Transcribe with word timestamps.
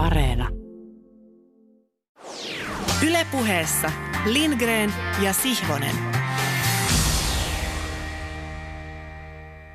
Areena. 0.00 0.48
Ylepuheessa 3.06 3.92
Lindgren 4.26 4.92
ja 5.22 5.32
Sihvonen. 5.32 5.96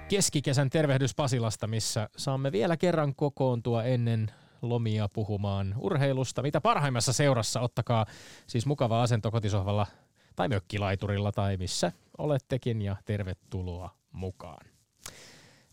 Keskikesän 0.09 0.69
tervehdys 0.69 1.15
Pasilasta, 1.15 1.67
missä 1.67 2.09
saamme 2.17 2.51
vielä 2.51 2.77
kerran 2.77 3.15
kokoontua 3.15 3.83
ennen 3.83 4.31
lomia 4.61 5.09
puhumaan 5.13 5.75
urheilusta. 5.77 6.41
Mitä 6.41 6.61
parhaimmassa 6.61 7.13
seurassa 7.13 7.61
ottakaa 7.61 8.05
siis 8.47 8.65
mukava 8.65 9.03
asento 9.03 9.31
kotisohvalla 9.31 9.87
tai 10.35 10.47
mökkilaiturilla 10.47 11.31
tai 11.31 11.57
missä 11.57 11.91
olettekin 12.17 12.81
ja 12.81 12.95
tervetuloa 13.05 13.89
mukaan. 14.11 14.67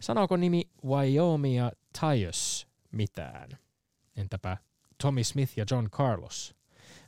Sanooko 0.00 0.36
nimi 0.36 0.62
Wyoming 0.84 1.68
Tyus 2.00 2.66
mitään? 2.90 3.62
Entäpä 4.16 4.56
Tommy 5.02 5.24
Smith 5.24 5.52
ja 5.58 5.64
John 5.70 5.90
Carlos? 5.90 6.54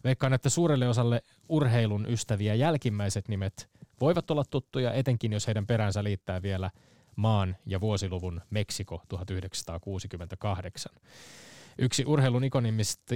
Veikkaan, 0.05 0.33
että 0.33 0.49
suurelle 0.49 0.89
osalle 0.89 1.23
urheilun 1.49 2.07
ystäviä 2.09 2.55
jälkimmäiset 2.55 3.29
nimet 3.29 3.71
voivat 4.01 4.31
olla 4.31 4.45
tuttuja, 4.51 4.93
etenkin 4.93 5.33
jos 5.33 5.47
heidän 5.47 5.67
peränsä 5.67 6.05
liittää 6.05 6.43
vielä 6.43 6.71
maan 7.17 7.57
ja 7.67 7.81
vuosiluvun 7.81 8.41
Meksiko 8.51 9.03
1968. 9.09 10.93
Yksi 11.79 12.05
urheilun 12.07 12.43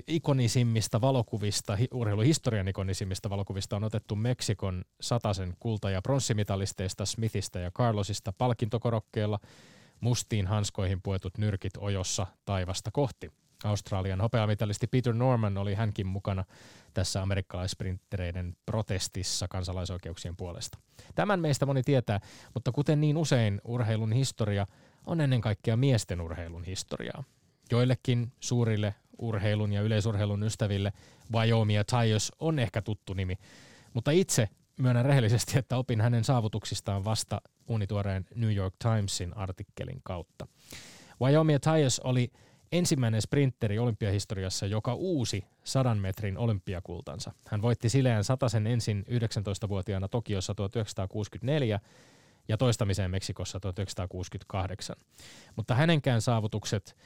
ikonisimmista 0.07 1.01
valokuvista, 1.01 1.79
urheiluhistorian 1.93 2.68
ikonisimmista 2.68 3.30
valokuvista 3.30 3.77
on 3.77 3.84
otettu 3.84 4.16
Meksikon 4.16 4.84
sataisen 5.01 5.57
kulta- 5.60 5.91
ja 5.91 6.02
pronssimitalisteista 6.02 7.07
Smithistä 7.07 7.59
ja 7.59 7.70
Carlosista 7.70 8.32
palkintokorokkeella 8.32 9.38
mustiin 10.01 10.46
hanskoihin 10.46 11.02
puetut 11.02 11.38
nyrkit 11.38 11.73
ojossa 11.79 12.27
taivasta 12.45 12.91
kohti. 12.91 13.30
Australian 13.64 14.20
hopeamitalisti 14.20 14.86
Peter 14.86 15.14
Norman 15.14 15.58
oli 15.58 15.74
hänkin 15.74 16.06
mukana 16.06 16.44
tässä 16.95 17.23
amerikkalaisprinttereiden 17.23 18.56
protestissa 18.66 19.48
kansalaisoikeuksien 19.48 20.37
puolesta. 20.37 20.78
Tämän 21.15 21.40
meistä 21.40 21.66
moni 21.66 21.82
tietää, 21.82 22.20
mutta 22.54 22.73
kuten 22.73 23.00
niin 23.00 23.16
usein 23.16 23.60
urheilun 23.65 24.12
historia 24.12 24.66
on 25.06 25.20
ennen 25.20 25.40
kaikkea 25.40 25.76
miesten 25.76 26.20
urheilun 26.20 26.65
historiaa. 26.65 27.24
Joillekin 27.70 28.32
suurille 28.40 28.95
urheilun 29.18 29.72
ja 29.72 29.82
yleisurheilun 29.82 30.43
ystäville 30.43 30.93
Wyoming 31.32 31.76
ja 31.76 31.84
Tyus 31.84 32.32
on 32.38 32.59
ehkä 32.59 32.82
tuttu 32.82 33.15
nimi, 33.15 33.38
mutta 33.95 34.10
itse 34.10 34.48
myönnän 34.78 35.04
rehellisesti, 35.04 35.59
että 35.59 35.76
opin 35.76 36.00
hänen 36.00 36.24
saavutuksistaan 36.24 37.04
vasta 37.04 37.40
unituoreen 37.68 38.26
New 38.34 38.54
York 38.54 38.74
Timesin 38.78 39.37
artikkelin 39.37 40.00
kautta. 40.02 40.46
Wyoming 41.20 41.54
ja 41.54 41.72
Tyus 41.72 42.00
oli 42.00 42.32
ensimmäinen 42.73 43.23
sprinteri 43.23 43.79
olympiahistoriassa, 43.79 44.66
joka 44.66 44.95
uusi 44.95 45.45
sadan 45.65 45.99
metrin 45.99 46.38
olympiakultansa. 46.38 47.33
Hän 47.47 47.63
voitti 47.63 47.88
sileän 47.88 48.24
sataisen 48.24 48.66
ensin 48.66 49.05
19-vuotiaana 49.11 50.09
Tokiossa 50.09 50.55
1964 50.55 51.80
ja 52.49 52.57
toistamiseen 52.57 53.11
Meksikossa 53.11 53.61
1968. 53.61 54.96
Mutta 55.57 55.74
hänenkään 55.74 56.23
saavutukset 56.23 56.96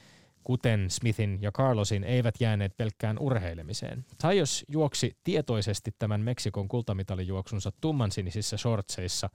kuten 0.45 0.91
Smithin 0.91 1.39
ja 1.43 1.53
Carlosin, 1.53 2.05
eivät 2.05 2.35
jääneet 2.41 2.77
pelkkään 2.77 3.19
urheilemiseen. 3.19 4.05
Tajos 4.19 4.65
juoksi 4.69 5.17
tietoisesti 5.25 5.95
tämän 5.99 6.21
Meksikon 6.21 6.69
kultamitalijuoksunsa 6.69 7.73
tummansinisissä 7.81 8.57
shortseissa, 8.57 9.31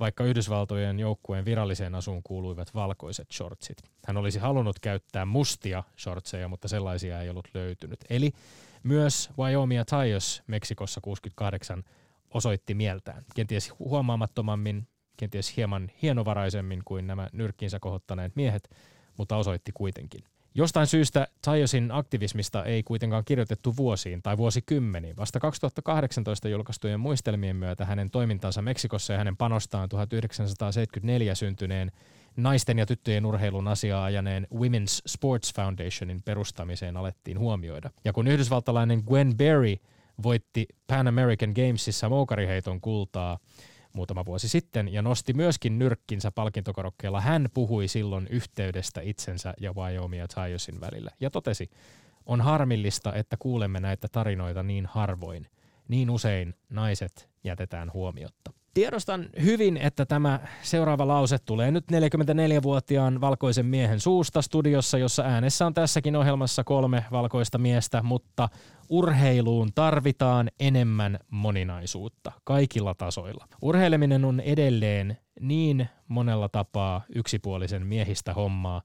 vaikka 0.00 0.24
Yhdysvaltojen 0.24 1.00
joukkueen 1.00 1.44
viralliseen 1.44 1.94
asuun 1.94 2.22
kuuluivat 2.22 2.74
valkoiset 2.74 3.28
shortsit. 3.32 3.82
Hän 4.06 4.16
olisi 4.16 4.38
halunnut 4.38 4.80
käyttää 4.80 5.24
mustia 5.24 5.82
shortseja, 5.98 6.48
mutta 6.48 6.68
sellaisia 6.68 7.20
ei 7.20 7.30
ollut 7.30 7.48
löytynyt. 7.54 8.00
Eli 8.10 8.32
myös 8.82 9.30
Wyoming 9.38 9.82
Tajos 9.86 10.42
Meksikossa 10.46 11.00
68 11.00 11.84
osoitti 12.34 12.74
mieltään. 12.74 13.24
Kenties 13.34 13.72
huomaamattomammin, 13.78 14.88
kenties 15.16 15.56
hieman 15.56 15.90
hienovaraisemmin 16.02 16.82
kuin 16.84 17.06
nämä 17.06 17.28
nyrkkinsä 17.32 17.78
kohottaneet 17.80 18.36
miehet, 18.36 18.70
mutta 19.16 19.36
osoitti 19.36 19.72
kuitenkin. 19.74 20.24
Jostain 20.56 20.86
syystä 20.86 21.28
Tajosin 21.44 21.92
aktivismista 21.92 22.64
ei 22.64 22.82
kuitenkaan 22.82 23.24
kirjoitettu 23.24 23.76
vuosiin 23.76 24.22
tai 24.22 24.36
vuosikymmeniin. 24.36 25.16
Vasta 25.16 25.40
2018 25.40 26.48
julkaistujen 26.48 27.00
muistelmien 27.00 27.56
myötä 27.56 27.84
hänen 27.84 28.10
toimintansa 28.10 28.62
Meksikossa 28.62 29.12
ja 29.12 29.18
hänen 29.18 29.36
panostaan 29.36 29.88
1974 29.88 31.34
syntyneen 31.34 31.92
naisten 32.36 32.78
ja 32.78 32.86
tyttöjen 32.86 33.26
urheilun 33.26 33.68
asiaa 33.68 34.04
ajaneen 34.04 34.46
Women's 34.54 35.02
Sports 35.06 35.54
Foundationin 35.54 36.22
perustamiseen 36.22 36.96
alettiin 36.96 37.38
huomioida. 37.38 37.90
Ja 38.04 38.12
kun 38.12 38.26
yhdysvaltalainen 38.26 39.02
Gwen 39.06 39.36
Berry 39.36 39.76
voitti 40.22 40.66
Pan 40.86 41.08
American 41.08 41.52
Gamesissa 41.54 42.08
moukariheiton 42.08 42.80
kultaa, 42.80 43.38
muutama 43.94 44.24
vuosi 44.24 44.48
sitten 44.48 44.92
ja 44.92 45.02
nosti 45.02 45.32
myöskin 45.32 45.78
nyrkkinsä 45.78 46.30
palkintokorokkeella. 46.30 47.20
Hän 47.20 47.48
puhui 47.54 47.88
silloin 47.88 48.26
yhteydestä 48.30 49.00
itsensä 49.00 49.54
ja 49.60 49.72
Wyoming 49.72 50.22
ja 50.22 50.28
Tyosin 50.28 50.80
välillä 50.80 51.10
ja 51.20 51.30
totesi, 51.30 51.70
on 52.26 52.40
harmillista, 52.40 53.14
että 53.14 53.36
kuulemme 53.38 53.80
näitä 53.80 54.08
tarinoita 54.08 54.62
niin 54.62 54.86
harvoin. 54.86 55.46
Niin 55.88 56.10
usein 56.10 56.54
naiset 56.68 57.28
jätetään 57.44 57.92
huomiotta. 57.92 58.52
Tiedostan 58.74 59.26
hyvin, 59.42 59.76
että 59.76 60.06
tämä 60.06 60.40
seuraava 60.62 61.08
lause 61.08 61.38
tulee 61.38 61.70
nyt 61.70 61.84
44-vuotiaan 61.92 63.20
valkoisen 63.20 63.66
miehen 63.66 64.00
suusta 64.00 64.42
studiossa, 64.42 64.98
jossa 64.98 65.22
äänessä 65.22 65.66
on 65.66 65.74
tässäkin 65.74 66.16
ohjelmassa 66.16 66.64
kolme 66.64 67.04
valkoista 67.12 67.58
miestä, 67.58 68.02
mutta 68.02 68.48
urheiluun 68.88 69.70
tarvitaan 69.74 70.50
enemmän 70.60 71.18
moninaisuutta 71.30 72.32
kaikilla 72.44 72.94
tasoilla. 72.94 73.48
Urheileminen 73.62 74.24
on 74.24 74.40
edelleen 74.40 75.18
niin 75.40 75.88
monella 76.08 76.48
tapaa 76.48 77.02
yksipuolisen 77.14 77.86
miehistä 77.86 78.34
hommaa, 78.34 78.82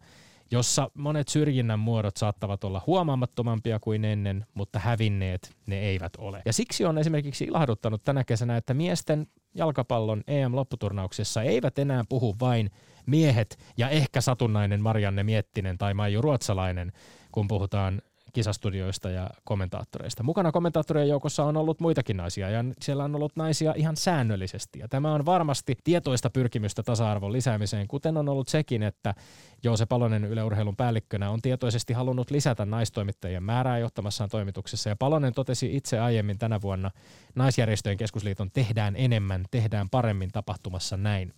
jossa 0.51 0.91
monet 0.93 1.27
syrjinnän 1.27 1.79
muodot 1.79 2.17
saattavat 2.17 2.63
olla 2.63 2.81
huomaamattomampia 2.87 3.79
kuin 3.79 4.05
ennen, 4.05 4.45
mutta 4.53 4.79
hävinneet 4.79 5.55
ne 5.65 5.79
eivät 5.79 6.13
ole. 6.17 6.41
Ja 6.45 6.53
siksi 6.53 6.85
on 6.85 6.97
esimerkiksi 6.97 7.43
ilahduttanut 7.43 8.03
tänä 8.03 8.23
kesänä, 8.23 8.57
että 8.57 8.73
miesten 8.73 9.27
jalkapallon 9.55 10.23
EM-lopputurnauksessa 10.27 11.41
eivät 11.43 11.79
enää 11.79 12.03
puhu 12.09 12.35
vain 12.39 12.71
miehet 13.05 13.59
ja 13.77 13.89
ehkä 13.89 14.21
satunnainen 14.21 14.81
Marianne 14.81 15.23
Miettinen 15.23 15.77
tai 15.77 15.93
Maiju 15.93 16.21
Ruotsalainen, 16.21 16.91
kun 17.31 17.47
puhutaan 17.47 18.01
kisastudioista 18.33 19.09
ja 19.09 19.29
kommentaattoreista. 19.43 20.23
Mukana 20.23 20.51
kommentaattorien 20.51 21.09
joukossa 21.09 21.43
on 21.43 21.57
ollut 21.57 21.79
muitakin 21.79 22.17
naisia 22.17 22.49
ja 22.49 22.63
siellä 22.81 23.03
on 23.03 23.15
ollut 23.15 23.35
naisia 23.35 23.73
ihan 23.77 23.97
säännöllisesti. 23.97 24.79
Ja 24.79 24.87
tämä 24.87 25.13
on 25.13 25.25
varmasti 25.25 25.77
tietoista 25.83 26.29
pyrkimystä 26.29 26.83
tasa-arvon 26.83 27.31
lisäämiseen, 27.31 27.87
kuten 27.87 28.17
on 28.17 28.29
ollut 28.29 28.47
sekin, 28.47 28.83
että 28.83 29.15
Joose 29.63 29.85
Palonen 29.85 30.23
Yle 30.23 30.43
Urheilun 30.43 30.75
päällikkönä 30.75 31.29
on 31.29 31.41
tietoisesti 31.41 31.93
halunnut 31.93 32.31
lisätä 32.31 32.65
naistoimittajien 32.65 33.43
määrää 33.43 33.77
johtamassaan 33.77 34.29
toimituksessa. 34.29 34.89
Ja 34.89 34.95
Palonen 34.95 35.33
totesi 35.33 35.75
itse 35.75 35.99
aiemmin 35.99 36.37
tänä 36.37 36.61
vuonna 36.61 36.91
Naisjärjestöjen 37.35 37.97
keskusliiton 37.97 38.51
tehdään 38.51 38.95
enemmän, 38.95 39.45
tehdään 39.51 39.89
paremmin 39.89 40.31
tapahtumassa 40.31 40.97
näin. 40.97 41.33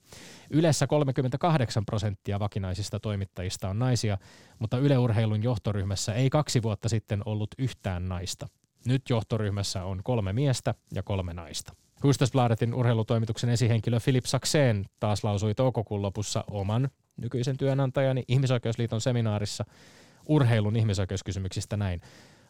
Ylessä 0.49 0.87
38 0.87 1.85
prosenttia 1.85 2.39
vakinaisista 2.39 2.99
toimittajista 2.99 3.69
on 3.69 3.79
naisia, 3.79 4.17
mutta 4.59 4.77
Yle 4.77 4.97
Urheilun 4.97 5.43
johtoryhmässä 5.43 6.13
ei 6.13 6.29
kaksi 6.29 6.63
vuotta 6.63 6.89
sitten 6.89 7.21
ollut 7.25 7.49
yhtään 7.57 8.09
naista. 8.09 8.47
Nyt 8.85 9.01
johtoryhmässä 9.09 9.83
on 9.83 10.01
kolme 10.03 10.33
miestä 10.33 10.75
ja 10.93 11.03
kolme 11.03 11.33
naista. 11.33 11.73
Hustasbladetin 12.03 12.73
urheilutoimituksen 12.73 13.49
esihenkilö 13.49 13.99
Philip 14.03 14.25
Sakseen 14.25 14.85
taas 14.99 15.23
lausui 15.23 15.55
toukokuun 15.55 16.01
lopussa 16.01 16.43
oman 16.51 16.89
nykyisen 17.21 17.57
työnantajani 17.57 18.23
Ihmisoikeusliiton 18.27 19.01
seminaarissa 19.01 19.65
urheilun 20.27 20.75
ihmisoikeuskysymyksistä 20.75 21.77
näin. 21.77 22.01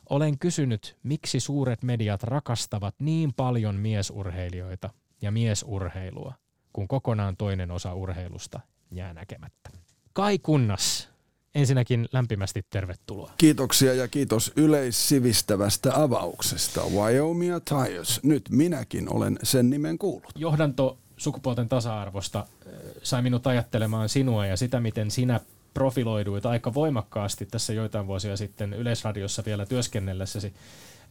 Olen 0.09 0.39
kysynyt, 0.39 0.97
miksi 1.03 1.39
suuret 1.39 1.83
mediat 1.83 2.23
rakastavat 2.23 2.95
niin 2.99 3.33
paljon 3.33 3.75
miesurheilijoita 3.75 4.89
ja 5.21 5.31
miesurheilua, 5.31 6.33
kun 6.73 6.87
kokonaan 6.87 7.37
toinen 7.37 7.71
osa 7.71 7.93
urheilusta 7.93 8.59
jää 8.91 9.13
näkemättä. 9.13 9.69
Kai 10.13 10.39
kunnas, 10.39 11.09
ensinnäkin 11.55 12.07
lämpimästi 12.11 12.65
tervetuloa. 12.69 13.31
Kiitoksia 13.37 13.93
ja 13.93 14.07
kiitos 14.07 14.51
yleissivistävästä 14.55 16.01
avauksesta. 16.01 16.81
Wyoming 16.95 17.55
Tyres. 17.69 18.23
Nyt 18.23 18.49
minäkin 18.49 19.13
olen 19.13 19.39
sen 19.43 19.69
nimen 19.69 19.97
kuullut. 19.97 20.31
Johdanto 20.35 20.97
sukupuolten 21.21 21.69
tasa-arvosta 21.69 22.45
sai 23.03 23.21
minut 23.21 23.47
ajattelemaan 23.47 24.09
sinua 24.09 24.45
ja 24.45 24.57
sitä, 24.57 24.79
miten 24.79 25.11
sinä 25.11 25.39
profiloiduit 25.73 26.45
aika 26.45 26.73
voimakkaasti 26.73 27.45
tässä 27.45 27.73
joitain 27.73 28.07
vuosia 28.07 28.37
sitten 28.37 28.73
Yleisradiossa 28.73 29.43
vielä 29.45 29.65
työskennellessäsi 29.65 30.53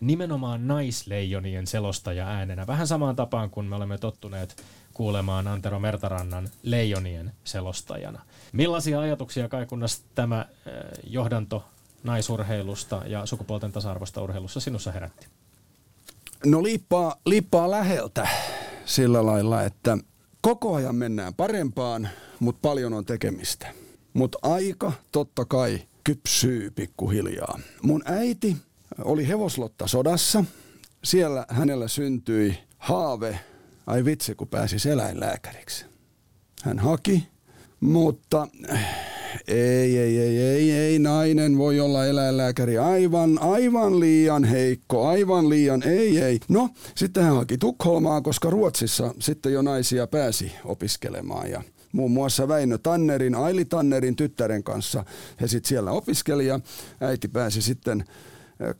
nimenomaan 0.00 0.68
naisleijonien 0.68 1.66
selostaja 1.66 2.28
äänenä. 2.28 2.66
Vähän 2.66 2.86
samaan 2.86 3.16
tapaan 3.16 3.50
kuin 3.50 3.66
me 3.66 3.76
olemme 3.76 3.98
tottuneet 3.98 4.62
kuulemaan 4.94 5.46
Antero 5.46 5.80
Mertarannan 5.80 6.48
leijonien 6.62 7.32
selostajana. 7.44 8.22
Millaisia 8.52 9.00
ajatuksia 9.00 9.48
Kaikunnas 9.48 10.02
tämä 10.14 10.46
johdanto 11.06 11.64
naisurheilusta 12.02 13.02
ja 13.06 13.26
sukupuolten 13.26 13.72
tasa-arvosta 13.72 14.22
urheilussa 14.22 14.60
sinussa 14.60 14.92
herätti? 14.92 15.26
No 16.46 16.62
liippaa, 16.62 17.16
liippaa 17.26 17.70
läheltä 17.70 18.28
sillä 18.90 19.26
lailla, 19.26 19.62
että 19.62 19.98
koko 20.40 20.74
ajan 20.74 20.94
mennään 20.94 21.34
parempaan, 21.34 22.08
mutta 22.40 22.68
paljon 22.68 22.92
on 22.92 23.04
tekemistä. 23.04 23.74
Mutta 24.14 24.38
aika 24.42 24.92
totta 25.12 25.44
kai 25.44 25.82
kypsyy 26.04 26.70
pikkuhiljaa. 26.70 27.60
Mun 27.82 28.02
äiti 28.04 28.56
oli 29.04 29.28
hevoslotta 29.28 29.86
sodassa. 29.86 30.44
Siellä 31.04 31.46
hänellä 31.48 31.88
syntyi 31.88 32.58
haave, 32.78 33.40
ai 33.86 34.04
vitsi 34.04 34.34
kun 34.34 34.48
pääsi 34.48 34.88
eläinlääkäriksi. 34.88 35.84
Hän 36.62 36.78
haki, 36.78 37.28
mutta 37.80 38.48
ei, 39.48 39.98
ei, 39.98 40.18
ei, 40.18 40.38
ei, 40.38 40.72
ei, 40.72 40.98
nainen 40.98 41.58
voi 41.58 41.80
olla 41.80 42.06
eläinlääkäri. 42.06 42.78
Aivan, 42.78 43.38
aivan 43.42 44.00
liian 44.00 44.44
heikko, 44.44 45.06
aivan 45.06 45.48
liian, 45.48 45.82
ei, 45.82 46.18
ei. 46.18 46.40
No, 46.48 46.68
sitten 46.94 47.24
hän 47.24 47.36
haki 47.36 47.58
Tukholmaa, 47.58 48.20
koska 48.20 48.50
Ruotsissa 48.50 49.14
sitten 49.18 49.52
jo 49.52 49.62
naisia 49.62 50.06
pääsi 50.06 50.52
opiskelemaan 50.64 51.50
ja 51.50 51.62
muun 51.92 52.10
muassa 52.10 52.48
Väinö 52.48 52.78
Tannerin, 52.78 53.34
Aili 53.34 53.64
Tannerin 53.64 54.16
tyttären 54.16 54.64
kanssa 54.64 55.04
he 55.40 55.48
sitten 55.48 55.68
siellä 55.68 55.90
opiskeli 55.90 56.46
ja 56.46 56.60
äiti 57.00 57.28
pääsi 57.28 57.62
sitten 57.62 58.04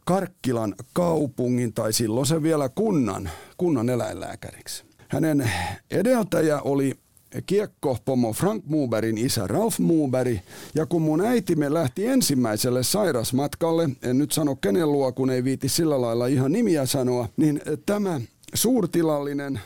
Karkkilan 0.04 0.74
kaupungin 0.92 1.72
tai 1.72 1.92
silloin 1.92 2.26
se 2.26 2.42
vielä 2.42 2.68
kunnan, 2.68 3.30
kunnan 3.56 3.90
eläinlääkäriksi. 3.90 4.84
Hänen 5.08 5.50
edeltäjä 5.90 6.60
oli 6.60 6.94
kiekkopomo 7.46 8.32
Frank 8.32 8.64
Muuberin 8.66 9.18
isä 9.18 9.46
Ralf 9.46 9.78
Muuberi. 9.78 10.40
Ja 10.74 10.86
kun 10.86 11.02
mun 11.02 11.20
äitimme 11.20 11.74
lähti 11.74 12.06
ensimmäiselle 12.06 12.82
sairasmatkalle, 12.82 13.90
en 14.02 14.18
nyt 14.18 14.32
sano 14.32 14.56
kenen 14.56 14.92
luo, 14.92 15.12
kun 15.12 15.30
ei 15.30 15.44
viiti 15.44 15.68
sillä 15.68 16.00
lailla 16.00 16.26
ihan 16.26 16.52
nimiä 16.52 16.86
sanoa, 16.86 17.28
niin 17.36 17.62
tämä 17.86 18.20
suurtilallinen, 18.54 19.60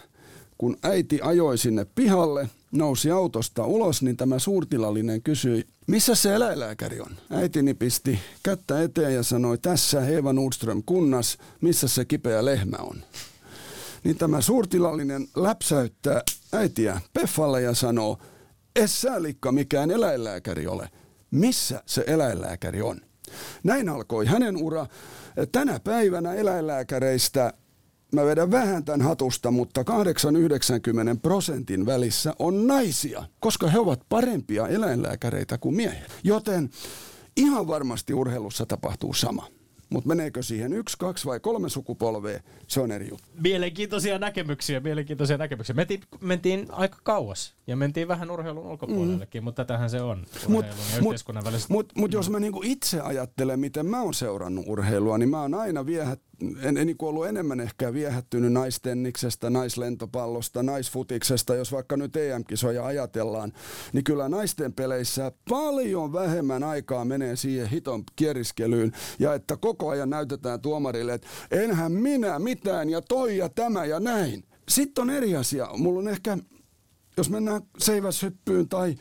kun 0.59 0.77
äiti 0.83 1.21
ajoi 1.23 1.59
sinne 1.59 1.87
pihalle, 1.95 2.49
nousi 2.73 3.11
autosta 3.11 3.67
ulos, 3.67 4.03
niin 4.03 4.17
tämä 4.17 4.39
suurtilallinen 4.39 5.23
kysyi, 5.23 5.65
missä 5.87 6.15
se 6.15 6.35
eläinlääkäri 6.35 7.01
on? 7.01 7.17
Äitini 7.31 7.75
pisti 7.75 8.19
kättä 8.43 8.83
eteen 8.83 9.15
ja 9.15 9.23
sanoi, 9.23 9.59
tässä 9.59 10.09
Eva 10.09 10.33
Nordström 10.33 10.83
kunnas, 10.87 11.39
missä 11.61 11.89
se 11.89 12.05
kipeä 12.05 12.45
lehmä 12.45 12.77
on? 12.77 12.97
Niin 14.05 14.19
tämä 14.19 14.41
suurtilallinen 14.41 15.29
läpsäyttää 15.37 16.23
äitiä 16.55 17.01
Peffalle 17.12 17.62
ja 17.62 17.75
sanoo, 17.75 18.19
es 18.77 19.01
sä 19.01 19.23
Likka 19.23 19.53
mikään 19.53 19.91
eläinlääkäri 19.91 20.67
ole. 20.67 20.89
Missä 21.31 21.83
se 21.87 22.05
eläinlääkäri 22.06 22.83
on? 22.83 23.01
Näin 23.65 23.89
alkoi 23.89 24.27
hänen 24.27 24.56
ura. 24.56 24.87
Tänä 25.53 25.81
päivänä 25.81 26.35
eläinlääkäreistä 26.35 27.53
mä 28.15 28.25
vedän 28.25 28.51
vähän 28.51 28.85
tämän 28.85 29.03
hatusta, 29.03 29.51
mutta 29.51 29.83
8-90 29.83 29.85
prosentin 31.23 31.87
välissä 31.87 32.35
on 32.39 32.67
naisia, 32.67 33.25
koska 33.41 33.69
he 33.69 33.79
ovat 33.79 34.01
parempia 34.09 34.69
eläinlääkäreitä 34.69 35.59
kuin 35.59 35.75
miehet. 35.75 36.12
Joten 36.25 36.71
ihan 37.37 37.67
varmasti 37.67 38.15
urheilussa 38.15 38.67
tapahtuu 38.67 39.15
sama. 39.15 39.49
Mutta 39.94 40.08
meneekö 40.08 40.43
siihen 40.43 40.73
yksi, 40.73 40.99
kaksi 40.99 41.26
vai 41.26 41.41
kolme 41.41 41.69
sukupolvea, 41.69 42.41
se 42.67 42.81
on 42.81 42.93
eri 42.93 43.08
juttu. 43.11 43.29
Mielenkiintoisia 43.41 44.19
näkemyksiä, 44.19 44.81
mielenkiintoisia 44.81 45.37
näkemyksiä. 45.37 45.75
Mentiin, 45.75 46.00
mentiin 46.20 46.67
aika 46.70 46.99
kauas 47.02 47.55
ja 47.67 47.76
mentiin 47.76 48.08
vähän 48.08 48.31
urheilun 48.31 48.67
ulkopuolellekin, 48.67 49.43
mm. 49.43 49.44
mutta 49.44 49.64
tätähän 49.64 49.91
se 49.91 50.02
on, 50.02 50.26
mut, 50.49 50.67
ja 50.96 51.02
mut, 51.02 51.17
Mutta 51.69 51.94
mut 52.00 52.12
jos 52.12 52.31
mä 52.31 52.41
niinku 52.41 52.61
itse 52.64 53.00
ajattelen, 53.00 53.61
miten 53.61 53.87
mä 53.87 54.02
oon 54.02 54.14
seurannut 54.14 54.64
urheilua, 54.69 55.19
niin 55.19 55.29
mä 55.29 55.41
oon 55.41 55.55
aina 55.55 55.87
viehät, 55.87 56.20
en, 56.62 56.76
en 56.76 56.87
niin 56.87 56.96
ollut 57.02 57.26
enemmän 57.26 57.61
ehkä 57.61 57.93
viehättynyt 57.93 58.52
naistenniksestä, 58.52 59.50
naislentopallosta, 59.50 60.62
naisfutiksesta, 60.62 61.55
jos 61.55 61.73
vaikka 61.73 61.96
nyt 61.96 62.17
EM-kisoja 62.17 62.87
ajatellaan, 62.87 63.52
niin 63.93 64.05
kyllä 64.05 64.29
naisten 64.29 64.73
peleissä 64.73 65.32
paljon 65.50 66.12
vähemmän 66.12 66.62
aikaa 66.62 67.05
menee 67.05 67.37
siihen 67.37 67.69
hiton 67.69 68.05
kieriskelyyn 68.17 68.93
ja 69.19 69.35
että 69.35 69.56
koko 69.56 69.88
ajan 69.88 70.11
näytetään 70.11 70.61
tuomarille, 70.61 71.14
että 71.14 71.29
enhän 71.50 71.93
minä 71.93 72.38
mitään 72.38 72.91
ja 72.91 73.02
toi 73.02 73.37
ja 73.37 73.49
tämä 73.49 73.85
ja 73.85 74.00
näin. 74.00 74.44
Sitten 74.69 75.02
on 75.02 75.11
eri 75.11 75.37
asia. 75.37 75.69
Mulla 75.76 75.99
on 75.99 76.08
ehkä 76.08 76.38
jos 77.17 77.31
mennään 77.31 77.62
seiväshyppyyn 77.79 78.69
tai 78.69 78.94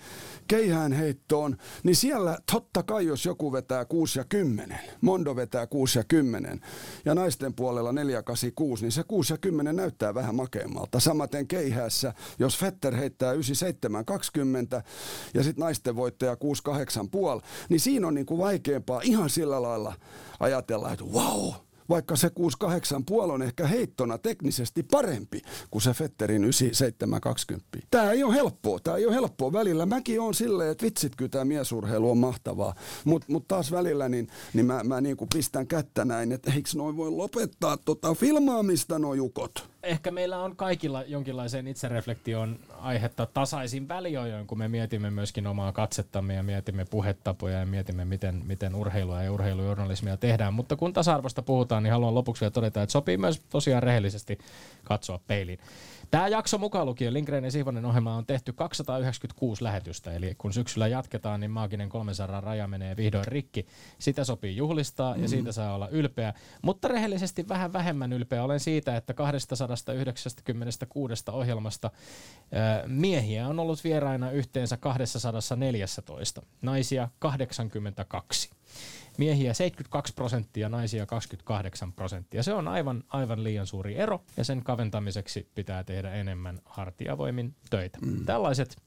keihään 0.53 0.91
heittoon, 0.91 1.57
niin 1.83 1.95
siellä 1.95 2.38
totta 2.51 2.83
kai 2.83 3.05
jos 3.05 3.25
joku 3.25 3.51
vetää 3.51 3.85
6 3.85 4.19
ja 4.19 4.25
10, 4.25 4.79
Mondo 5.01 5.35
vetää 5.35 5.67
6 5.67 6.00
ja 6.00 6.03
10 6.03 6.61
ja 7.05 7.15
naisten 7.15 7.53
puolella 7.53 7.91
4 7.91 8.23
8 8.23 8.51
6, 8.55 8.83
niin 8.83 8.91
se 8.91 9.03
6 9.03 9.33
ja 9.33 9.38
10 9.38 9.75
näyttää 9.75 10.13
vähän 10.13 10.35
makeammalta. 10.35 11.00
Samaten 11.00 11.47
keihäässä, 11.47 12.13
jos 12.39 12.57
Fetter 12.57 12.95
heittää 12.95 13.33
97 13.33 14.05
20 14.05 14.83
ja 15.33 15.44
sitten 15.44 15.63
naisten 15.63 15.95
voittaja 15.95 16.35
6 16.35 16.63
8 16.63 17.09
puoli, 17.09 17.41
niin 17.69 17.79
siinä 17.79 18.07
on 18.07 18.13
niinku 18.13 18.38
vaikeampaa 18.38 19.01
ihan 19.03 19.29
sillä 19.29 19.61
lailla 19.61 19.94
ajatella, 20.39 20.91
että 20.91 21.05
wow, 21.05 21.53
vaikka 21.89 22.15
se 22.15 22.27
6-8 22.27 22.31
on 23.33 23.41
ehkä 23.41 23.68
heittona 23.68 24.18
teknisesti 24.18 24.83
parempi 24.83 25.41
kuin 25.71 25.81
se 25.81 25.94
Fetterin 25.94 26.44
9720. 26.44 27.77
Tämä 27.91 28.12
ei 28.12 28.24
ole 28.24 28.35
helppoa, 28.35 28.80
tämä 28.80 28.97
ei 28.97 29.06
ole 29.06 29.15
helppoa 29.15 29.53
välillä. 29.53 29.85
Mäkin 29.85 30.21
on 30.21 30.33
silleen, 30.33 30.71
että 30.71 30.85
vitsit, 30.85 31.15
kyllä 31.15 31.30
tämä 31.30 31.45
miesurheilu 31.45 32.12
on 32.12 32.18
mahtavaa, 32.18 32.75
mutta 33.06 33.31
mut 33.31 33.47
taas 33.47 33.71
välillä 33.71 34.09
niin, 34.09 34.27
niin 34.53 34.65
mä, 34.65 34.83
mä 34.83 35.01
niin 35.01 35.18
kuin 35.18 35.30
pistän 35.33 35.68
kättä 35.68 36.06
näin, 36.06 36.31
että 36.31 36.53
eikö 36.53 36.69
noin 36.75 36.97
voi 36.97 37.12
lopettaa 37.12 37.77
tota 37.77 38.13
filmaamista 38.13 39.00
no 39.00 39.13
jukot 39.13 39.72
ehkä 39.83 40.12
meillä 40.12 40.39
on 40.39 40.56
kaikilla 40.56 41.03
jonkinlaiseen 41.03 41.68
itsereflektioon 41.68 42.59
aihetta 42.80 43.25
tasaisin 43.25 43.88
väliajoin, 43.88 44.47
kun 44.47 44.57
me 44.57 44.68
mietimme 44.68 45.12
myöskin 45.12 45.47
omaa 45.47 45.71
katsettamme 45.71 46.33
ja 46.33 46.44
mietimme 46.44 46.85
puhetapoja 46.85 47.59
ja 47.59 47.65
mietimme, 47.65 48.06
miten, 48.06 48.41
miten 48.45 48.75
urheilua 48.75 49.24
ja 49.24 49.31
urheilujournalismia 49.31 50.18
tehdään. 50.18 50.53
Mutta 50.53 50.75
kun 50.75 50.94
tasa-arvosta 50.94 51.41
puhutaan, 51.41 51.83
niin 51.83 51.91
haluan 51.91 52.15
lopuksi 52.15 52.41
vielä 52.41 52.51
todeta, 52.51 52.81
että 52.81 52.91
sopii 52.91 53.18
myös 53.18 53.41
tosiaan 53.50 53.83
rehellisesti 53.83 54.38
katsoa 54.83 55.19
peiliin. 55.27 55.59
Tämä 56.13 56.27
jakso 56.27 56.57
mukaan 56.57 56.86
lukien 56.86 57.13
Lindgren 57.13 57.44
ja 57.44 57.51
Sihvonen 57.51 57.86
ohjelma 57.86 58.15
on 58.15 58.25
tehty 58.25 58.54
296 58.54 59.63
lähetystä, 59.63 60.13
eli 60.13 60.36
kun 60.38 60.54
syksyllä 60.54 60.88
jatketaan, 60.88 61.39
niin 61.39 61.51
maaginen 61.51 61.89
300 61.89 62.42
raja 62.42 62.68
menee 62.68 62.98
vihdoin 62.98 63.27
rikki. 63.27 63.65
Sitä 64.00 64.24
sopii 64.24 64.57
juhlistaa 64.57 65.18
ja 65.18 65.27
siitä 65.27 65.51
saa 65.51 65.75
olla 65.75 65.89
ylpeä, 65.89 66.33
mutta 66.62 66.88
rehellisesti 66.88 67.48
vähän 67.48 67.74
vähemmän 67.74 68.13
ylpeä 68.13 68.43
olen 68.43 68.60
siitä, 68.60 68.98
että 68.98 69.13
296 69.13 71.24
ohjelmasta 71.32 71.91
miehiä 72.88 73.48
on 73.48 73.60
ollut 73.60 73.84
vieraina 73.84 74.32
yhteensä 74.32 74.77
214, 74.77 76.41
naisia 76.62 77.10
82 77.20 78.50
miehiä 79.17 79.53
72 79.53 80.13
prosenttia, 80.13 80.70
naisia 80.70 81.05
28 81.05 81.93
prosenttia. 81.93 82.43
Se 82.43 82.53
on 82.53 82.67
aivan, 82.67 83.03
aivan 83.10 83.43
liian 83.43 83.67
suuri 83.67 83.98
ero 83.98 84.24
ja 84.38 84.43
sen 84.43 84.63
kaventamiseksi 84.63 85.48
pitää 85.55 85.84
tehdä 85.84 86.12
enemmän 86.12 86.60
hartiavoimin 86.65 87.55
töitä. 87.70 87.98
Mm. 88.01 88.25
Tällaiset 88.25 88.77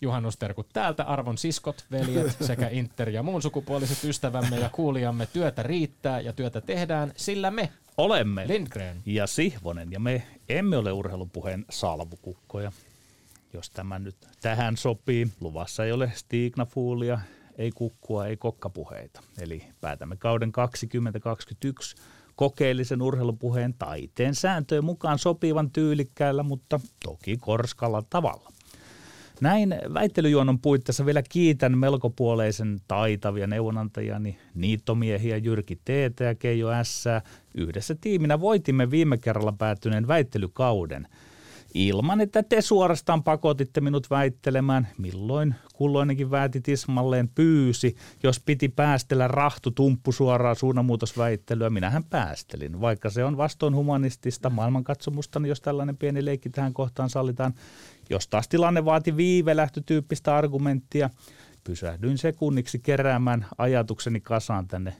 juhannusterkut 0.00 0.68
täältä, 0.72 1.04
arvon 1.04 1.38
siskot, 1.38 1.84
veljet 1.90 2.36
sekä 2.46 2.68
Inter 2.68 3.08
ja 3.08 3.22
muun 3.22 3.42
sukupuoliset 3.42 4.04
ystävämme 4.04 4.58
ja 4.58 4.68
kuulijamme. 4.68 5.26
Työtä 5.26 5.62
riittää 5.62 6.20
ja 6.20 6.32
työtä 6.32 6.60
tehdään, 6.60 7.12
sillä 7.16 7.50
me 7.50 7.68
olemme 7.96 8.48
Lindgren 8.48 9.02
ja 9.06 9.26
Sihvonen 9.26 9.92
ja 9.92 10.00
me 10.00 10.22
emme 10.48 10.76
ole 10.76 10.92
urheilupuheen 10.92 11.64
salvukukkoja. 11.70 12.72
Jos 13.52 13.70
tämä 13.70 13.98
nyt 13.98 14.16
tähän 14.40 14.76
sopii, 14.76 15.28
luvassa 15.40 15.84
ei 15.84 15.92
ole 15.92 16.12
Stignafuulia 16.14 17.20
ei 17.62 17.70
kukkua, 17.70 18.26
ei 18.26 18.36
kokkapuheita. 18.36 19.20
Eli 19.38 19.64
päätämme 19.80 20.16
kauden 20.16 20.52
2021 20.52 21.96
kokeellisen 22.36 23.02
urheilupuheen 23.02 23.74
taiteen 23.78 24.34
sääntöjen 24.34 24.84
mukaan 24.84 25.18
sopivan 25.18 25.70
tyylikkäällä, 25.70 26.42
mutta 26.42 26.80
toki 27.04 27.36
korskalla 27.36 28.02
tavalla. 28.10 28.52
Näin 29.40 29.74
väittelyjuonon 29.94 30.58
puitteissa 30.58 31.06
vielä 31.06 31.22
kiitän 31.22 31.78
melkopuoleisen 31.78 32.80
taitavia 32.88 33.46
neuvonantajani 33.46 34.38
niittomiehiä 34.54 35.36
Jyrki 35.36 35.80
Teetä 35.84 36.24
ja 36.24 36.34
Keijo 36.34 36.68
S. 36.82 37.04
Yhdessä 37.54 37.94
tiiminä 38.00 38.40
voitimme 38.40 38.90
viime 38.90 39.18
kerralla 39.18 39.52
päättyneen 39.58 40.08
väittelykauden– 40.08 41.08
ilman, 41.74 42.20
että 42.20 42.42
te 42.42 42.60
suorastaan 42.60 43.22
pakotitte 43.22 43.80
minut 43.80 44.10
väittelemään, 44.10 44.88
milloin 44.98 45.54
kulloinenkin 45.72 46.30
vääti 46.30 46.60
tismalleen 46.60 47.28
pyysi, 47.28 47.96
jos 48.22 48.40
piti 48.40 48.68
päästellä 48.68 49.28
rahtu 49.28 49.70
tumppu 49.70 50.12
suoraan 50.12 50.56
suunnanmuutosväittelyä, 50.56 51.70
minähän 51.70 52.04
päästelin, 52.04 52.80
vaikka 52.80 53.10
se 53.10 53.24
on 53.24 53.36
vastoin 53.36 53.74
humanistista 53.74 54.50
maailmankatsomusta, 54.50 55.40
niin 55.40 55.48
jos 55.48 55.60
tällainen 55.60 55.96
pieni 55.96 56.24
leikki 56.24 56.50
tähän 56.50 56.74
kohtaan 56.74 57.10
sallitaan. 57.10 57.54
Jos 58.10 58.28
taas 58.28 58.48
tilanne 58.48 58.84
vaati 58.84 59.16
viivelähtötyyppistä 59.16 60.36
argumenttia, 60.36 61.10
pysähdyin 61.64 62.18
sekunniksi 62.18 62.78
keräämään 62.78 63.46
ajatukseni 63.58 64.20
kasaan 64.20 64.68
tänne 64.68 64.96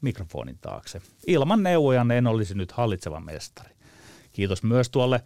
mikrofonin 0.00 0.58
taakse. 0.60 1.00
Ilman 1.26 1.62
neuvojanne 1.62 2.18
en 2.18 2.26
olisi 2.26 2.54
nyt 2.54 2.72
hallitseva 2.72 3.20
mestari. 3.20 3.74
Kiitos 4.32 4.62
myös 4.62 4.90
tuolle 4.90 5.22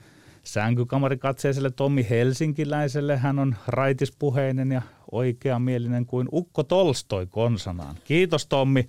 sänkykamarikatseiselle 0.46 1.70
Tommi 1.70 2.06
Helsinkiläiselle. 2.10 3.16
Hän 3.16 3.38
on 3.38 3.56
raitispuheinen 3.66 4.72
ja 4.72 4.82
oikeamielinen 5.12 6.06
kuin 6.06 6.28
Ukko 6.32 6.62
Tolstoi 6.62 7.26
konsanaan. 7.26 7.96
Kiitos 8.04 8.46
Tommi. 8.46 8.88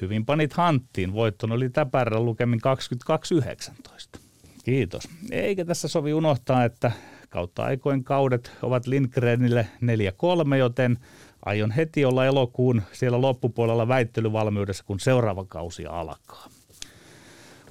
Hyvin 0.00 0.26
panit 0.26 0.52
hanttiin. 0.52 1.12
Voitton 1.12 1.52
oli 1.52 1.70
täpärä 1.70 2.20
lukemin 2.20 2.60
22.19. 4.16 4.20
Kiitos. 4.64 5.08
Eikä 5.30 5.64
tässä 5.64 5.88
sovi 5.88 6.12
unohtaa, 6.12 6.64
että 6.64 6.92
kautta 7.28 7.64
aikojen 7.64 8.04
kaudet 8.04 8.52
ovat 8.62 8.86
Lindgrenille 8.86 9.66
4-3, 10.52 10.56
joten 10.56 10.98
aion 11.44 11.70
heti 11.70 12.04
olla 12.04 12.26
elokuun 12.26 12.82
siellä 12.92 13.20
loppupuolella 13.20 13.88
väittelyvalmiudessa, 13.88 14.84
kun 14.84 15.00
seuraava 15.00 15.44
kausi 15.44 15.86
alkaa. 15.86 16.48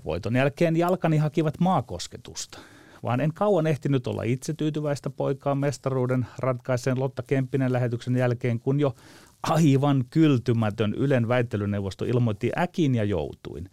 Voiton 0.05 0.35
jälkeen 0.35 0.75
jalkani 0.75 1.17
hakivat 1.17 1.59
maakosketusta, 1.59 2.59
vaan 3.03 3.19
en 3.19 3.33
kauan 3.33 3.67
ehtinyt 3.67 4.07
olla 4.07 4.23
itse 4.23 4.53
tyytyväistä 4.53 5.09
poikaa 5.09 5.55
mestaruuden 5.55 6.25
ratkaiseen 6.39 6.99
Lotta 6.99 7.23
Kemppinen 7.23 7.73
lähetyksen 7.73 8.15
jälkeen, 8.15 8.59
kun 8.59 8.79
jo 8.79 8.95
aivan 9.43 10.05
kyltymätön 10.09 10.93
Ylen 10.93 11.27
väittelyneuvosto 11.27 12.05
ilmoitti 12.05 12.51
äkin 12.57 12.95
ja 12.95 13.03
joutuin 13.03 13.69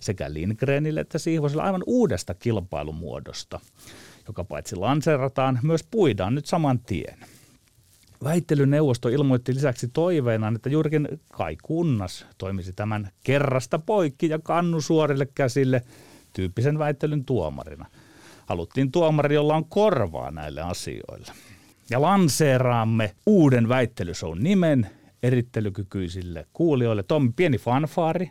sekä 0.00 0.32
Lindgrenille 0.32 1.00
että 1.00 1.18
Sihvoselle 1.18 1.62
aivan 1.62 1.82
uudesta 1.86 2.34
kilpailumuodosta, 2.34 3.60
joka 4.26 4.44
paitsi 4.44 4.76
lanseerataan, 4.76 5.58
myös 5.62 5.84
puidaan 5.90 6.34
nyt 6.34 6.46
saman 6.46 6.78
tien. 6.78 7.18
Väittelyneuvosto 8.24 9.08
ilmoitti 9.08 9.54
lisäksi 9.54 9.88
toiveenaan, 9.88 10.56
että 10.56 10.68
juurikin 10.68 11.08
Kai 11.32 11.56
Kunnas 11.62 12.26
toimisi 12.38 12.72
tämän 12.72 13.10
kerrasta 13.24 13.78
poikki 13.78 14.28
ja 14.28 14.38
kannu 14.38 14.80
suorille 14.80 15.26
käsille 15.34 15.82
tyyppisen 16.32 16.78
väittelyn 16.78 17.24
tuomarina. 17.24 17.86
Haluttiin 18.50 18.92
tuomari, 18.92 19.34
jolla 19.34 19.54
on 19.54 19.64
korvaa 19.64 20.30
näille 20.30 20.60
asioille. 20.60 21.32
Ja 21.90 22.00
lanseeraamme 22.00 23.14
uuden 23.26 23.68
väittelyshown 23.68 24.42
nimen 24.42 24.90
erittelykykyisille 25.22 26.46
kuulijoille. 26.52 27.02
Tommi, 27.02 27.32
pieni 27.36 27.58
fanfaari. 27.58 28.30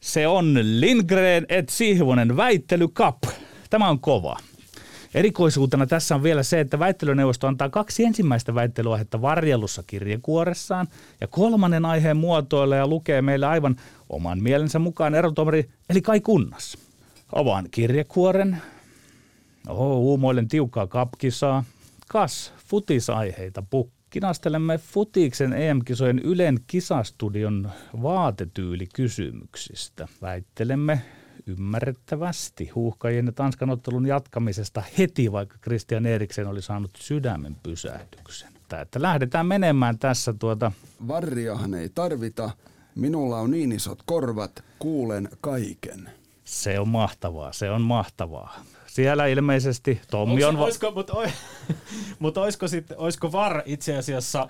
Se 0.00 0.26
on 0.26 0.58
Lindgren 0.62 1.46
et 1.48 1.68
Sihvonen 1.68 2.36
väittely 2.36 2.88
cup. 2.88 3.18
Tämä 3.70 3.88
on 3.88 4.00
kova. 4.00 4.36
Erikoisuutena 5.14 5.86
tässä 5.86 6.14
on 6.14 6.22
vielä 6.22 6.42
se, 6.42 6.60
että 6.60 6.78
väittelyneuvosto 6.78 7.46
antaa 7.46 7.70
kaksi 7.70 8.04
ensimmäistä 8.04 8.54
väittelyaihetta 8.54 9.22
varjelussa 9.22 9.82
kirjekuoressaan 9.86 10.86
ja 11.20 11.26
kolmannen 11.26 11.84
aiheen 11.84 12.16
muotoilee 12.16 12.78
ja 12.78 12.86
lukee 12.86 13.22
meille 13.22 13.46
aivan 13.46 13.76
oman 14.08 14.42
mielensä 14.42 14.78
mukaan 14.78 15.14
erotomari 15.14 15.70
eli 15.90 16.00
Kai 16.00 16.20
Kunnas. 16.20 16.83
Avaan 17.32 17.68
kirjekuoren. 17.70 18.62
Oho, 19.68 19.98
uumoilen 19.98 20.48
tiukkaa 20.48 20.86
kapkisaa. 20.86 21.64
Kas, 22.08 22.52
futisaiheita 22.68 23.62
pukkaa 23.62 24.04
kinastelemme 24.14 24.78
futiksen 24.78 25.52
EM-kisojen 25.52 26.18
Ylen 26.18 26.58
kisastudion 26.66 27.70
vaatetyylikysymyksistä. 28.02 30.08
Väittelemme 30.22 31.02
ymmärrettävästi 31.46 32.68
huuhkajien 32.68 33.26
ja 33.26 33.32
Tanskan 33.32 33.70
ottelun 33.70 34.06
jatkamisesta 34.06 34.82
heti, 34.98 35.32
vaikka 35.32 35.58
Christian 35.58 36.06
Eriksen 36.06 36.46
oli 36.46 36.62
saanut 36.62 36.90
sydämen 36.96 37.56
pysähdyksen. 37.62 38.48
Tää, 38.68 38.80
että 38.80 39.02
lähdetään 39.02 39.46
menemään 39.46 39.98
tässä 39.98 40.34
tuota... 40.38 40.72
Varriahan 41.08 41.74
ei 41.74 41.88
tarvita. 41.88 42.50
Minulla 42.94 43.38
on 43.38 43.50
niin 43.50 43.72
isot 43.72 44.02
korvat, 44.06 44.64
kuulen 44.78 45.28
kaiken. 45.40 46.10
Se 46.44 46.80
on 46.80 46.88
mahtavaa, 46.88 47.52
se 47.52 47.70
on 47.70 47.82
mahtavaa. 47.82 48.60
Siellä 48.86 49.26
ilmeisesti 49.26 50.00
Tommi 50.10 50.44
on... 50.44 50.56
Olisiko, 50.56 50.90
mutta, 50.90 51.14
mutta 52.18 52.40
olisiko, 52.40 52.68
sit, 52.68 52.86
olisiko 52.96 53.32
VAR 53.32 53.62
itse 53.66 53.96
asiassa 53.96 54.48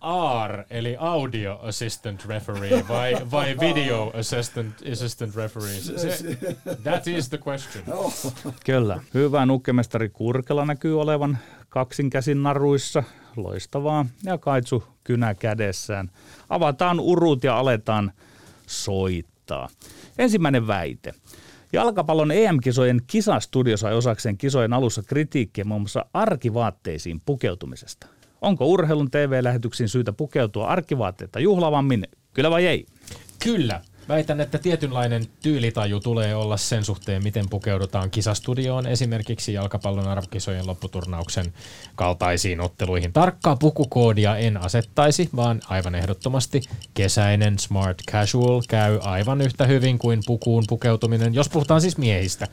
AR, 0.00 0.64
eli 0.70 0.96
Audio 0.98 1.58
Assistant 1.62 2.26
Referee, 2.26 2.84
vai, 2.88 3.16
vai 3.30 3.56
Video 3.60 4.12
Assistant, 4.18 4.74
assistant 4.92 5.36
Referee? 5.36 5.80
Se, 5.80 6.36
that 6.82 7.06
is 7.06 7.28
the 7.28 7.38
question. 7.46 7.84
Kyllä. 8.66 9.00
Hyvä 9.14 9.46
nukkemestari 9.46 10.08
Kurkela 10.08 10.64
näkyy 10.64 11.00
olevan 11.00 11.38
kaksin 11.68 12.10
käsin 12.10 12.42
naruissa. 12.42 13.02
Loistavaa. 13.36 14.06
Ja 14.24 14.38
Kaitsu 14.38 14.84
kynä 15.04 15.34
kädessään. 15.34 16.10
Avataan 16.48 17.00
urut 17.00 17.44
ja 17.44 17.58
aletaan 17.58 18.12
soittaa. 18.66 19.68
Ensimmäinen 20.18 20.66
väite. 20.66 21.14
Jalkapallon 21.72 22.30
EM-kisojen 22.30 23.00
kisastudio 23.06 23.76
sai 23.76 23.94
osakseen 23.94 24.38
kisojen 24.38 24.72
alussa 24.72 25.02
kritiikkiä 25.02 25.64
muun 25.64 25.80
muassa 25.80 26.04
arkivaatteisiin 26.12 27.20
pukeutumisesta. 27.26 28.06
Onko 28.40 28.66
urheilun 28.66 29.10
TV-lähetyksiin 29.10 29.88
syytä 29.88 30.12
pukeutua 30.12 30.66
arkivaatteita 30.66 31.40
juhlavammin? 31.40 32.04
Kyllä 32.34 32.50
vai 32.50 32.66
ei? 32.66 32.86
Kyllä. 33.44 33.80
Väitän, 34.08 34.40
että 34.40 34.58
tietynlainen 34.58 35.26
tyylitaju 35.42 36.00
tulee 36.00 36.34
olla 36.34 36.56
sen 36.56 36.84
suhteen, 36.84 37.22
miten 37.22 37.48
pukeudutaan 37.48 38.10
kisastudioon, 38.10 38.86
esimerkiksi 38.86 39.52
jalkapallon 39.52 40.08
arvokisojen 40.08 40.66
lopputurnauksen 40.66 41.52
kaltaisiin 41.94 42.60
otteluihin. 42.60 43.12
Tarkkaa 43.12 43.56
pukukoodia 43.56 44.36
en 44.36 44.56
asettaisi, 44.56 45.28
vaan 45.36 45.60
aivan 45.68 45.94
ehdottomasti 45.94 46.60
kesäinen 46.94 47.58
smart 47.58 47.98
casual 48.10 48.62
käy 48.68 48.98
aivan 49.02 49.40
yhtä 49.40 49.66
hyvin 49.66 49.98
kuin 49.98 50.22
pukuun 50.26 50.64
pukeutuminen, 50.68 51.34
jos 51.34 51.48
puhutaan 51.48 51.80
siis 51.80 51.98
miehistä. 51.98 52.48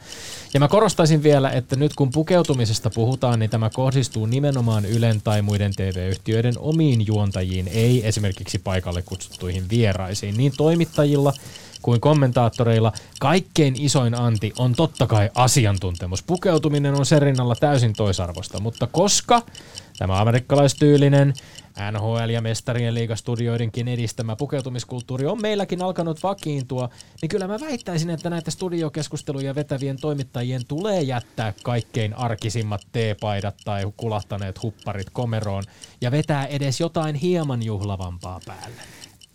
Ja 0.54 0.60
mä 0.60 0.68
korostaisin 0.68 1.24
vielä, 1.24 1.50
että 1.50 1.76
nyt 1.76 1.96
kun 1.96 2.12
pukeutumisesta 2.12 2.90
puhutaan, 2.90 3.40
niin 3.40 3.50
tämä 3.50 3.70
kohdistuu 3.70 4.26
nimenomaan 4.26 4.86
Ylen 4.86 5.22
tai 5.22 5.42
muiden 5.42 5.72
TV-yhtiöiden 5.76 6.54
omiin 6.58 7.08
juontajiin, 7.08 7.68
ei 7.68 8.08
esimerkiksi 8.08 8.60
paikalle 8.60 9.02
kutsuttuihin 9.02 9.70
vieraisiin. 9.70 10.38
Niin 10.38 10.54
toimittajilla 10.58 11.34
kuin 11.86 12.01
kommentaattoreilla 12.01 12.92
kaikkein 13.20 13.75
isoin 13.77 14.15
anti 14.15 14.54
on 14.58 14.74
totta 14.74 15.08
kai 15.08 15.30
asiantuntemus. 15.36 16.24
Pukeutuminen 16.24 16.96
on 16.96 17.06
sen 17.06 17.22
rinnalla 17.22 17.56
täysin 17.56 17.94
toisarvosta, 17.94 18.60
mutta 18.60 18.88
koska 18.88 19.42
tämä 19.98 20.22
amerikkalaistyylinen 20.22 21.34
NHL- 21.92 22.32
ja 22.32 22.42
mestarien 22.42 22.94
liigastudioidenkin 22.94 23.88
edistämä 23.88 24.36
pukeutumiskulttuuri 24.36 25.25
on 25.25 25.42
meilläkin 25.42 25.82
alkanut 25.82 26.24
vakiintua, 26.24 26.89
niin 27.22 27.30
kyllä 27.30 27.48
mä 27.48 27.60
väittäisin, 27.60 28.10
että 28.10 28.30
näitä 28.30 28.51
studiokeskusteluja 28.51 29.56
vetävien 29.56 29.98
toimittajien 30.01 30.65
tulee 30.68 31.01
jättää 31.01 31.54
kaikkein 31.63 32.18
arkisimmat 32.18 32.82
teepaidat 32.92 33.56
tai 33.65 33.84
kulahtaneet 33.98 34.63
hupparit 34.63 35.10
komeroon 35.10 35.63
ja 36.01 36.12
vetää 36.12 36.46
edes 36.46 36.80
jotain 36.80 37.15
hieman 37.15 37.63
juhlavampaa 37.63 38.39
päälle. 38.46 38.82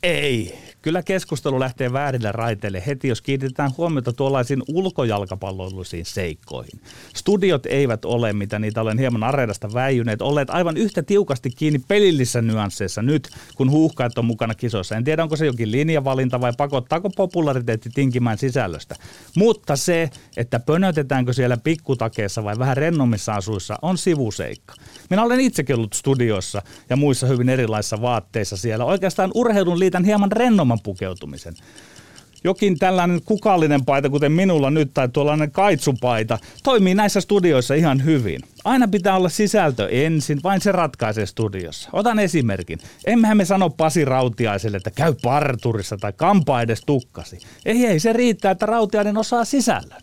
Ei. 0.02 0.58
Kyllä 0.82 1.02
keskustelu 1.02 1.60
lähtee 1.60 1.92
väärille 1.92 2.32
raiteille 2.32 2.82
heti, 2.86 3.08
jos 3.08 3.22
kiinnitetään 3.22 3.70
huomiota 3.78 4.12
tuollaisiin 4.12 4.62
ulkojälkapallollisiin 4.68 6.06
seikkoihin. 6.06 6.80
Studiot 7.14 7.66
eivät 7.66 8.04
ole, 8.04 8.32
mitä 8.32 8.58
niitä 8.58 8.80
olen 8.80 8.98
hieman 8.98 9.24
areenasta 9.24 9.74
väijyneet, 9.74 10.22
olleet 10.22 10.50
aivan 10.50 10.76
yhtä 10.76 11.02
tiukasti 11.02 11.50
kiinni 11.50 11.80
pelillissä 11.88 12.42
nyansseissa 12.42 13.02
nyt, 13.02 13.28
kun 13.54 13.70
huuhkajat 13.70 14.18
on 14.18 14.24
mukana 14.24 14.54
kisoissa. 14.54 14.96
En 14.96 15.04
tiedä, 15.04 15.22
onko 15.22 15.36
se 15.36 15.46
jokin 15.46 15.70
linjavalinta 15.70 16.40
vai 16.40 16.52
pakottaako 16.56 17.10
populariteetti 17.10 17.90
tinkimään 17.94 18.38
sisällöstä. 18.38 18.96
Mutta 19.36 19.76
se, 19.76 20.10
että 20.36 20.60
pönötetäänkö 20.60 21.32
siellä 21.32 21.56
pikkutakeessa 21.56 22.44
vai 22.44 22.58
vähän 22.58 22.76
rennommissa 22.76 23.34
asuissa, 23.34 23.78
on 23.82 23.98
sivuseikka. 23.98 24.74
Minä 25.10 25.22
olen 25.22 25.40
itsekin 25.40 25.76
ollut 25.76 25.92
studiossa 25.92 26.62
ja 26.90 26.96
muissa 26.96 27.26
hyvin 27.26 27.48
erilaisissa 27.48 28.02
vaatteissa 28.02 28.56
siellä. 28.56 28.84
Oikeastaan 28.84 29.30
urheilun 29.34 29.78
liitän 29.78 30.04
hieman 30.04 30.32
rennomman 30.32 30.78
pukeutumisen. 30.82 31.54
Jokin 32.44 32.78
tällainen 32.78 33.20
kukallinen 33.24 33.84
paita, 33.84 34.10
kuten 34.10 34.32
minulla 34.32 34.70
nyt, 34.70 34.90
tai 34.94 35.08
tuollainen 35.08 35.50
kaitsupaita, 35.50 36.38
toimii 36.62 36.94
näissä 36.94 37.20
studioissa 37.20 37.74
ihan 37.74 38.04
hyvin. 38.04 38.40
Aina 38.64 38.88
pitää 38.88 39.16
olla 39.16 39.28
sisältö 39.28 39.88
ensin, 39.88 40.40
vain 40.42 40.60
se 40.60 40.72
ratkaisee 40.72 41.26
studiossa. 41.26 41.90
Otan 41.92 42.18
esimerkin. 42.18 42.78
Emmehän 43.04 43.36
me 43.36 43.44
sano 43.44 43.70
Pasi 43.70 44.04
Rautiaiselle, 44.04 44.76
että 44.76 44.90
käy 44.90 45.14
parturissa 45.22 45.96
tai 45.96 46.12
kampa 46.12 46.62
edes 46.62 46.82
tukkasi. 46.86 47.38
Ei, 47.66 47.86
ei, 47.86 48.00
se 48.00 48.12
riittää, 48.12 48.50
että 48.50 48.66
Rautiainen 48.66 49.18
osaa 49.18 49.44
sisällön. 49.44 50.02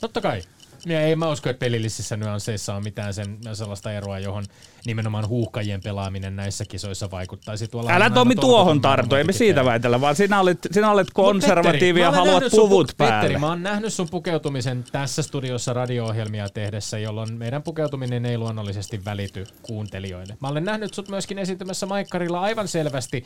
Totta 0.00 0.20
kai. 0.20 0.42
Ja 0.86 1.00
ei 1.00 1.16
mä 1.16 1.30
usko, 1.30 1.50
että 1.50 1.60
pelillisissä 1.60 2.16
nyansseissa 2.16 2.74
on 2.74 2.82
mitään 2.82 3.14
sen, 3.14 3.38
sellaista 3.52 3.92
eroa, 3.92 4.18
johon 4.18 4.44
nimenomaan 4.86 5.28
huuhkajien 5.28 5.80
pelaaminen 5.84 6.36
näissä 6.36 6.64
kisoissa 6.64 7.10
vaikuttaisi 7.10 7.68
tuolla. 7.68 7.90
Älä 7.92 8.10
Tomi 8.10 8.34
tuohon 8.34 8.80
tartu, 8.80 9.14
emme 9.14 9.32
siitä 9.32 9.64
väitellä, 9.64 10.00
vaan 10.00 10.16
sinä 10.16 10.40
olet, 10.40 10.58
sinä 10.70 10.90
olet 10.90 11.08
konservatiivi 11.14 12.00
ja 12.00 12.10
haluat 12.10 12.44
puvut 12.50 12.90
pu- 12.90 12.94
päälle. 12.96 13.14
Petteri, 13.20 13.38
mä 13.38 13.48
oon 13.48 13.62
nähnyt 13.62 13.92
sun 13.92 14.08
pukeutumisen 14.10 14.84
tässä 14.92 15.22
studiossa 15.22 15.72
radio-ohjelmia 15.72 16.48
tehdessä, 16.48 16.98
jolloin 16.98 17.34
meidän 17.34 17.62
pukeutuminen 17.62 18.26
ei 18.26 18.38
luonnollisesti 18.38 19.04
välity 19.04 19.46
kuuntelijoille. 19.62 20.36
Mä 20.40 20.48
olen 20.48 20.64
nähnyt 20.64 20.94
sut 20.94 21.08
myöskin 21.08 21.38
esiintymässä 21.38 21.86
Maikkarilla 21.86 22.40
aivan 22.40 22.68
selvästi 22.68 23.24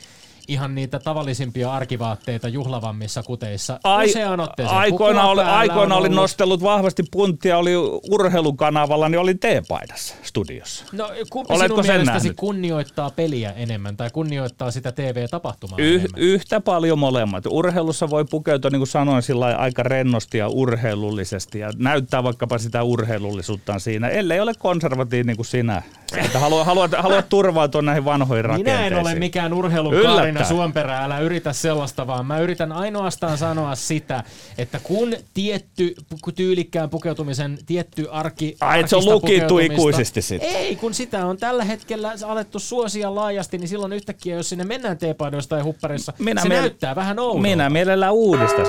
ihan 0.49 0.75
niitä 0.75 0.99
tavallisimpia 0.99 1.73
arkivaatteita 1.73 2.49
juhlavammissa 2.49 3.23
kuteissa 3.23 3.81
Ai, 3.85 4.07
useaan 4.07 4.41
otteeseen. 4.41 4.79
aikoina, 4.79 5.29
oli, 5.29 5.43
aikoina 5.43 5.97
olin 5.97 6.15
nostellut 6.15 6.63
vahvasti 6.63 7.03
punttia, 7.11 7.59
oli 7.59 7.77
urheilukanavalla, 8.11 9.09
niin 9.09 9.19
olin 9.19 9.39
teepaidassa 9.39 10.15
studiossa. 10.23 10.85
No 10.93 11.11
kumpi 11.45 11.61
Oletko 11.61 11.75
sinun 11.83 11.85
sen 11.85 11.95
mielestäsi 11.95 12.25
nähnyt? 12.27 12.37
kunnioittaa 12.37 13.11
peliä 13.11 13.53
enemmän 13.53 13.97
tai 13.97 14.11
kunnioittaa 14.11 14.71
sitä 14.71 14.93
TV-tapahtumaa 14.93 15.79
Y- 15.79 15.89
enemmän? 15.95 16.11
yhtä 16.21 16.61
paljon 16.61 16.99
molemmat. 16.99 17.45
Urheilussa 17.51 18.11
voi 18.11 18.25
pukeutua, 18.25 18.71
niin 18.71 18.81
kuin 18.81 18.89
sanoin, 18.89 19.23
sillä 19.23 19.47
aika 19.47 19.83
rennosti 19.83 20.39
ja 20.39 20.49
urheilullisesti 20.49 21.59
ja 21.59 21.71
näyttää 21.77 22.23
vaikkapa 22.23 22.59
sitä 22.59 22.83
urheilullisuuttaan 22.83 23.81
siinä, 23.81 24.09
ellei 24.09 24.41
ole 24.41 24.53
konservatiivi 24.59 25.25
niin 25.27 25.37
kuin 25.37 25.47
sinä. 25.47 25.83
Että 26.17 26.39
haluat, 26.39 26.67
haluat, 26.67 26.91
haluat 26.99 27.29
turvautua 27.29 27.83
näihin 27.83 28.05
vanhoihin 28.05 28.47
Minä 28.47 28.51
en 28.51 28.59
rakenteisiin. 28.59 29.01
ole 29.01 29.15
mikään 29.15 29.53
urheilukaarina. 29.53 30.45
Suomperä, 30.45 31.05
älä 31.05 31.19
yritä 31.21 31.53
sellaista 31.53 32.07
vaan. 32.07 32.27
Mä 32.27 32.39
yritän 32.41 32.73
ainoastaan 32.73 33.39
sanoa 33.39 33.75
sitä, 33.75 34.25
että 34.59 34.81
kun 34.83 35.15
tietty 35.35 35.95
tyylikkään 36.35 36.91
pukeutumisen, 36.91 37.59
tietty 37.67 38.07
arki... 38.11 38.57
Ai, 38.61 38.89
se 38.89 38.97
on 38.97 39.05
lukittu 39.05 39.59
ikuisesti 39.59 40.23
sitten. 40.23 40.49
Ei, 40.51 40.77
kun 40.77 40.95
sitä 40.95 41.27
on 41.27 41.34
tällä 41.39 41.65
hetkellä 41.65 42.13
alettu 42.27 42.59
suosia 42.59 43.15
laajasti, 43.15 43.59
niin 43.59 43.69
silloin 43.69 43.93
yhtäkkiä, 43.93 44.37
jos 44.37 44.49
sinne 44.49 44.65
mennään 44.65 44.99
teepaidoissa 44.99 45.51
tai 45.51 45.61
huppareissa, 45.63 46.13
Minä 46.19 46.43
se 46.43 46.49
miel- 46.49 46.61
näyttää 46.61 46.95
vähän 46.97 47.19
oudolta. 47.19 47.43
Minä 47.43 47.71
mielellään 47.71 48.13
uudistan. 48.13 48.67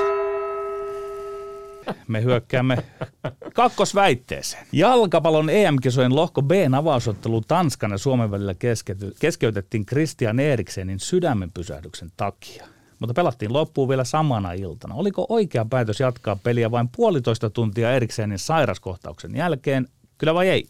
Me 2.07 2.23
hyökkäämme 2.23 2.77
kakkosväitteeseen. 3.53 4.67
Jalkapallon 4.71 5.49
EM-kisojen 5.49 6.15
lohko 6.15 6.41
B 6.41 6.51
avausottelu 6.77 7.41
Tanskan 7.41 7.91
ja 7.91 7.97
Suomen 7.97 8.31
välillä 8.31 8.53
keskeyty- 8.53 9.13
keskeytettiin 9.19 9.85
Christian 9.85 10.39
Eriksenin 10.39 10.99
sydämenpysähdyksen 10.99 12.09
takia. 12.17 12.65
Mutta 12.99 13.13
pelattiin 13.13 13.53
loppuun 13.53 13.89
vielä 13.89 14.03
samana 14.03 14.51
iltana. 14.51 14.95
Oliko 14.95 15.25
oikea 15.29 15.65
päätös 15.69 15.99
jatkaa 15.99 16.35
peliä 16.35 16.71
vain 16.71 16.89
puolitoista 16.95 17.49
tuntia 17.49 17.91
Eriksenin 17.95 18.39
sairaskohtauksen 18.39 19.35
jälkeen? 19.35 19.87
Kyllä 20.17 20.33
vai 20.33 20.49
ei? 20.49 20.65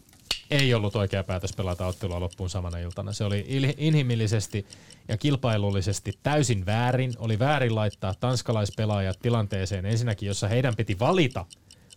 Ei 0.50 0.74
ollut 0.74 0.96
oikea 0.96 1.24
päätös 1.24 1.52
pelata 1.52 1.86
ottelua 1.86 2.20
loppuun 2.20 2.50
samana 2.50 2.78
iltana. 2.78 3.12
Se 3.12 3.24
oli 3.24 3.44
il- 3.48 3.74
inhimillisesti 3.76 4.66
ja 5.08 5.16
kilpailullisesti 5.16 6.18
täysin 6.22 6.66
väärin. 6.66 7.12
Oli 7.18 7.38
väärin 7.38 7.74
laittaa 7.74 8.14
tanskalaispelaajat 8.14 9.18
tilanteeseen 9.22 9.86
ensinnäkin, 9.86 10.26
jossa 10.26 10.48
heidän 10.48 10.76
piti 10.76 10.98
valita, 10.98 11.46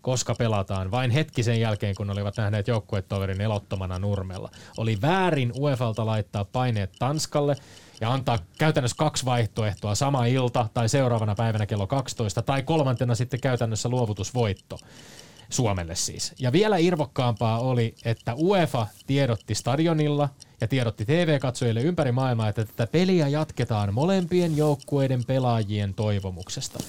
koska 0.01 0.35
pelataan 0.35 0.91
vain 0.91 1.11
hetki 1.11 1.43
sen 1.43 1.59
jälkeen, 1.59 1.95
kun 1.95 2.09
olivat 2.09 2.37
nähneet 2.37 2.67
joukkuetoverin 2.67 3.41
elottomana 3.41 3.99
nurmella. 3.99 4.51
Oli 4.77 4.97
väärin 5.01 5.51
UEFalta 5.59 6.05
laittaa 6.05 6.45
paineet 6.45 6.91
Tanskalle 6.99 7.55
ja 8.01 8.13
antaa 8.13 8.39
käytännössä 8.57 8.97
kaksi 8.97 9.25
vaihtoehtoa 9.25 9.95
sama 9.95 10.25
ilta 10.25 10.69
tai 10.73 10.89
seuraavana 10.89 11.35
päivänä 11.35 11.65
kello 11.65 11.87
12 11.87 12.41
tai 12.41 12.63
kolmantena 12.63 13.15
sitten 13.15 13.39
käytännössä 13.39 13.89
luovutusvoitto. 13.89 14.77
Suomelle 15.49 15.95
siis. 15.95 16.33
Ja 16.39 16.51
vielä 16.51 16.77
irvokkaampaa 16.77 17.59
oli, 17.59 17.95
että 18.05 18.35
UEFA 18.35 18.87
tiedotti 19.07 19.55
stadionilla 19.55 20.29
ja 20.61 20.67
tiedotti 20.67 21.05
TV-katsojille 21.05 21.81
ympäri 21.81 22.11
maailmaa, 22.11 22.49
että 22.49 22.65
tätä 22.65 22.87
peliä 22.87 23.27
jatketaan 23.27 23.93
molempien 23.93 24.57
joukkueiden 24.57 25.23
pelaajien 25.25 25.93
toivomuksesta. 25.93 26.79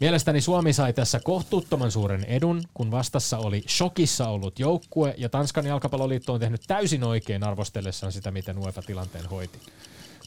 Mielestäni 0.00 0.40
Suomi 0.40 0.72
sai 0.72 0.92
tässä 0.92 1.20
kohtuuttoman 1.24 1.90
suuren 1.90 2.24
edun, 2.24 2.62
kun 2.74 2.90
vastassa 2.90 3.38
oli 3.38 3.64
shokissa 3.68 4.28
ollut 4.28 4.58
joukkue, 4.58 5.14
ja 5.18 5.28
Tanskan 5.28 5.66
jalkapalloliitto 5.66 6.32
on 6.32 6.40
tehnyt 6.40 6.60
täysin 6.66 7.04
oikein 7.04 7.44
arvostellessaan 7.44 8.12
sitä, 8.12 8.30
miten 8.30 8.58
UEFA 8.58 8.82
tilanteen 8.82 9.26
hoiti. 9.26 9.58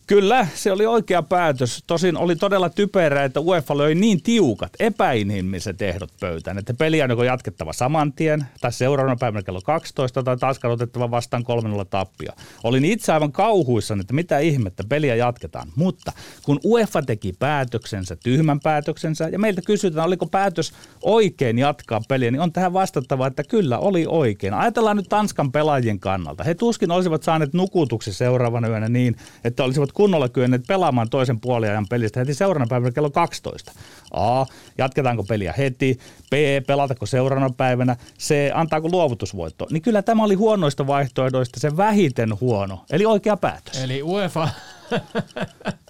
Kyllä, 0.07 0.47
se 0.55 0.71
oli 0.71 0.85
oikea 0.85 1.23
päätös. 1.23 1.83
Tosin 1.87 2.17
oli 2.17 2.35
todella 2.35 2.69
typerää, 2.69 3.23
että 3.23 3.39
UEFA 3.39 3.77
löi 3.77 3.95
niin 3.95 4.23
tiukat, 4.23 4.71
epäinhimilliset 4.79 5.81
ehdot 5.81 6.09
pöytään, 6.19 6.57
että 6.57 6.73
peliä 6.73 7.03
on 7.03 7.09
joko 7.09 7.23
jatkettava 7.23 7.73
saman 7.73 8.13
tien, 8.13 8.45
tai 8.61 8.71
seuraavana 8.71 9.15
päivänä 9.19 9.43
kello 9.43 9.61
12, 9.61 10.23
tai 10.23 10.37
taas 10.37 10.59
otettava 10.63 11.11
vastaan 11.11 11.43
3 11.43 11.85
tappia. 11.89 12.33
Olin 12.63 12.85
itse 12.85 13.13
aivan 13.13 13.31
kauhuissani, 13.31 14.01
että 14.01 14.13
mitä 14.13 14.39
ihmettä, 14.39 14.83
peliä 14.89 15.15
jatketaan. 15.15 15.67
Mutta 15.75 16.11
kun 16.43 16.59
UEFA 16.65 17.01
teki 17.01 17.33
päätöksensä, 17.39 18.15
tyhmän 18.15 18.59
päätöksensä, 18.59 19.29
ja 19.29 19.39
meiltä 19.39 19.61
kysytään, 19.61 20.07
oliko 20.07 20.25
päätös 20.25 20.73
oikein 21.01 21.59
jatkaa 21.59 22.01
peliä, 22.07 22.31
niin 22.31 22.41
on 22.41 22.53
tähän 22.53 22.73
vastattava, 22.73 23.27
että 23.27 23.43
kyllä 23.43 23.79
oli 23.79 24.05
oikein. 24.07 24.53
Ajatellaan 24.53 24.97
nyt 24.97 25.09
Tanskan 25.09 25.51
pelaajien 25.51 25.99
kannalta. 25.99 26.43
He 26.43 26.53
tuskin 26.53 26.91
olisivat 26.91 27.23
saaneet 27.23 27.53
nukutuksi 27.53 28.13
seuraavana 28.13 28.67
yönä 28.67 28.89
niin, 28.89 29.15
että 29.43 29.63
olisivat 29.63 29.90
kunnolla 29.93 30.29
kyenneet 30.29 30.63
pelaamaan 30.67 31.09
toisen 31.09 31.39
puoliajan 31.39 31.85
pelistä 31.89 32.19
heti 32.19 32.33
seuraavana 32.33 32.69
päivänä 32.69 32.91
kello 32.91 33.09
12. 33.09 33.71
A. 34.13 34.45
Jatketaanko 34.77 35.23
peliä 35.23 35.53
heti? 35.57 35.99
B. 36.29 36.33
Pelatako 36.67 37.05
seuraavana 37.05 37.49
päivänä? 37.57 37.95
C. 38.19 38.35
Antaako 38.53 38.89
luovutusvoitto? 38.91 39.67
Niin 39.71 39.81
kyllä 39.81 40.01
tämä 40.01 40.23
oli 40.23 40.35
huonoista 40.35 40.87
vaihtoehdoista 40.87 41.59
se 41.59 41.77
vähiten 41.77 42.39
huono, 42.41 42.85
eli 42.89 43.05
oikea 43.05 43.37
päätös. 43.37 43.83
Eli 43.83 44.03
UEFA 44.03 44.49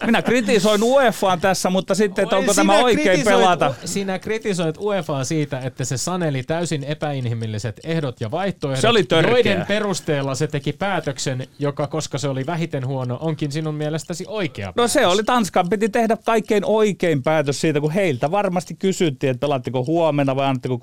Minä 0.05 0.21
kritisoin 0.21 0.83
UEFAan 0.83 1.41
tässä, 1.41 1.69
mutta 1.69 1.95
sitten, 1.95 2.23
että 2.23 2.37
onko 2.37 2.53
tämä 2.53 2.79
oikein 2.79 3.23
pelata? 3.25 3.73
Sinä 3.85 4.19
kritisoit 4.19 4.77
UEFAa 4.77 5.23
siitä, 5.23 5.59
että 5.59 5.85
se 5.85 5.97
saneli 5.97 6.43
täysin 6.43 6.83
epäinhimilliset 6.83 7.79
ehdot 7.83 8.21
ja 8.21 8.31
vaihtoehdot, 8.31 8.81
Se 8.81 8.87
oli 8.89 9.03
törkeä. 9.03 9.31
joiden 9.31 9.65
perusteella 9.67 10.35
se 10.35 10.47
teki 10.47 10.73
päätöksen, 10.73 11.47
joka 11.59 11.87
koska 11.87 12.17
se 12.17 12.27
oli 12.27 12.45
vähiten 12.45 12.87
huono, 12.87 13.17
onkin 13.21 13.51
sinun 13.51 13.75
mielestäsi 13.75 14.25
oikea 14.27 14.67
No 14.67 14.73
päätös. 14.73 14.93
se 14.93 15.05
oli, 15.07 15.23
Tanskan 15.23 15.69
piti 15.69 15.89
tehdä 15.89 16.17
kaikkein 16.25 16.65
oikein 16.65 17.23
päätös 17.23 17.61
siitä, 17.61 17.81
kun 17.81 17.91
heiltä 17.91 18.31
varmasti 18.31 18.75
kysyttiin, 18.79 19.31
että 19.31 19.39
pelaatteko 19.41 19.85
huomenna 19.85 20.35
vai 20.35 20.45
annatteko 20.47 20.79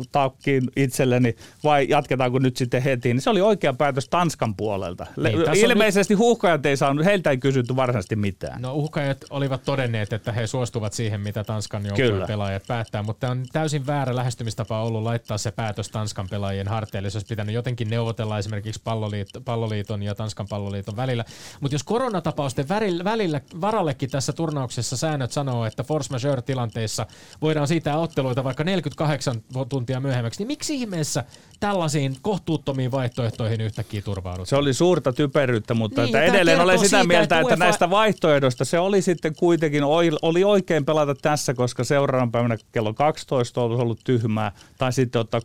3-0 0.00 0.04
takkiin 0.12 0.62
itselleni 0.76 1.34
vai 1.64 1.86
jatketaanko 1.88 2.38
nyt 2.38 2.56
sitten 2.56 2.82
heti. 2.82 3.14
Niin 3.14 3.20
se 3.20 3.30
oli 3.30 3.40
oikea 3.40 3.72
päätös 3.72 4.08
Tanskan 4.08 4.54
puolelta. 4.56 5.06
Le- 5.16 5.28
Niin, 5.32 5.56
Ilmeisesti 5.56 6.14
huuhkajat 6.14 6.66
ei 6.66 6.76
saanut, 6.76 7.04
heiltä 7.04 7.30
ei 7.30 7.36
kysytty 7.36 7.47
varsinaisesti 7.76 8.16
mitään. 8.16 8.62
No 8.62 8.74
uhkajat 8.74 9.24
olivat 9.30 9.62
todenneet, 9.64 10.12
että 10.12 10.32
he 10.32 10.46
suostuvat 10.46 10.92
siihen, 10.92 11.20
mitä 11.20 11.44
Tanskan 11.44 11.86
joukkueen 11.86 12.26
pelaajat 12.26 12.66
päättää, 12.66 13.02
mutta 13.02 13.30
on 13.30 13.44
täysin 13.52 13.86
väärä 13.86 14.16
lähestymistapa 14.16 14.82
ollut 14.82 15.02
laittaa 15.02 15.38
se 15.38 15.50
päätös 15.50 15.88
Tanskan 15.88 16.28
pelaajien 16.28 16.68
harteille. 16.68 17.10
Se 17.10 17.18
olisi 17.18 17.26
pitänyt 17.26 17.54
jotenkin 17.54 17.90
neuvotella 17.90 18.38
esimerkiksi 18.38 18.80
palloliiton, 18.84 19.44
palloliiton 19.44 20.02
ja 20.02 20.14
Tanskan 20.14 20.46
palloliiton 20.48 20.96
välillä. 20.96 21.24
Mutta 21.60 21.74
jos 21.74 21.82
koronatapausten 21.84 22.68
välillä, 22.68 23.04
välillä 23.04 23.40
varallekin 23.60 24.10
tässä 24.10 24.32
turnauksessa 24.32 24.96
säännöt 24.96 25.32
sanoo, 25.32 25.64
että 25.64 25.82
force 25.84 26.10
majeure-tilanteissa 26.10 27.06
voidaan 27.40 27.68
siitä 27.68 27.96
otteluita 27.96 28.44
vaikka 28.44 28.64
48 28.64 29.42
tuntia 29.68 30.00
myöhemmäksi, 30.00 30.40
niin 30.40 30.46
miksi 30.48 30.74
ihmeessä 30.74 31.24
tällaisiin 31.60 32.16
kohtuuttomiin 32.22 32.90
vaihtoehtoihin 32.90 33.60
yhtäkkiä 33.60 34.02
turvaudut? 34.02 34.48
Se 34.48 34.56
oli 34.56 34.74
suurta 34.74 35.12
typeryyttä, 35.12 35.74
mutta 35.74 36.00
Niin, 36.02 36.16
että 36.16 36.34
edelleen 36.34 36.60
olen 36.60 36.78
sitä 36.78 36.88
siitä, 36.88 37.04
mieltä, 37.04 37.22
että 37.22 37.38
että, 37.40 37.46
UEFA 37.46 37.64
näistä 37.64 37.90
vaihtoehdoista 37.90 38.64
se 38.64 38.78
oli 38.78 39.02
sitten 39.02 39.34
kuitenkin, 39.36 39.84
oli 40.22 40.44
oikein 40.44 40.84
pelata 40.84 41.14
tässä, 41.14 41.54
koska 41.54 41.84
seuraavan 41.84 42.32
päivänä 42.32 42.56
kello 42.72 42.94
12 42.94 43.60
olisi 43.60 43.82
ollut 43.82 44.00
tyhmää, 44.04 44.52
tai 44.78 44.92
sitten 44.92 45.20
ottaa 45.20 45.40
3-0 45.40 45.42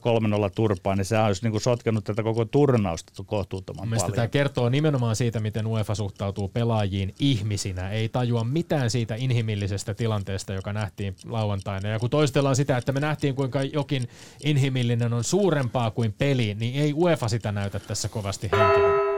turpaa, 0.56 0.96
niin 0.96 1.06
se 1.06 1.20
olisi 1.20 1.44
niin 1.44 1.52
kuin 1.52 1.62
sotkenut 1.62 2.04
tätä 2.04 2.24
koko 2.24 2.46
turnausta 2.46 3.24
kohtuuttoman 3.26 3.88
Mielestäni 3.88 4.12
paljon. 4.12 4.16
tämä 4.16 4.28
kertoo 4.28 4.70
nimenomaan 4.70 5.16
siitä, 5.16 5.40
miten 5.40 5.68
UEFA 5.68 5.96
suhtautuu 5.96 6.48
pelaajiin 6.48 7.14
ihmisinä. 7.20 7.90
Ei 7.92 8.10
tajua 8.10 8.44
mitään 8.44 8.90
siitä 8.90 9.16
inhimillisestä 9.16 9.94
tilanteesta, 9.94 10.54
joka 10.54 10.74
nähtiin 10.74 11.16
lauantaina. 11.26 11.90
Ja 11.90 12.00
kun 12.00 12.10
toistellaan 12.10 12.56
sitä, 12.56 12.78
että 12.78 12.92
me 12.92 13.00
nähtiin, 13.00 13.36
kuinka 13.36 13.64
jokin 13.64 14.08
inhimillinen 14.44 15.14
on 15.14 15.24
suurempaa 15.24 15.92
kuin 15.92 16.03
peli, 16.12 16.56
niin 16.60 16.82
ei 16.82 16.94
UEFA 16.94 17.28
sitä 17.28 17.52
näytä 17.52 17.80
tässä 17.80 18.10
kovasti 18.10 18.50
henkilöä. 18.52 19.14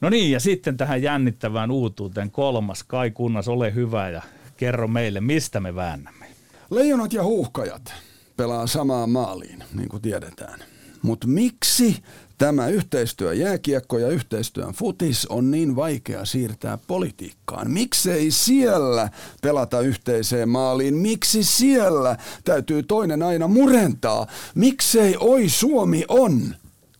No 0.00 0.10
niin, 0.10 0.30
ja 0.30 0.40
sitten 0.40 0.76
tähän 0.76 1.02
jännittävään 1.02 1.70
uutuuteen 1.70 2.30
kolmas. 2.30 2.84
Kai 2.84 3.10
Kunnas, 3.10 3.48
ole 3.48 3.74
hyvä 3.74 4.10
ja 4.10 4.22
kerro 4.56 4.88
meille, 4.88 5.20
mistä 5.20 5.60
me 5.60 5.74
väännämme. 5.74 6.26
Leijonat 6.70 7.12
ja 7.12 7.22
huuhkajat 7.22 7.94
pelaa 8.36 8.66
samaan 8.66 9.10
maaliin, 9.10 9.64
niin 9.74 9.88
kuin 9.88 10.02
tiedetään. 10.02 10.60
Mutta 11.02 11.26
miksi 11.26 12.02
tämä 12.40 12.68
yhteistyö 12.68 13.34
jääkiekko 13.34 13.98
ja 13.98 14.08
yhteistyön 14.08 14.72
futis 14.72 15.26
on 15.26 15.50
niin 15.50 15.76
vaikea 15.76 16.24
siirtää 16.24 16.78
politiikkaan? 16.86 17.70
Miksei 17.70 18.30
siellä 18.30 19.08
pelata 19.42 19.80
yhteiseen 19.80 20.48
maaliin? 20.48 20.94
Miksi 20.94 21.44
siellä 21.44 22.16
täytyy 22.44 22.82
toinen 22.82 23.22
aina 23.22 23.48
murentaa? 23.48 24.26
Miksei 24.54 25.16
oi 25.20 25.48
Suomi 25.48 26.04
on 26.08 26.54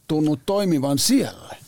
tunnut 0.08 0.40
toimivan 0.46 0.98
siellä? 0.98 1.59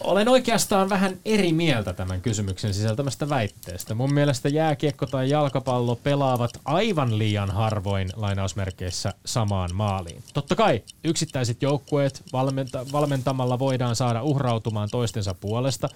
Olen 0.00 0.28
oikeastaan 0.28 0.88
vähän 0.88 1.18
eri 1.24 1.52
mieltä 1.52 1.92
tämän 1.92 2.20
kysymyksen 2.20 2.74
sisältämästä 2.74 3.28
väitteestä. 3.28 3.94
Mun 3.94 4.14
mielestä 4.14 4.48
jääkiekko 4.48 5.06
tai 5.06 5.30
jalkapallo 5.30 5.96
pelaavat 5.96 6.50
aivan 6.64 7.18
liian 7.18 7.50
harvoin 7.50 8.08
lainausmerkeissä 8.16 9.14
samaan 9.26 9.70
maaliin. 9.74 10.22
Totta 10.34 10.56
kai 10.56 10.82
yksittäiset 11.04 11.62
joukkueet 11.62 12.22
valmenta- 12.32 12.92
valmentamalla 12.92 13.58
voidaan 13.58 13.96
saada 13.96 14.22
uhrautumaan 14.22 14.88
toistensa 14.90 15.34
puolesta, 15.34 15.88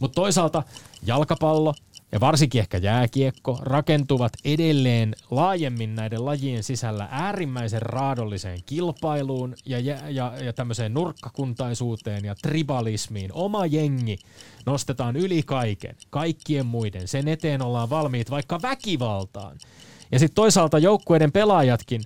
mutta 0.00 0.14
toisaalta 0.14 0.62
jalkapallo 1.06 1.74
ja 2.14 2.20
varsinkin 2.20 2.60
ehkä 2.60 2.78
jääkiekko 2.78 3.58
rakentuvat 3.62 4.32
edelleen 4.44 5.14
laajemmin 5.30 5.94
näiden 5.94 6.24
lajien 6.24 6.62
sisällä 6.62 7.08
äärimmäisen 7.10 7.82
raadolliseen 7.82 8.58
kilpailuun 8.66 9.54
ja, 9.66 9.78
ja, 9.78 9.96
ja, 10.08 10.32
ja 10.44 10.52
tämmöiseen 10.52 10.94
nurkkakuntaisuuteen 10.94 12.24
ja 12.24 12.34
tribalismiin. 12.34 13.30
Oma 13.32 13.66
jengi 13.66 14.18
nostetaan 14.66 15.16
yli 15.16 15.42
kaiken, 15.42 15.96
kaikkien 16.10 16.66
muiden. 16.66 17.08
Sen 17.08 17.28
eteen 17.28 17.62
ollaan 17.62 17.90
valmiit 17.90 18.30
vaikka 18.30 18.62
väkivaltaan. 18.62 19.56
Ja 20.12 20.18
sitten 20.18 20.34
toisaalta 20.34 20.78
joukkueiden 20.78 21.32
pelaajatkin 21.32 22.02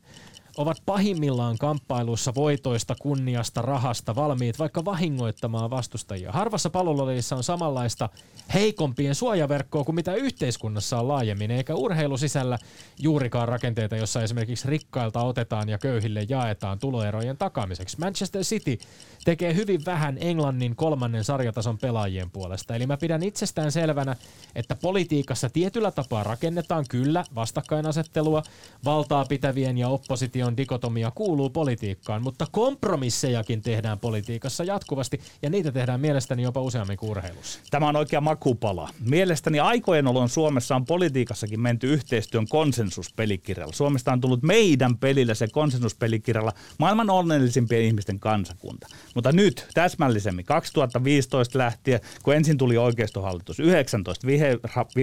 ovat 0.58 0.82
pahimmillaan 0.86 1.58
kamppailussa 1.58 2.34
voitoista, 2.34 2.94
kunniasta, 3.00 3.62
rahasta 3.62 4.14
valmiit 4.14 4.58
vaikka 4.58 4.84
vahingoittamaan 4.84 5.70
vastustajia. 5.70 6.32
Harvassa 6.32 6.70
palololissa 6.70 7.36
on 7.36 7.44
samanlaista 7.44 8.08
heikompien 8.54 9.14
suojaverkkoa 9.14 9.84
kuin 9.84 9.94
mitä 9.94 10.14
yhteiskunnassa 10.14 11.00
on 11.00 11.08
laajemmin, 11.08 11.50
eikä 11.50 11.74
urheilu 11.74 12.16
sisällä 12.16 12.58
juurikaan 12.98 13.48
rakenteita, 13.48 13.96
jossa 13.96 14.22
esimerkiksi 14.22 14.68
rikkailta 14.68 15.22
otetaan 15.22 15.68
ja 15.68 15.78
köyhille 15.78 16.26
jaetaan 16.28 16.78
tuloerojen 16.78 17.36
takaamiseksi. 17.36 17.98
Manchester 18.00 18.42
City 18.42 18.78
tekee 19.24 19.54
hyvin 19.54 19.80
vähän 19.86 20.18
Englannin 20.20 20.76
kolmannen 20.76 21.24
sarjatason 21.24 21.78
pelaajien 21.78 22.30
puolesta. 22.30 22.74
Eli 22.74 22.86
mä 22.86 22.96
pidän 22.96 23.22
itsestään 23.22 23.72
selvänä, 23.72 24.16
että 24.54 24.74
politiikassa 24.74 25.50
tietyllä 25.50 25.90
tapaa 25.90 26.24
rakennetaan 26.24 26.84
kyllä 26.88 27.24
vastakkainasettelua, 27.34 28.42
valtaa 28.84 29.24
pitävien 29.24 29.78
ja 29.78 29.88
opposition 29.88 30.47
dikotomia 30.56 31.10
kuuluu 31.10 31.50
politiikkaan, 31.50 32.22
mutta 32.22 32.46
kompromissejakin 32.52 33.62
tehdään 33.62 33.98
politiikassa 33.98 34.64
jatkuvasti 34.64 35.20
ja 35.42 35.50
niitä 35.50 35.72
tehdään 35.72 36.00
mielestäni 36.00 36.42
jopa 36.42 36.60
useammin 36.60 36.96
kuin 36.96 37.10
urheilussa. 37.10 37.60
Tämä 37.70 37.88
on 37.88 37.96
oikea 37.96 38.20
makupala. 38.20 38.88
Mielestäni 39.00 39.60
aikojen 39.60 40.06
olon 40.06 40.28
Suomessa 40.28 40.76
on 40.76 40.84
politiikassakin 40.84 41.60
menty 41.60 41.92
yhteistyön 41.92 42.48
konsensuspelikirjalla. 42.48 43.72
Suomesta 43.72 44.12
on 44.12 44.20
tullut 44.20 44.42
meidän 44.42 44.98
pelillä 44.98 45.34
se 45.34 45.48
konsensuspelikirjalla 45.48 46.52
maailman 46.78 47.10
onnellisimpien 47.10 47.82
ihmisten 47.82 48.20
kansakunta. 48.20 48.86
Mutta 49.14 49.32
nyt 49.32 49.68
täsmällisemmin 49.74 50.44
2015 50.44 51.58
lähtien, 51.58 52.00
kun 52.22 52.34
ensin 52.34 52.58
tuli 52.58 52.76
oikeistohallitus, 52.76 53.60
19 53.60 54.26
viher, 54.26 54.58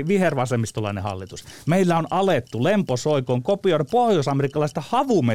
vihervasemmistolainen 0.08 1.04
hallitus, 1.04 1.46
meillä 1.68 1.98
on 1.98 2.08
alettu 2.12 2.64
lemposoikoon 2.64 3.44
kopioida 3.44 3.86
pohjoisamerikkalaista 3.86 4.82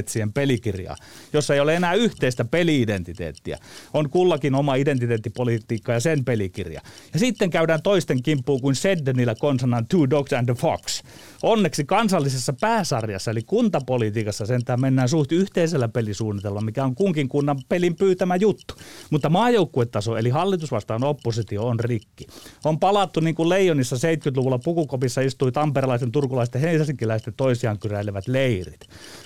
havumetsien 0.01 0.33
pelikirjaa, 0.33 0.97
jossa 1.33 1.55
ei 1.55 1.61
ole 1.61 1.77
enää 1.77 1.95
yhteistä 1.95 2.45
peliidentiteettiä. 2.45 3.59
On 3.95 4.11
kullakin 4.11 4.55
oma 4.55 4.75
identiteettipolitiikka 4.75 5.93
ja 5.93 6.01
sen 6.01 6.25
pelikirja. 6.25 6.81
Ja 7.13 7.19
sitten 7.19 7.51
käydään 7.51 7.83
toisten 7.83 8.23
kimppuun 8.23 8.61
kuin 8.61 8.75
Seddenillä 8.75 9.35
konsanaan 9.35 9.87
Two 9.87 10.11
Dogs 10.11 10.33
and 10.33 10.49
a 10.49 10.55
Fox. 10.55 11.03
Onneksi 11.43 11.85
kansallisessa 11.85 12.53
pääsarjassa, 12.61 13.31
eli 13.31 13.43
kuntapolitiikassa 13.43 14.47
sentään 14.47 14.81
mennään 14.81 15.09
suht 15.09 15.33
yhteisellä 15.33 15.89
pelisuunnitelmalla, 15.89 16.65
mikä 16.65 16.85
on 16.85 16.95
kunkin 16.95 17.29
kunnan 17.29 17.59
pelin 17.69 17.97
pyytämä 17.97 18.37
juttu. 18.37 18.75
Mutta 19.11 19.29
maajoukkuetaso, 19.29 20.17
eli 20.17 20.31
hallitus 20.31 20.71
vastaan 20.71 21.05
oppositio, 21.05 21.67
on 21.67 21.81
rikki. 21.81 22.27
On 22.65 22.79
palattu 22.79 23.21
niin 23.21 23.35
kuin 23.35 23.49
Leijonissa 23.49 23.97
70-luvulla 23.97 24.59
pukukopissa 24.59 25.21
istui 25.21 25.53
tamperelaisten, 25.53 26.13
turkulaisten, 26.13 26.61
helsinkiläisten 26.61 27.35
toisiaan 27.37 27.79
kyräilevät 27.79 28.29
leirit. 28.29 28.81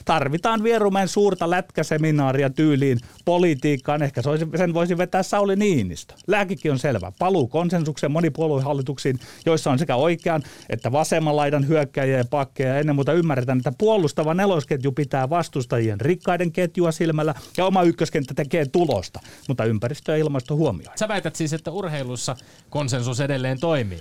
Tarvitaan 0.05 0.64
Vierumäen 0.65 1.09
suurta 1.09 1.51
lätkäseminaaria 1.51 2.51
tyyliin 2.51 2.99
politiikkaan. 3.25 4.03
Ehkä 4.03 4.23
sen 4.57 4.75
voisi 4.75 4.99
vetää 4.99 5.23
Sauli 5.23 5.57
Niinistö. 5.57 6.15
Lääkikin 6.27 6.73
on 6.73 6.79
selvä. 6.79 7.13
Paluu 7.19 7.49
konsensuksen 7.49 8.13
monipuoluehallituksiin, 8.13 9.19
joissa 9.47 9.71
on 9.71 9.79
sekä 9.79 9.97
oikean 9.97 10.43
että 10.69 10.93
vasemman 10.93 11.37
laidan 11.37 11.69
hyökkäjiä 11.69 12.19
ja 12.19 12.25
pakkeja. 12.31 12.69
Ja 12.69 12.79
ennen 12.79 12.95
muuta 12.95 13.13
ymmärretään, 13.13 13.59
että 13.59 13.73
puolustava 13.79 14.35
nelosketju 14.35 14.93
pitää 14.93 15.31
vastustajien 15.31 16.01
rikkaiden 16.01 16.53
ketjua 16.53 16.93
silmällä 16.93 17.35
ja 17.57 17.67
oma 17.67 17.83
ykköskenttä 17.83 18.35
tekee 18.35 18.67
tulosta, 18.67 19.21
mutta 19.49 19.65
ympäristö 19.65 20.13
ja 20.13 20.19
ilmasto 20.19 20.57
huomioon. 20.57 20.99
Sä 20.99 21.09
väität 21.09 21.37
siis, 21.37 21.53
että 21.53 21.71
urheilussa 21.71 22.37
konsensus 22.71 23.21
edelleen 23.21 23.61
toimii? 23.61 23.99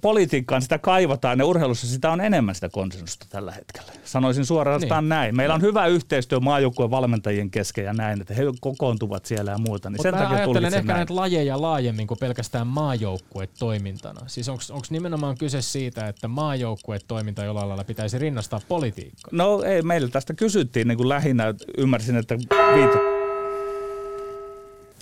Politiikkaan 0.00 0.62
sitä 0.62 0.78
kaivataan 0.78 1.38
ja 1.38 1.46
urheilussa 1.46 1.86
sitä 1.86 2.10
on 2.10 2.20
enemmän 2.20 2.54
sitä 2.54 2.68
konsensusta 2.68 3.26
tällä 3.30 3.52
hetkellä. 3.52 3.92
Sanoisin 4.04 4.46
suoraan 4.46 4.80
niin. 4.80 5.08
näin. 5.08 5.36
Meillä 5.36 5.54
on 5.54 5.62
hyvä 5.62 5.86
yhteistyö 5.86 6.40
maajoukkueen 6.40 6.90
valmentajien 6.90 7.50
kesken 7.50 7.84
ja 7.84 7.92
näin, 7.92 8.20
että 8.20 8.34
he 8.34 8.42
kokoontuvat 8.60 9.24
siellä 9.24 9.50
ja 9.50 9.58
muuta. 9.58 9.90
Niin 9.90 10.02
sen 10.02 10.14
mä 10.14 10.20
takia 10.20 10.36
ajattelen 10.36 10.74
ehkä 10.74 10.86
näin. 10.86 10.96
näitä 10.96 11.16
lajeja 11.16 11.62
laajemmin 11.62 12.06
kuin 12.06 12.18
pelkästään 12.18 12.66
maajoukkue 12.66 13.48
toimintana. 13.58 14.20
Siis 14.26 14.48
onko 14.48 14.84
nimenomaan 14.90 15.38
kyse 15.38 15.62
siitä, 15.62 16.08
että 16.08 16.28
maajoukkue 16.28 16.98
toiminta 17.08 17.44
jollain 17.44 17.68
lailla 17.68 17.84
pitäisi 17.84 18.18
rinnastaa 18.18 18.60
politiikkaan? 18.68 19.36
No 19.36 19.62
ei, 19.62 19.82
meillä 19.82 20.08
tästä 20.08 20.34
kysyttiin 20.34 20.88
niin 20.88 20.98
kuin 20.98 21.08
lähinnä. 21.08 21.54
Ymmärsin, 21.78 22.16
että 22.16 22.38
viitattiin 22.74 23.15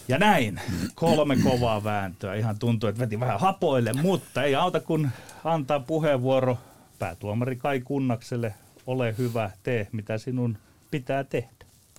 ja 0.08 0.18
näin, 0.18 0.60
kolme 0.94 1.36
kovaa 1.36 1.84
vääntöä. 1.84 2.34
Ihan 2.34 2.58
tuntuu, 2.58 2.88
että 2.88 3.00
veti 3.00 3.20
vähän 3.20 3.40
hapoille, 3.40 3.92
mutta 3.92 4.42
ei 4.42 4.54
auta 4.54 4.80
kun 4.80 5.10
antaa 5.44 5.80
puheenvuoro 5.80 6.58
päätuomari 6.98 7.56
Kai 7.56 7.80
Kunnakselle. 7.80 8.54
Ole 8.86 9.14
hyvä, 9.18 9.50
tee 9.62 9.88
mitä 9.92 10.18
sinun 10.18 10.58
pitää 10.90 11.24
tehdä. 11.24 11.48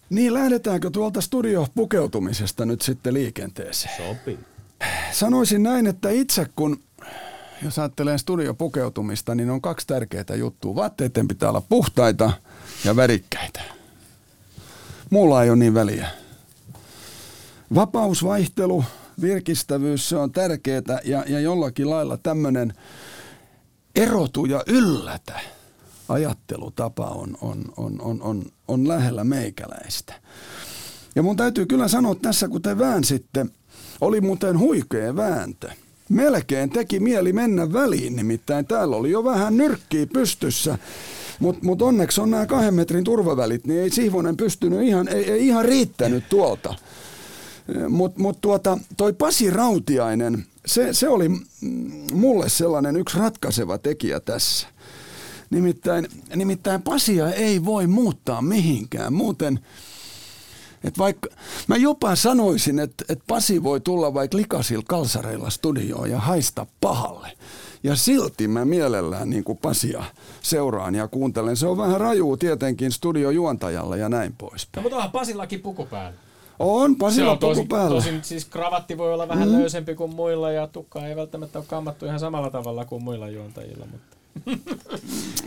Niin, 0.10 0.34
lähdetäänkö 0.34 0.90
tuolta 0.90 1.22
studio 1.22 1.68
pukeutumisesta 1.76 2.66
nyt 2.66 2.82
sitten 2.82 3.14
liikenteeseen? 3.14 3.98
Sopii. 3.98 4.40
Sanoisin 5.12 5.64
näin, 5.64 5.88
että 5.88 6.10
itse 6.10 6.48
kun, 6.56 6.80
jos 7.62 7.80
ajattelee 7.80 8.18
studiopukeutumista, 8.18 9.36
niin 9.36 9.50
on 9.50 9.62
kaksi 9.62 9.88
tärkeää 9.88 10.36
juttua. 10.36 10.76
Vaatteiden 10.76 11.28
pitää 11.28 11.50
olla 11.50 11.62
puhtaita 11.62 12.32
ja 12.86 12.96
värikkäitä. 12.96 13.62
Muulla 15.10 15.44
ei 15.44 15.50
ole 15.50 15.58
niin 15.58 15.74
väliä. 15.74 16.25
Vapausvaihtelu, 17.76 18.84
virkistävyys, 19.22 20.10
se 20.10 20.18
on 20.18 20.32
tärkeää 20.32 21.00
ja, 21.04 21.24
ja 21.28 21.40
jollakin 21.40 21.90
lailla 21.90 22.18
tämmöinen 22.18 22.74
erotu 23.96 24.46
ja 24.46 24.64
yllätä 24.68 25.40
ajattelutapa 26.10 27.06
on, 27.06 27.38
on, 27.42 27.66
on, 27.78 28.02
on, 28.02 28.22
on, 28.22 28.46
on 28.68 28.88
lähellä 28.88 29.24
meikäläistä. 29.24 30.14
Ja 31.16 31.24
mun 31.24 31.38
täytyy 31.38 31.66
kyllä 31.66 31.88
sanoa 31.88 32.16
tässä, 32.16 32.48
kun 32.48 32.62
te 32.62 32.78
väänsitte, 32.78 33.46
oli 34.02 34.22
muuten 34.22 34.60
huikea 34.60 35.16
vääntö. 35.16 35.70
Melkein 36.10 36.70
teki 36.70 37.00
mieli 37.00 37.34
mennä 37.34 37.74
väliin, 37.74 38.16
nimittäin 38.16 38.66
täällä 38.66 38.96
oli 38.96 39.12
jo 39.12 39.24
vähän 39.24 39.58
nyrkkiä 39.58 40.08
pystyssä. 40.08 40.78
Mutta 41.40 41.66
mut 41.66 41.82
onneksi 41.82 42.22
on 42.22 42.32
nämä 42.32 42.46
kahden 42.46 42.74
metrin 42.74 43.04
turvavälit, 43.04 43.68
niin 43.68 43.82
ei 43.82 43.90
Sihvonen 43.90 44.38
pystynyt 44.38 44.82
ihan, 44.82 45.08
ei, 45.08 45.32
ei 45.32 45.48
ihan 45.48 45.66
riittänyt 45.66 46.30
tuolta. 46.30 46.76
Mutta 47.90 48.20
mut 48.20 48.42
tuota, 48.42 48.78
toi 48.98 49.14
Pasi 49.14 49.50
Rautiainen, 49.50 50.46
se, 50.66 50.94
se 50.94 51.10
oli 51.10 51.30
mulle 52.14 52.50
sellainen 52.50 52.96
yksi 52.96 53.18
ratkaiseva 53.18 53.78
tekijä 53.78 54.20
tässä. 54.20 54.68
Nimittäin, 55.50 56.08
nimittäin 56.36 56.82
Pasia 56.82 57.32
ei 57.32 57.66
voi 57.66 57.88
muuttaa 57.88 58.42
mihinkään. 58.42 59.14
Muuten, 59.14 59.60
että 60.84 60.98
vaikka, 60.98 61.30
mä 61.68 61.78
jopa 61.78 62.16
sanoisin, 62.16 62.80
että, 62.80 63.06
että 63.10 63.24
Pasi 63.28 63.64
voi 63.64 63.82
tulla 63.82 64.14
vaikka 64.14 64.38
likasilla 64.38 64.84
kalsareilla 64.88 65.50
studioon 65.50 66.10
ja 66.10 66.20
haista 66.20 66.66
pahalle. 66.82 67.32
Ja 67.84 67.96
silti 67.96 68.48
mä 68.48 68.66
mielellään 68.66 69.30
niin 69.30 69.44
kuin 69.44 69.58
Pasia 69.58 70.04
seuraan 70.42 70.96
ja 70.96 71.08
kuuntelen. 71.08 71.58
Se 71.58 71.68
on 71.68 71.78
vähän 71.78 72.02
rajuu 72.02 72.38
tietenkin 72.38 72.92
studiojuontajalle 72.92 73.98
ja 73.98 74.10
näin 74.10 74.34
pois. 74.38 74.68
No, 74.76 74.82
mutta 74.82 74.96
onhan 74.96 75.12
Pasillakin 75.12 75.60
puku 75.62 75.86
päällä. 75.86 76.25
On, 76.60 76.96
Pasilla 76.96 77.32
on 77.32 77.38
tosi, 77.38 77.66
päällä. 77.66 77.96
Tosin 77.96 78.24
siis 78.24 78.46
kravatti 78.46 78.98
voi 78.98 79.14
olla 79.14 79.28
vähän 79.28 79.50
mm. 79.50 79.58
löysempi 79.58 79.96
kuin 79.96 80.16
muilla 80.16 80.52
ja 80.52 80.68
tukka 80.68 81.08
ei 81.08 81.16
välttämättä 81.16 81.60
ole 81.60 81.66
kammattu 81.70 82.06
ihan 82.06 82.20
samalla 82.20 82.50
tavalla 82.50 82.86
kuin 82.86 83.04
muilla 83.04 83.30
juontajilla. 83.30 83.86
Mutta. 83.92 84.18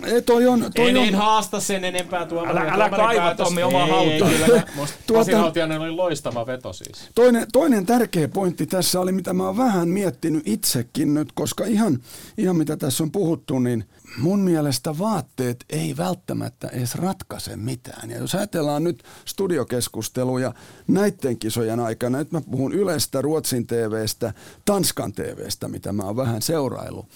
Ei, 0.04 0.22
toi 0.22 0.46
on, 0.46 0.70
toi 0.76 0.88
en, 0.88 0.96
on, 0.96 1.04
en 1.04 1.14
haasta 1.14 1.60
sen 1.60 1.84
enempää 1.84 2.26
tuomaria. 2.26 2.62
Älä- 2.62 2.72
älä 2.72 2.90
kaiva, 2.90 3.34
Tommi, 3.34 3.62
omaa 3.62 3.84
Ei, 3.84 3.90
hautaan. 3.90 4.62
Tuota- 5.06 5.44
oli 5.80 5.90
loistava 5.90 6.46
veto 6.46 6.72
siis. 6.72 7.08
Toinen, 7.14 7.46
toinen 7.52 7.86
tärkeä 7.86 8.28
pointti 8.28 8.66
tässä 8.66 9.00
oli, 9.00 9.12
mitä 9.12 9.32
mä 9.32 9.46
oon 9.46 9.56
vähän 9.56 9.88
miettinyt 9.88 10.42
itsekin 10.46 11.14
nyt, 11.14 11.32
koska 11.32 11.64
ihan, 11.64 11.98
ihan 12.38 12.56
mitä 12.56 12.76
tässä 12.76 13.02
on 13.02 13.10
puhuttu, 13.10 13.58
niin 13.58 13.84
mun 14.18 14.40
mielestä 14.40 14.98
vaatteet 14.98 15.64
ei 15.70 15.96
välttämättä 15.96 16.68
edes 16.68 16.94
ratkaise 16.94 17.56
mitään. 17.56 18.10
Ja 18.10 18.18
jos 18.18 18.34
ajatellaan 18.34 18.84
nyt 18.84 19.02
studiokeskusteluja 19.24 20.52
näiden 20.86 21.38
kisojen 21.38 21.80
aikana, 21.80 22.18
nyt 22.18 22.32
mä 22.32 22.40
puhun 22.40 22.72
Ylestä, 22.72 23.22
Ruotsin 23.22 23.66
TVstä, 23.66 24.32
Tanskan 24.64 25.12
TVstä, 25.12 25.68
mitä 25.68 25.92
mä 25.92 26.02
oon 26.02 26.16
vähän 26.16 26.42
seuraillut, 26.42 27.06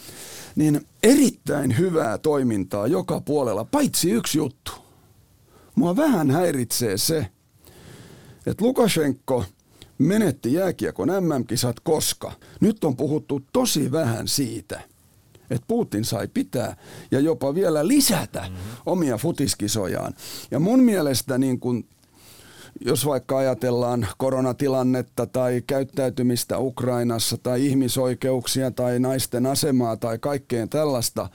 niin 0.56 0.86
erittäin 1.02 1.78
hyvää 1.78 2.18
toimintaa 2.18 2.86
joka 2.86 3.20
puolella, 3.20 3.64
paitsi 3.64 4.10
yksi 4.10 4.38
juttu. 4.38 4.72
Mua 5.74 5.96
vähän 5.96 6.30
häiritsee 6.30 6.98
se, 6.98 7.26
että 8.46 8.64
Lukashenko 8.64 9.44
menetti 9.98 10.52
jääkiekon 10.52 11.08
MM-kisat, 11.08 11.80
koska 11.80 12.32
nyt 12.60 12.84
on 12.84 12.96
puhuttu 12.96 13.40
tosi 13.52 13.92
vähän 13.92 14.28
siitä, 14.28 14.80
että 15.50 15.64
Putin 15.68 16.04
sai 16.04 16.28
pitää 16.34 16.76
ja 17.10 17.20
jopa 17.20 17.54
vielä 17.54 17.88
lisätä 17.88 18.40
mm-hmm. 18.40 18.56
omia 18.86 19.18
futiskisojaan. 19.18 20.14
Ja 20.50 20.58
mun 20.58 20.80
mielestä 20.80 21.38
niin 21.38 21.60
kun, 21.60 21.84
jos 22.80 23.06
vaikka 23.06 23.38
ajatellaan 23.38 24.06
koronatilannetta 24.18 25.26
tai 25.26 25.62
käyttäytymistä 25.66 26.58
Ukrainassa 26.58 27.36
tai 27.42 27.66
ihmisoikeuksia 27.66 28.70
tai 28.70 28.98
naisten 28.98 29.46
asemaa 29.46 29.96
tai 29.96 30.18
kaikkeen 30.18 30.68
tällaista, 30.68 31.28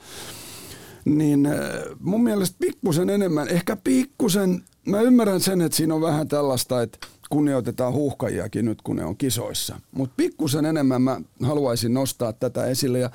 niin 1.04 1.46
äh, 1.46 1.54
mun 2.00 2.22
mielestä 2.24 2.56
pikkusen 2.60 3.10
enemmän, 3.10 3.48
ehkä 3.48 3.76
pikkusen, 3.76 4.62
mä 4.86 5.00
ymmärrän 5.00 5.40
sen, 5.40 5.60
että 5.60 5.76
siinä 5.76 5.94
on 5.94 6.00
vähän 6.00 6.28
tällaista, 6.28 6.82
että 6.82 6.98
kunnioitetaan 7.30 7.92
huuhkajiakin 7.92 8.64
nyt, 8.64 8.82
kun 8.82 8.96
ne 8.96 9.04
on 9.04 9.16
kisoissa. 9.16 9.80
Mutta 9.92 10.14
pikkusen 10.16 10.66
enemmän 10.66 11.02
mä 11.02 11.20
haluaisin 11.42 11.94
nostaa 11.94 12.32
tätä 12.32 12.66
esille. 12.66 12.98
Ja 12.98 13.10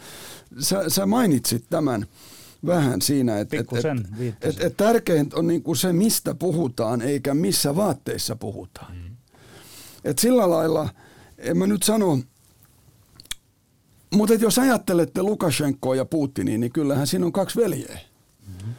sä, 0.60 0.90
sä 0.90 1.06
mainitsit 1.06 1.66
tämän 1.70 2.06
vähän 2.66 3.02
siinä, 3.02 3.40
että 3.40 3.58
et, 3.58 3.68
et, 4.20 4.36
et, 4.42 4.64
et 4.64 4.78
tärkeintä 4.78 5.38
on 5.38 5.48
niinku 5.48 5.76
se, 5.76 5.94
mistä 5.94 6.36
puhutaan, 6.36 7.02
eikä 7.02 7.34
missä 7.34 7.76
vaatteissa 7.76 8.36
puhutaan. 8.36 8.96
Mm. 8.96 9.16
Et 10.04 10.20
sillä 10.20 10.50
lailla, 10.50 10.90
en 11.38 11.58
mä 11.58 11.68
nyt 11.68 11.84
sano, 11.84 12.20
mutta 14.14 14.34
jos 14.34 14.60
ajattelette 14.60 15.24
Lukashenkoa 15.24 15.96
ja 15.96 16.06
Putinia, 16.06 16.58
niin 16.58 16.72
kyllähän 16.72 17.08
siinä 17.08 17.26
on 17.26 17.32
kaksi 17.32 17.60
veljeä. 17.60 18.00
Mm-hmm. 18.48 18.74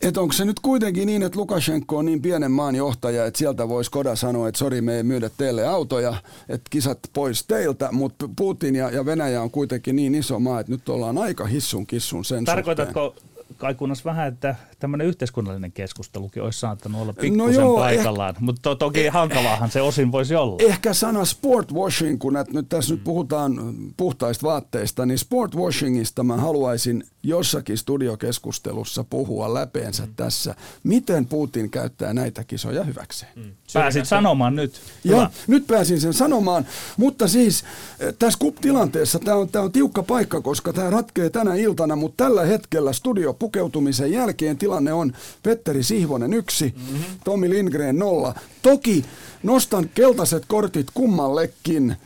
Et 0.00 0.16
onko 0.16 0.32
se 0.32 0.44
nyt 0.44 0.60
kuitenkin 0.60 1.06
niin, 1.06 1.22
että 1.22 1.38
Lukashenko 1.38 1.96
on 1.96 2.04
niin 2.06 2.22
pienen 2.22 2.50
maan 2.50 2.74
johtaja, 2.74 3.26
että 3.26 3.38
sieltä 3.38 3.68
voisi 3.68 3.90
Koda 3.90 4.16
sanoa, 4.16 4.48
että 4.48 4.58
sori, 4.58 4.80
me 4.80 4.96
ei 4.96 5.02
myydä 5.02 5.30
teille 5.36 5.66
autoja, 5.66 6.14
että 6.48 6.70
kisat 6.70 6.98
pois 7.12 7.44
teiltä, 7.46 7.88
mutta 7.92 8.28
Putin 8.36 8.74
ja, 8.74 8.90
ja 8.90 9.04
Venäjä 9.04 9.42
on 9.42 9.50
kuitenkin 9.50 9.96
niin 9.96 10.14
iso 10.14 10.38
maa, 10.38 10.60
että 10.60 10.72
nyt 10.72 10.88
ollaan 10.88 11.18
aika 11.18 11.44
hissun 11.46 11.86
kissun 11.86 12.24
sen 12.24 12.38
suhteen. 12.38 12.56
Tarkoitatko 12.56 13.10
kai 13.10 13.35
kunnas 13.76 14.04
vähän, 14.04 14.28
että 14.28 14.54
tämmöinen 14.78 15.06
yhteiskunnallinen 15.06 15.72
keskustelukin 15.72 16.42
olisi 16.42 16.60
saattanut 16.60 17.00
olla 17.00 17.12
No 17.12 17.20
pikkusen 17.20 17.54
joo, 17.54 17.72
no 17.72 17.76
paikallaan, 17.76 18.34
eh... 18.36 18.40
mutta 18.40 18.62
to, 18.62 18.74
toki 18.74 19.06
hankalaahan 19.06 19.70
se 19.70 19.82
osin 19.82 20.12
voisi 20.12 20.34
olla. 20.34 20.56
Ehkä 20.58 20.94
sana 20.94 21.24
sportwashing, 21.24 22.18
kun 22.18 22.36
et 22.36 22.52
nyt 22.52 22.68
tässä 22.68 22.94
mm. 22.94 22.96
nyt 22.96 23.04
puhutaan 23.04 23.74
puhtaista 23.96 24.46
vaatteista, 24.46 25.06
niin 25.06 25.18
sportwashingista 25.18 26.24
mä 26.24 26.36
haluaisin 26.36 27.04
jossakin 27.22 27.78
studiokeskustelussa 27.78 29.04
puhua 29.04 29.54
läpeensä 29.54 30.06
mm. 30.06 30.14
tässä. 30.16 30.54
Miten 30.82 31.26
Putin 31.26 31.70
käyttää 31.70 32.14
näitä 32.14 32.44
kisoja 32.44 32.84
hyväkseen? 32.84 33.32
Mm. 33.36 33.52
Pääsit 33.72 34.04
sanomaan 34.04 34.56
nyt. 34.56 34.80
Ja 35.04 35.16
Hyvä. 35.16 35.30
nyt 35.46 35.66
pääsin 35.66 36.00
sen 36.00 36.14
sanomaan, 36.14 36.66
mutta 36.96 37.28
siis 37.28 37.64
eh, 38.00 38.14
tässä 38.18 38.38
kup-tilanteessa 38.38 39.18
tämä 39.18 39.36
on, 39.36 39.48
tää 39.48 39.62
on 39.62 39.72
tiukka 39.72 40.02
paikka, 40.02 40.40
koska 40.40 40.72
tämä 40.72 40.90
ratkee 40.90 41.30
tänä 41.30 41.54
iltana, 41.54 41.96
mutta 41.96 42.24
tällä 42.24 42.44
hetkellä 42.44 42.92
studio 42.92 43.34
pukeutumisen 43.46 44.12
jälkeen 44.12 44.58
tilanne 44.58 44.92
on 44.92 45.12
Petteri 45.42 45.82
Sihvonen 45.82 46.34
yksi, 46.34 46.74
mm-hmm. 46.76 47.04
Tomi 47.24 47.50
Lindgren 47.50 47.98
nolla. 47.98 48.34
Toki 48.62 49.04
nostan 49.42 49.90
keltaiset 49.94 50.42
kortit 50.48 50.86
kummallekin. 50.94 51.96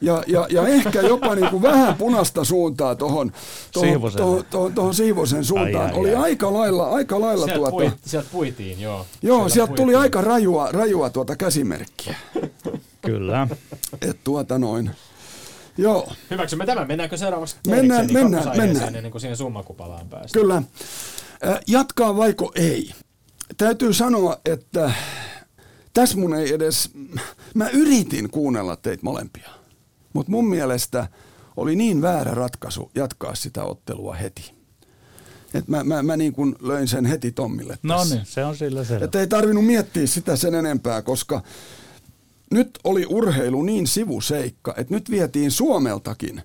Ja, 0.00 0.22
ja, 0.26 0.46
ja 0.50 0.68
ehkä 0.68 1.00
jopa 1.00 1.34
niin 1.34 1.50
kuin 1.50 1.62
vähän 1.62 1.94
punaista 1.94 2.44
suuntaa 2.44 2.94
tuohon 2.94 3.32
tohon, 4.74 4.94
Siivosen 4.94 5.44
suuntaan. 5.44 5.86
Ai, 5.86 5.92
ai, 5.92 5.98
Oli 5.98 6.14
ai. 6.14 6.22
aika 6.22 6.52
lailla, 6.52 6.86
aika 6.86 7.20
lailla 7.20 7.44
Sieltä, 7.44 7.58
tuota... 7.58 7.70
pui, 7.70 7.92
sieltä 8.06 8.28
puitiin, 8.32 8.80
joo. 8.80 9.06
Joo, 9.22 9.36
Siellä 9.36 9.48
sieltä 9.48 9.72
tuli 9.74 9.94
aika 9.94 10.20
rajua, 10.20 10.68
rajua 10.72 11.10
tuota 11.10 11.36
käsimerkkiä. 11.36 12.16
Kyllä. 13.00 13.48
Et 14.02 14.18
tuota 14.24 14.58
noin. 14.58 14.90
Joo, 15.78 16.12
Hyväksymme 16.30 16.66
tämän. 16.66 16.88
Mennäänkö 16.88 17.16
seuraavaksi 17.16 17.56
Mennään, 17.68 18.06
niin 18.06 18.18
mennään, 18.18 18.56
mennään. 18.56 18.96
ennen 18.96 19.10
kuin 19.12 19.20
siihen 19.20 19.36
summakupalaan 19.36 20.08
päästään? 20.08 20.42
kyllä. 20.42 20.62
Jatkaa 21.66 22.16
vaiko 22.16 22.52
ei? 22.54 22.92
Täytyy 23.56 23.92
sanoa, 23.92 24.36
että 24.44 24.90
tässä 25.94 26.16
mun 26.16 26.34
ei 26.34 26.54
edes... 26.54 26.90
Mä 27.54 27.68
yritin 27.68 28.30
kuunnella 28.30 28.76
teitä 28.76 29.02
molempia, 29.02 29.48
mutta 30.12 30.30
mun 30.30 30.48
mielestä 30.48 31.08
oli 31.56 31.76
niin 31.76 32.02
väärä 32.02 32.34
ratkaisu 32.34 32.90
jatkaa 32.94 33.34
sitä 33.34 33.64
ottelua 33.64 34.14
heti. 34.14 34.52
Et 35.54 35.68
mä, 35.68 35.84
mä, 35.84 36.02
mä 36.02 36.16
niin 36.16 36.32
kuin 36.32 36.54
löin 36.60 36.88
sen 36.88 37.04
heti 37.04 37.32
Tommille 37.32 37.78
No 37.82 38.04
niin, 38.04 38.20
se 38.24 38.44
on 38.44 38.56
sillä 38.56 38.84
selvä. 38.84 39.04
Että 39.04 39.20
ei 39.20 39.26
tarvinnut 39.26 39.66
miettiä 39.66 40.06
sitä 40.06 40.36
sen 40.36 40.54
enempää, 40.54 41.02
koska 41.02 41.42
nyt 42.50 42.78
oli 42.84 43.06
urheilu 43.08 43.62
niin 43.62 43.86
sivuseikka, 43.86 44.74
että 44.76 44.94
nyt 44.94 45.10
vietiin 45.10 45.50
Suomeltakin 45.50 46.42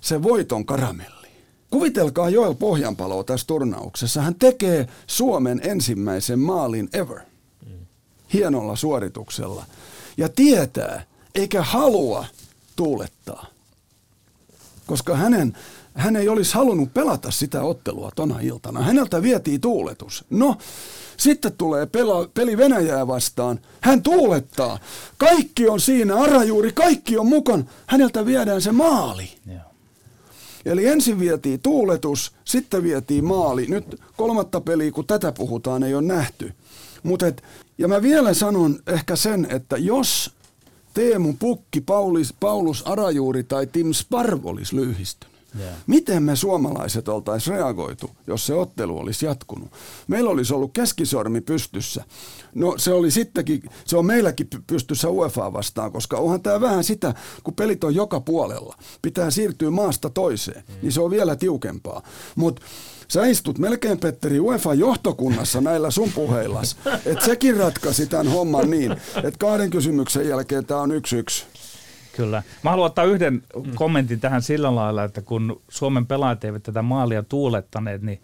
se 0.00 0.22
voiton 0.22 0.66
karamelli. 0.66 1.28
Kuvitelkaa 1.70 2.28
Joel 2.28 2.54
Pohjanpalo 2.54 3.24
tässä 3.24 3.46
turnauksessa. 3.46 4.22
Hän 4.22 4.34
tekee 4.34 4.88
Suomen 5.06 5.60
ensimmäisen 5.64 6.38
maalin 6.38 6.88
ever. 6.92 7.20
Hienolla 8.32 8.76
suorituksella. 8.76 9.64
Ja 10.16 10.28
tietää, 10.28 11.02
eikä 11.34 11.62
halua 11.62 12.26
tuulettaa. 12.76 13.46
Koska 14.86 15.16
hänen, 15.16 15.56
hän 15.94 16.16
ei 16.16 16.28
olisi 16.28 16.54
halunnut 16.54 16.94
pelata 16.94 17.30
sitä 17.30 17.62
ottelua 17.62 18.10
tona 18.16 18.40
iltana. 18.40 18.82
Häneltä 18.82 19.22
vietiin 19.22 19.60
tuuletus. 19.60 20.24
No, 20.30 20.58
sitten 21.18 21.52
tulee 21.52 21.86
pela, 21.86 22.28
peli 22.34 22.56
Venäjää 22.56 23.06
vastaan. 23.06 23.60
Hän 23.80 24.02
tuulettaa. 24.02 24.78
Kaikki 25.18 25.68
on 25.68 25.80
siinä, 25.80 26.16
Arajuuri, 26.16 26.72
kaikki 26.72 27.18
on 27.18 27.26
mukana. 27.26 27.64
Häneltä 27.86 28.26
viedään 28.26 28.62
se 28.62 28.72
maali. 28.72 29.30
Joo. 29.46 29.58
Eli 30.64 30.86
ensin 30.86 31.20
vietiin 31.20 31.60
tuuletus, 31.60 32.32
sitten 32.44 32.82
vietiin 32.82 33.24
maali. 33.24 33.66
Nyt 33.66 34.00
kolmatta 34.16 34.60
peliä, 34.60 34.92
kun 34.92 35.06
tätä 35.06 35.32
puhutaan, 35.32 35.82
ei 35.82 35.94
ole 35.94 36.02
nähty. 36.02 36.52
Mut 37.02 37.22
et, 37.22 37.42
ja 37.78 37.88
mä 37.88 38.02
vielä 38.02 38.34
sanon 38.34 38.78
ehkä 38.86 39.16
sen, 39.16 39.46
että 39.50 39.76
jos 39.76 40.32
Teemu 40.94 41.34
Pukki, 41.38 41.80
Paulis, 41.80 42.34
Paulus 42.40 42.86
Arajuuri 42.86 43.44
tai 43.44 43.66
Tim 43.66 43.92
Sparv 43.92 44.46
olisi 44.46 44.76
Joo. 45.58 45.70
Miten 45.86 46.22
me 46.22 46.36
suomalaiset 46.36 47.08
oltaisiin 47.08 47.56
reagoitu, 47.56 48.10
jos 48.26 48.46
se 48.46 48.54
ottelu 48.54 48.98
olisi 48.98 49.26
jatkunut? 49.26 49.72
Meillä 50.08 50.30
olisi 50.30 50.54
ollut 50.54 50.72
keskisormi 50.72 51.40
pystyssä. 51.40 52.04
No 52.54 52.74
se 52.78 52.92
oli 52.92 53.10
sittenkin, 53.10 53.62
se 53.84 53.96
on 53.96 54.06
meilläkin 54.06 54.48
py- 54.54 54.62
pystyssä 54.66 55.08
UEFA 55.08 55.52
vastaan, 55.52 55.92
koska 55.92 56.16
onhan 56.16 56.42
tämä 56.42 56.60
vähän 56.60 56.84
sitä, 56.84 57.14
kun 57.44 57.54
pelit 57.54 57.84
on 57.84 57.94
joka 57.94 58.20
puolella. 58.20 58.76
Pitää 59.02 59.30
siirtyä 59.30 59.70
maasta 59.70 60.10
toiseen, 60.10 60.64
niin 60.82 60.92
se 60.92 61.00
on 61.00 61.10
vielä 61.10 61.36
tiukempaa. 61.36 62.02
Mutta 62.36 62.62
Sä 63.08 63.26
istut 63.26 63.58
melkein, 63.58 63.98
Petteri, 63.98 64.40
UEFA-johtokunnassa 64.40 65.60
näillä 65.60 65.90
sun 65.90 66.12
puheillas. 66.12 66.76
Että 67.06 67.24
sekin 67.24 67.56
ratkaisi 67.56 68.06
tämän 68.06 68.28
homman 68.28 68.70
niin, 68.70 68.92
että 69.16 69.38
kahden 69.38 69.70
kysymyksen 69.70 70.28
jälkeen 70.28 70.66
tämä 70.66 70.80
on 70.80 70.92
yksi 70.92 71.16
yksi. 71.16 71.44
Kyllä. 72.18 72.42
Mä 72.62 72.70
haluan 72.70 72.86
ottaa 72.86 73.04
yhden 73.04 73.42
kommentin 73.74 74.20
tähän 74.20 74.42
sillä 74.42 74.74
lailla, 74.74 75.04
että 75.04 75.22
kun 75.22 75.62
Suomen 75.68 76.06
pelaajat 76.06 76.44
eivät 76.44 76.62
tätä 76.62 76.82
maalia 76.82 77.22
tuulettaneet, 77.22 78.02
niin 78.02 78.20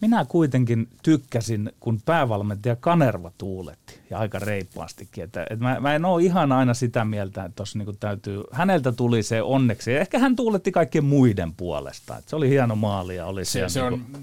minä 0.00 0.24
kuitenkin 0.24 0.88
tykkäsin, 1.02 1.72
kun 1.80 2.00
päävalmentaja 2.04 2.76
Kanerva 2.76 3.32
tuuletti 3.38 4.00
ja 4.10 4.18
aika 4.18 4.38
reippaastikin. 4.38 5.24
Että, 5.24 5.42
että 5.50 5.64
mä, 5.64 5.80
mä 5.80 5.94
en 5.94 6.04
ole 6.04 6.22
ihan 6.22 6.52
aina 6.52 6.74
sitä 6.74 7.04
mieltä, 7.04 7.44
että 7.44 7.56
tossa 7.56 7.78
niinku 7.78 7.92
täytyy, 7.92 8.42
häneltä 8.52 8.92
tuli 8.92 9.22
se 9.22 9.42
onneksi. 9.42 9.92
Ja 9.92 10.00
ehkä 10.00 10.18
hän 10.18 10.36
tuuletti 10.36 10.72
kaikkien 10.72 11.04
muiden 11.04 11.52
puolesta. 11.52 12.18
Että 12.18 12.30
se 12.30 12.36
oli 12.36 12.48
hieno 12.48 12.76
maali 12.76 13.16
ja 13.16 13.26
oli 13.26 13.44
Se, 13.44 13.68
se 13.68 13.90
niinku- 13.90 14.16
on 14.16 14.22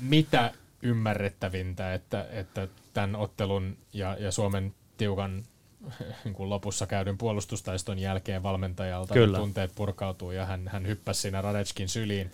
mitä 0.00 0.52
ymmärrettävintä, 0.82 1.94
että, 1.94 2.26
että 2.30 2.68
tämän 2.94 3.16
ottelun 3.16 3.76
ja, 3.92 4.16
ja 4.20 4.32
Suomen 4.32 4.74
tiukan 4.96 5.44
niin 6.24 6.34
kuin 6.34 6.50
lopussa 6.50 6.86
käydyn 6.86 7.18
puolustustaiston 7.18 7.98
jälkeen 7.98 8.42
valmentajalta 8.42 9.14
Kyllä. 9.14 9.38
tunteet 9.38 9.72
purkautuu 9.74 10.30
ja 10.30 10.46
hän, 10.46 10.68
hän 10.68 10.86
hyppäsi 10.86 11.20
siinä 11.20 11.42
Radetskin 11.42 11.88
syliin. 11.88 12.30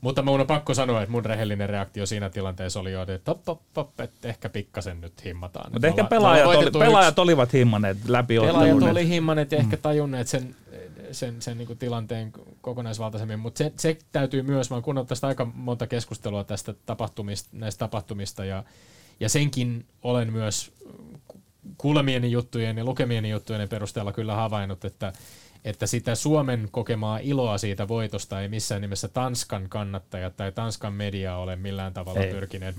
Mutta 0.00 0.22
mun 0.22 0.40
on 0.40 0.46
pakko 0.46 0.74
sanoa, 0.74 1.02
että 1.02 1.12
mun 1.12 1.24
rehellinen 1.24 1.68
reaktio 1.68 2.06
siinä 2.06 2.30
tilanteessa 2.30 2.80
oli 2.80 2.92
jo, 2.92 3.02
että 3.02 3.30
op, 3.30 3.48
op, 3.48 3.60
op, 3.76 4.00
että 4.00 4.28
ehkä 4.28 4.48
pikkasen 4.48 5.00
nyt 5.00 5.24
himmataan. 5.24 5.72
Mutta 5.72 5.86
ehkä 5.86 6.04
pelaajat, 6.04 6.46
oli, 6.46 6.70
pelaajat 6.70 7.18
olivat 7.18 7.52
himmaneet 7.52 7.96
läpi 8.08 8.38
Pelaajat 8.38 8.82
oli 8.82 9.08
himmaneet 9.08 9.52
ja 9.52 9.58
mm. 9.58 9.64
ehkä 9.64 9.76
tajunneet 9.76 10.28
sen, 10.28 10.56
sen, 11.12 11.42
sen 11.42 11.58
niin 11.58 11.66
kuin 11.66 11.78
tilanteen 11.78 12.32
kokonaisvaltaisemmin, 12.60 13.38
mutta 13.38 13.58
se, 13.58 13.72
se 13.76 13.98
täytyy 14.12 14.42
myös, 14.42 14.70
mä 14.70 14.76
oon 14.76 14.82
kuunnellut 14.82 15.08
tästä 15.08 15.26
aika 15.26 15.44
monta 15.54 15.86
keskustelua 15.86 16.44
tästä 16.44 16.74
tapahtumista, 16.86 17.48
näistä 17.52 17.78
tapahtumista 17.78 18.44
ja, 18.44 18.64
ja 19.20 19.28
senkin 19.28 19.86
olen 20.02 20.32
myös 20.32 20.72
kuulemieni 21.78 22.30
juttujen 22.30 22.78
ja 22.78 22.84
lukemieni 22.84 23.30
juttujen 23.30 23.68
perusteella 23.68 24.12
kyllä 24.12 24.34
havainnut, 24.34 24.84
että 24.84 25.12
että 25.64 25.86
sitä 25.86 26.14
Suomen 26.14 26.68
kokemaa 26.70 27.18
iloa 27.18 27.58
siitä 27.58 27.88
voitosta 27.88 28.40
ei 28.40 28.48
missään 28.48 28.80
nimessä 28.80 29.08
Tanskan 29.08 29.68
kannattajat 29.68 30.36
tai 30.36 30.52
Tanskan 30.52 30.94
media 30.94 31.36
ole 31.36 31.56
millään 31.56 31.94
tavalla 31.94 32.20
ei. 32.20 32.32
pyrkineet 32.32 32.76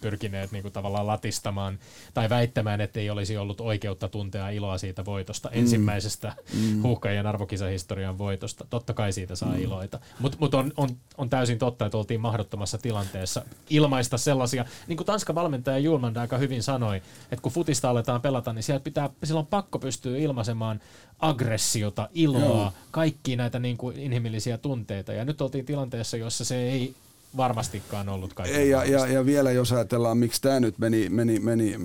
pyrkineet 0.00 0.52
niin 0.52 0.62
kuin 0.62 0.72
tavallaan 0.72 1.06
latistamaan 1.06 1.78
tai 2.14 2.30
väittämään, 2.30 2.80
että 2.80 3.00
ei 3.00 3.10
olisi 3.10 3.36
ollut 3.36 3.60
oikeutta 3.60 4.08
tuntea 4.08 4.50
iloa 4.50 4.78
siitä 4.78 5.04
voitosta, 5.04 5.48
mm. 5.48 5.60
ensimmäisestä 5.60 6.32
mm. 6.54 6.82
huuhkajien 6.82 7.26
arvokisahistorian 7.26 8.18
voitosta. 8.18 8.66
Totta 8.70 8.94
kai 8.94 9.12
siitä 9.12 9.36
saa 9.36 9.52
mm. 9.52 9.62
iloita. 9.62 10.00
Mutta 10.18 10.38
mut 10.40 10.54
on, 10.54 10.72
on, 10.76 10.88
on 11.18 11.30
täysin 11.30 11.58
totta, 11.58 11.86
että 11.86 11.98
oltiin 11.98 12.20
mahdottomassa 12.20 12.78
tilanteessa 12.78 13.42
ilmaista 13.70 14.18
sellaisia, 14.18 14.64
niin 14.86 14.96
kuin 14.96 15.06
Tanskan 15.06 15.34
valmentaja 15.34 15.78
Julman 15.78 16.18
aika 16.18 16.38
hyvin 16.38 16.62
sanoi, 16.62 16.96
että 17.32 17.42
kun 17.42 17.52
futista 17.52 17.90
aletaan 17.90 18.20
pelata, 18.20 18.52
niin 18.52 18.62
sieltä 18.62 18.84
pitää, 18.84 19.10
silloin 19.24 19.46
pakko 19.46 19.78
pystyä 19.78 20.18
ilmaisemaan 20.18 20.80
aggressiota, 21.18 22.08
iloa, 22.14 22.40
Joo. 22.40 22.72
kaikki 22.90 23.36
näitä 23.36 23.58
niin 23.58 23.76
kuin 23.76 23.98
inhimillisiä 23.98 24.58
tunteita. 24.58 25.12
Ja 25.12 25.24
nyt 25.24 25.40
oltiin 25.40 25.64
tilanteessa, 25.64 26.16
jossa 26.16 26.44
se 26.44 26.62
ei 26.62 26.94
varmastikaan 27.36 28.08
ollut 28.08 28.34
kaikki. 28.34 28.56
Ei, 28.56 28.70
ja, 28.70 28.84
ja, 28.84 29.06
ja, 29.06 29.26
vielä 29.26 29.50
jos 29.50 29.72
ajatellaan, 29.72 30.18
miksi 30.18 30.42
tämä 30.42 30.60
nyt 30.60 30.78
meni, 30.78 31.08
meni, 31.08 31.40
meni, 31.40 31.78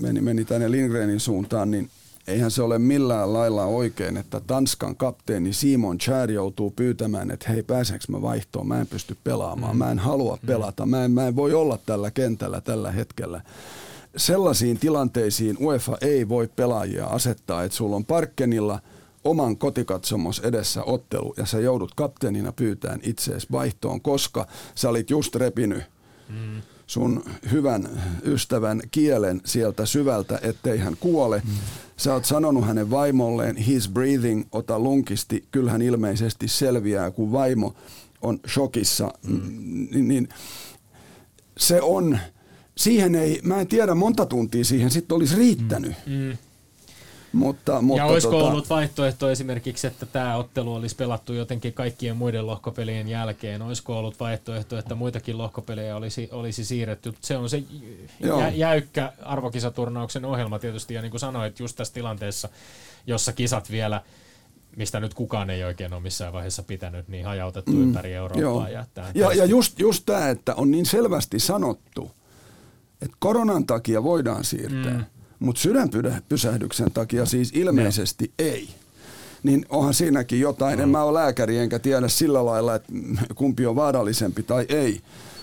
meni, 0.00 0.20
meni 0.20 0.44
tänne 0.44 0.70
Lindgrenin 0.70 1.20
suuntaan, 1.20 1.70
niin 1.70 1.90
eihän 2.26 2.50
se 2.50 2.62
ole 2.62 2.78
millään 2.78 3.32
lailla 3.32 3.64
oikein, 3.64 4.16
että 4.16 4.40
Tanskan 4.40 4.96
kapteeni 4.96 5.52
Simon 5.52 5.98
Chär 5.98 6.30
joutuu 6.30 6.70
pyytämään, 6.70 7.30
että 7.30 7.52
hei 7.52 7.62
pääseekö 7.62 8.04
mä 8.08 8.22
vaihtoon, 8.22 8.66
mä 8.66 8.80
en 8.80 8.86
pysty 8.86 9.16
pelaamaan, 9.24 9.76
mä 9.76 9.90
en 9.90 9.98
halua 9.98 10.38
mm. 10.42 10.46
pelata, 10.46 10.86
mä 10.86 11.04
en, 11.04 11.10
mä 11.10 11.26
en 11.26 11.36
voi 11.36 11.54
olla 11.54 11.78
tällä 11.86 12.10
kentällä 12.10 12.60
tällä 12.60 12.92
hetkellä. 12.92 13.40
Sellaisiin 14.16 14.78
tilanteisiin 14.78 15.56
UEFA 15.60 15.96
ei 16.00 16.28
voi 16.28 16.48
pelaajia 16.56 17.06
asettaa, 17.06 17.64
että 17.64 17.76
sulla 17.76 17.96
on 17.96 18.04
parkkenilla– 18.04 18.80
oman 19.24 19.56
kotikatsomos 19.56 20.40
edessä 20.40 20.82
ottelu 20.82 21.34
ja 21.36 21.46
sä 21.46 21.60
joudut 21.60 21.94
kapteenina 21.94 22.52
pyytämään 22.52 23.00
itseesi 23.02 23.46
vaihtoon, 23.52 24.00
koska 24.00 24.46
sä 24.74 24.88
olit 24.88 25.10
just 25.10 25.34
repinyt 25.34 25.82
mm. 26.28 26.62
sun 26.86 27.24
hyvän 27.52 27.88
ystävän 28.24 28.82
kielen 28.90 29.40
sieltä 29.44 29.86
syvältä, 29.86 30.38
ettei 30.42 30.78
hän 30.78 30.96
kuole. 31.00 31.42
Mm. 31.44 31.52
Sä 31.96 32.14
oot 32.14 32.24
sanonut 32.24 32.66
hänen 32.66 32.90
vaimolleen, 32.90 33.56
he's 33.56 33.90
breathing, 33.92 34.44
ota 34.52 34.78
lunkisti, 34.78 35.44
kyllähän 35.50 35.82
ilmeisesti 35.82 36.48
selviää, 36.48 37.10
kun 37.10 37.32
vaimo 37.32 37.74
on 38.22 38.40
shokissa, 38.48 39.10
mm. 39.26 39.40
niin, 39.90 40.08
niin 40.08 40.28
se 41.56 41.82
on, 41.82 42.18
siihen 42.76 43.14
ei, 43.14 43.40
mä 43.42 43.60
en 43.60 43.66
tiedä 43.66 43.94
monta 43.94 44.26
tuntia 44.26 44.64
siihen 44.64 44.90
sitten 44.90 45.16
olisi 45.16 45.36
riittänyt. 45.36 45.92
Mm. 46.06 46.12
Mm. 46.12 46.36
Mutta, 47.34 47.82
mutta 47.82 48.02
ja 48.02 48.06
olisiko 48.06 48.32
tota... 48.32 48.44
ollut 48.44 48.70
vaihtoehto 48.70 49.30
esimerkiksi, 49.30 49.86
että 49.86 50.06
tämä 50.06 50.36
ottelu 50.36 50.74
olisi 50.74 50.96
pelattu 50.96 51.32
jotenkin 51.32 51.72
kaikkien 51.72 52.16
muiden 52.16 52.46
lohkopelien 52.46 53.08
jälkeen? 53.08 53.62
Olisiko 53.62 53.98
ollut 53.98 54.20
vaihtoehto, 54.20 54.78
että 54.78 54.94
muitakin 54.94 55.38
lohkopelejä 55.38 55.96
olisi, 55.96 56.28
olisi 56.32 56.64
siirretty? 56.64 57.14
Se 57.20 57.36
on 57.36 57.50
se 57.50 57.62
jä, 58.20 58.48
jäykkä 58.48 59.12
arvokisaturnauksen 59.22 60.24
ohjelma 60.24 60.58
tietysti, 60.58 60.94
ja 60.94 61.02
niin 61.02 61.10
kuin 61.10 61.20
sanoit, 61.20 61.60
just 61.60 61.76
tässä 61.76 61.94
tilanteessa, 61.94 62.48
jossa 63.06 63.32
kisat 63.32 63.70
vielä 63.70 64.02
mistä 64.76 65.00
nyt 65.00 65.14
kukaan 65.14 65.50
ei 65.50 65.64
oikein 65.64 65.92
ole 65.92 66.02
missään 66.02 66.32
vaiheessa 66.32 66.62
pitänyt, 66.62 67.08
niin 67.08 67.24
hajautettu 67.24 67.72
mm, 67.72 67.82
ympäri 67.82 68.14
Eurooppaa. 68.14 68.68
Ja, 68.68 68.84
ja, 69.14 69.32
ja 69.32 69.44
just, 69.44 69.78
just 69.78 70.02
tämä, 70.06 70.28
että 70.28 70.54
on 70.54 70.70
niin 70.70 70.86
selvästi 70.86 71.38
sanottu, 71.38 72.10
että 73.02 73.16
koronan 73.18 73.66
takia 73.66 74.02
voidaan 74.02 74.44
siirtää. 74.44 74.92
Mm 74.92 75.04
mutta 75.44 75.60
sydänpysähdyksen 75.60 76.92
takia 76.92 77.26
siis 77.26 77.52
ilmeisesti 77.54 78.24
no. 78.24 78.32
ei. 78.38 78.68
Niin 79.42 79.66
onhan 79.68 79.94
siinäkin 79.94 80.40
jotain. 80.40 80.80
En 80.80 80.88
mä 80.88 81.02
ole 81.02 81.20
lääkäri 81.20 81.58
enkä 81.58 81.78
tiedä 81.78 82.08
sillä 82.08 82.46
lailla, 82.46 82.74
että 82.74 82.92
kumpi 83.34 83.66
on 83.66 83.76
vaarallisempi 83.76 84.42
tai 84.42 84.66
ei. 84.68 85.00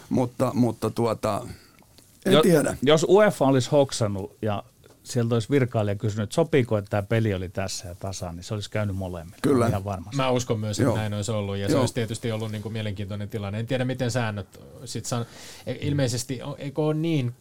Mutta, 0.10 0.52
mutta 0.54 0.90
tuota, 0.90 1.48
en 2.26 2.34
jo, 2.34 2.42
tiedä. 2.42 2.78
Jos 2.82 3.06
UEFA 3.10 3.46
olisi 3.46 3.70
hoksannut 3.72 4.36
ja 4.42 4.64
sieltä 5.12 5.36
olisi 5.36 5.50
virkailija 5.50 5.96
kysynyt, 5.96 6.24
että 6.24 6.34
sopiiko, 6.34 6.78
että 6.78 6.90
tämä 6.90 7.04
peli 7.04 7.34
oli 7.34 7.50
tässä 7.50 7.88
ja 7.88 7.96
tasa, 7.96 8.32
niin 8.32 8.44
se 8.44 8.54
olisi 8.54 8.70
käynyt 8.70 8.96
molemmille. 8.96 9.38
Kyllä. 9.42 9.68
Ihan 9.68 9.84
varmasti. 9.84 10.16
Mä 10.16 10.30
uskon 10.30 10.60
myös, 10.60 10.80
että 10.80 10.90
Joo. 10.90 10.96
näin 10.96 11.14
olisi 11.14 11.32
ollut 11.32 11.58
ja 11.58 11.62
Joo. 11.62 11.70
se 11.70 11.78
olisi 11.78 11.94
tietysti 11.94 12.32
ollut 12.32 12.52
niin 12.52 12.62
kuin 12.62 12.74
mielenkiintoinen 12.74 13.30
tilanne. 13.30 13.60
En 13.60 13.68
tiedä, 13.68 13.86
miten 13.86 14.12
säännöt 14.12 14.48
sit 14.86 15.06
san... 15.06 15.26
E, 15.66 15.76
ilmeisesti, 15.82 16.40
eikö 16.58 16.82
ole 16.82 16.94
niin, 16.94 17.34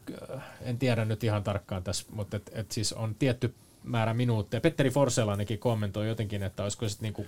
en 0.60 0.78
tiedä 0.78 1.04
nyt 1.04 1.24
ihan 1.24 1.42
tarkkaan 1.42 1.82
tässä, 1.82 2.06
mutta 2.12 2.36
et, 2.36 2.50
et 2.54 2.72
siis 2.72 2.92
on 2.92 3.14
tietty 3.18 3.54
määrä 3.84 4.14
minuutteja. 4.14 4.60
Petteri 4.60 4.90
Forsell 4.90 5.28
ainakin 5.28 5.58
kommentoi 5.58 6.08
jotenkin, 6.08 6.42
että 6.42 6.62
olisiko 6.62 6.88
sitten 6.88 7.12
niin 7.18 7.26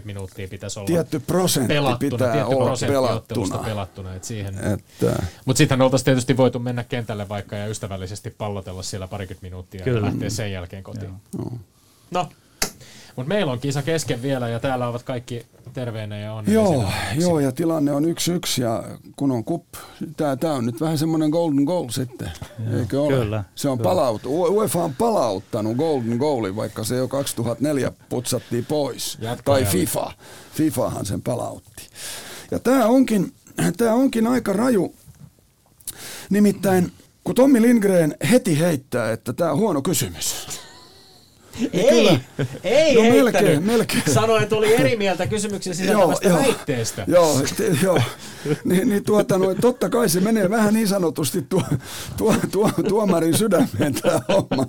60-70 0.00 0.04
minuuttia 0.04 0.48
pitäisi 0.48 0.78
olla 0.78 0.86
Tietty 0.86 1.20
prosentti 1.20 1.74
pelattuna, 1.74 2.10
pitää 2.10 2.32
tietty 2.32 2.54
olla 2.54 2.76
pelattuna. 2.86 3.58
pelattuna 3.58 4.14
että 4.14 4.28
siihen. 4.28 4.54
Että... 4.72 5.22
Mutta 5.44 5.58
sittenhän 5.58 5.84
oltaisiin 5.84 6.04
tietysti 6.04 6.36
voitu 6.36 6.58
mennä 6.58 6.84
kentälle 6.84 7.28
vaikka 7.28 7.56
ja 7.56 7.66
ystävällisesti 7.66 8.30
pallotella 8.30 8.82
siellä 8.82 9.08
parikymmentä 9.08 9.44
minuuttia 9.46 9.84
Kyllä. 9.84 9.98
ja 9.98 10.04
lähteä 10.04 10.30
sen 10.30 10.52
jälkeen 10.52 10.82
kotiin. 10.82 11.12
Joo. 11.38 11.52
No, 12.10 12.28
mutta 13.16 13.28
meillä 13.28 13.52
on 13.52 13.60
kisa 13.60 13.82
kesken 13.82 14.22
vielä 14.22 14.48
ja 14.48 14.60
täällä 14.60 14.88
ovat 14.88 15.02
kaikki 15.02 15.46
terveenä 15.72 16.18
ja 16.18 16.32
on. 16.32 16.44
Joo, 16.46 16.84
joo, 17.20 17.40
ja 17.40 17.52
tilanne 17.52 17.92
on 17.92 18.04
yksi 18.04 18.32
yksi 18.32 18.62
ja 18.62 18.84
kun 19.16 19.30
on 19.30 19.44
kup, 19.44 19.64
tämä 20.16 20.54
on 20.54 20.66
nyt 20.66 20.80
vähän 20.80 20.98
semmoinen 20.98 21.30
golden 21.30 21.64
goal 21.64 21.88
sitten, 21.88 22.30
joo, 22.70 22.80
eikö 22.80 23.02
ole? 23.02 23.14
Kyllä. 23.14 23.44
Se 23.54 23.68
on 23.68 23.78
palautu, 23.78 24.42
UEFA 24.42 24.84
on 24.84 24.94
palauttanut 24.94 25.76
golden 25.76 26.16
goalin, 26.16 26.56
vaikka 26.56 26.84
se 26.84 26.96
jo 26.96 27.08
2004 27.08 27.92
putsattiin 28.08 28.64
pois. 28.64 29.18
Jatka 29.20 29.52
tai. 29.52 29.64
FIFA, 29.64 30.12
FIFAhan 30.54 31.06
sen 31.06 31.22
palautti. 31.22 31.88
Ja 32.50 32.58
tämä 32.58 32.86
onkin, 32.86 33.32
tämä 33.76 33.94
onkin 33.94 34.26
aika 34.26 34.52
raju, 34.52 34.94
nimittäin 36.30 36.92
kun 37.24 37.34
Tommi 37.34 37.62
Lindgren 37.62 38.16
heti 38.30 38.60
heittää, 38.60 39.12
että 39.12 39.32
tämä 39.32 39.52
on 39.52 39.58
huono 39.58 39.82
kysymys. 39.82 40.46
Ei, 41.72 41.88
kyllä. 41.90 42.20
ei 42.64 42.94
no, 42.94 43.02
melkein, 43.02 43.62
melkein. 43.62 44.02
Sanoi, 44.14 44.42
että 44.42 44.56
oli 44.56 44.74
eri 44.74 44.96
mieltä 44.96 45.26
kysymyksen 45.26 45.74
sisältävästä 45.74 46.28
joo, 46.28 46.38
väitteestä. 46.38 47.04
Joo, 47.06 47.40
te, 47.56 47.76
joo. 47.82 48.00
Ni, 48.64 48.84
niin 48.84 49.04
tuota, 49.04 49.38
no, 49.38 49.54
totta 49.54 49.88
kai 49.88 50.08
se 50.08 50.20
menee 50.20 50.50
vähän 50.50 50.74
niin 50.74 50.88
sanotusti 50.88 51.42
tuo, 51.42 51.62
tuo, 52.16 52.34
tuo, 52.52 52.70
tuomarin 52.88 53.38
sydämeen 53.38 53.94
tämä 54.02 54.20
homma. 54.28 54.66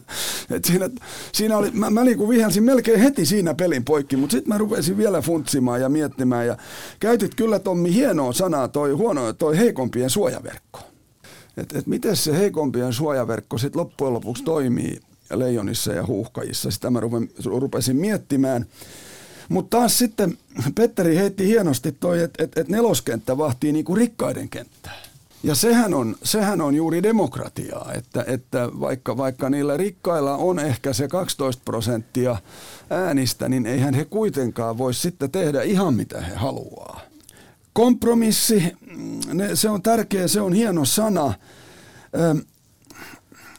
Et 0.49 0.65
siinä, 0.65 0.89
siinä 1.31 1.57
oli, 1.57 1.71
mä, 1.71 1.89
mä 1.89 2.03
niin 2.03 2.29
vihelsin 2.29 2.63
melkein 2.63 2.99
heti 2.99 3.25
siinä 3.25 3.53
pelin 3.53 3.85
poikki, 3.85 4.15
mutta 4.17 4.31
sitten 4.31 4.53
mä 4.53 4.57
rupesin 4.57 4.97
vielä 4.97 5.21
funtsimaan 5.21 5.81
ja 5.81 5.89
miettimään. 5.89 6.47
Ja 6.47 6.57
käytit 6.99 7.35
kyllä 7.35 7.59
Tommi 7.59 7.93
hienoa 7.93 8.33
sanaa, 8.33 8.67
toi, 8.67 8.91
huono, 8.91 9.33
toi 9.33 9.57
heikompien 9.57 10.09
suojaverkko. 10.09 10.79
Että 11.57 11.79
et 11.79 11.87
miten 11.87 12.15
se 12.15 12.37
heikompien 12.37 12.93
suojaverkko 12.93 13.57
sitten 13.57 13.79
loppujen 13.79 14.13
lopuksi 14.13 14.43
toimii 14.43 14.99
leijonissa 15.33 15.93
ja 15.93 16.05
huuhkajissa. 16.05 16.71
Sitä 16.71 16.89
mä 16.89 16.99
rupesin 17.45 17.95
miettimään. 17.95 18.65
Mutta 19.49 19.77
taas 19.77 19.97
sitten 19.97 20.37
Petteri 20.75 21.15
heitti 21.15 21.47
hienosti 21.47 21.91
toi, 21.91 22.21
että 22.21 22.43
et, 22.43 22.57
et 22.57 22.67
neloskenttä 22.67 23.37
vahtii 23.37 23.71
niinku 23.71 23.95
rikkaiden 23.95 24.49
kenttää. 24.49 25.01
Ja 25.43 25.55
sehän 25.55 25.93
on, 25.93 26.15
sehän 26.23 26.61
on 26.61 26.75
juuri 26.75 27.03
demokratiaa, 27.03 27.91
että, 27.93 28.23
että 28.27 28.69
vaikka, 28.79 29.17
vaikka 29.17 29.49
niillä 29.49 29.77
rikkailla 29.77 30.37
on 30.37 30.59
ehkä 30.59 30.93
se 30.93 31.07
12 31.07 31.61
prosenttia 31.65 32.35
äänistä, 32.89 33.49
niin 33.49 33.65
eihän 33.65 33.93
he 33.93 34.05
kuitenkaan 34.05 34.77
voi 34.77 34.93
sitten 34.93 35.31
tehdä 35.31 35.61
ihan 35.61 35.93
mitä 35.93 36.21
he 36.21 36.35
haluaa. 36.35 37.01
Kompromissi, 37.73 38.63
ne, 39.33 39.55
se 39.55 39.69
on 39.69 39.81
tärkeä, 39.81 40.27
se 40.27 40.41
on 40.41 40.53
hieno 40.53 40.85
sana. 40.85 41.33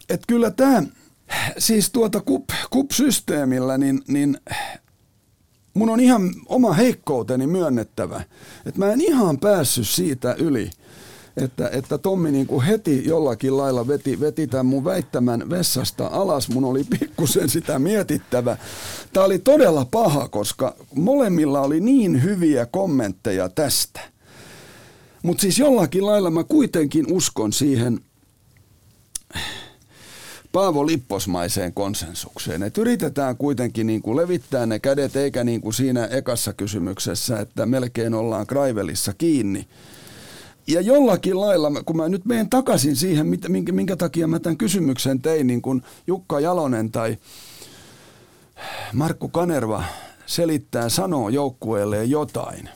Että 0.08 0.24
kyllä 0.26 0.50
tämä 0.50 0.82
Siis 1.58 1.90
tuota 1.90 2.20
KUP, 2.20 2.44
KUP-systeemillä, 2.70 3.78
niin, 3.78 4.02
niin 4.08 4.38
mun 5.74 5.90
on 5.90 6.00
ihan 6.00 6.30
oma 6.46 6.72
heikkouteni 6.72 7.46
myönnettävä, 7.46 8.22
että 8.66 8.80
mä 8.80 8.92
en 8.92 9.00
ihan 9.00 9.38
päässyt 9.38 9.88
siitä 9.88 10.34
yli, 10.34 10.70
että, 11.36 11.68
että 11.72 11.98
Tommi 11.98 12.32
niin 12.32 12.46
kuin 12.46 12.66
heti 12.66 13.06
jollakin 13.06 13.56
lailla 13.56 13.88
veti, 13.88 14.20
veti 14.20 14.46
tämän 14.46 14.66
mun 14.66 14.84
väittämän 14.84 15.50
vessasta 15.50 16.06
alas. 16.06 16.48
Mun 16.48 16.64
oli 16.64 16.84
pikkusen 16.84 17.48
sitä 17.48 17.78
mietittävä. 17.78 18.56
Tämä 19.12 19.26
oli 19.26 19.38
todella 19.38 19.84
paha, 19.84 20.28
koska 20.28 20.76
molemmilla 20.94 21.60
oli 21.60 21.80
niin 21.80 22.22
hyviä 22.22 22.66
kommentteja 22.66 23.48
tästä. 23.48 24.00
Mutta 25.22 25.40
siis 25.40 25.58
jollakin 25.58 26.06
lailla 26.06 26.30
mä 26.30 26.44
kuitenkin 26.44 27.12
uskon 27.12 27.52
siihen 27.52 28.00
Paavo 30.52 30.86
Lipposmaiseen 30.86 31.74
konsensukseen. 31.74 32.62
Että 32.62 32.80
yritetään 32.80 33.36
kuitenkin 33.36 33.86
niin 33.86 34.02
kuin 34.02 34.16
levittää 34.16 34.66
ne 34.66 34.78
kädet, 34.78 35.16
eikä 35.16 35.44
niin 35.44 35.60
kuin 35.60 35.74
siinä 35.74 36.06
ekassa 36.06 36.52
kysymyksessä, 36.52 37.40
että 37.40 37.66
melkein 37.66 38.14
ollaan 38.14 38.46
Kraivelissa 38.46 39.12
kiinni. 39.18 39.66
Ja 40.66 40.80
jollakin 40.80 41.40
lailla, 41.40 41.82
kun 41.86 41.96
mä 41.96 42.08
nyt 42.08 42.24
menen 42.24 42.50
takaisin 42.50 42.96
siihen, 42.96 43.26
minkä, 43.48 43.72
minkä 43.72 43.96
takia 43.96 44.26
mä 44.26 44.38
tämän 44.38 44.56
kysymyksen 44.56 45.20
tein, 45.20 45.46
niin 45.46 45.62
kuin 45.62 45.82
Jukka 46.06 46.40
Jalonen 46.40 46.90
tai 46.90 47.16
Markku 48.92 49.28
Kanerva 49.28 49.84
selittää, 50.26 50.88
sanoo 50.88 51.28
joukkueelle 51.28 52.04
jotain, 52.04 52.68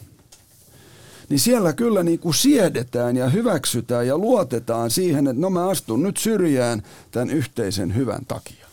niin 1.31 1.41
siellä 1.41 1.73
kyllä 1.73 2.03
niin 2.03 2.19
kuin 2.19 2.35
siedetään 2.35 3.17
ja 3.17 3.29
hyväksytään 3.29 4.07
ja 4.07 4.19
luotetaan 4.19 4.91
siihen, 4.91 5.27
että 5.27 5.41
no 5.41 5.51
mä 5.51 5.69
astun 5.69 6.03
nyt 6.03 6.17
syrjään 6.17 6.83
tämän 7.11 7.31
yhteisen 7.31 7.95
hyvän 7.95 8.27
takia. 8.29 8.67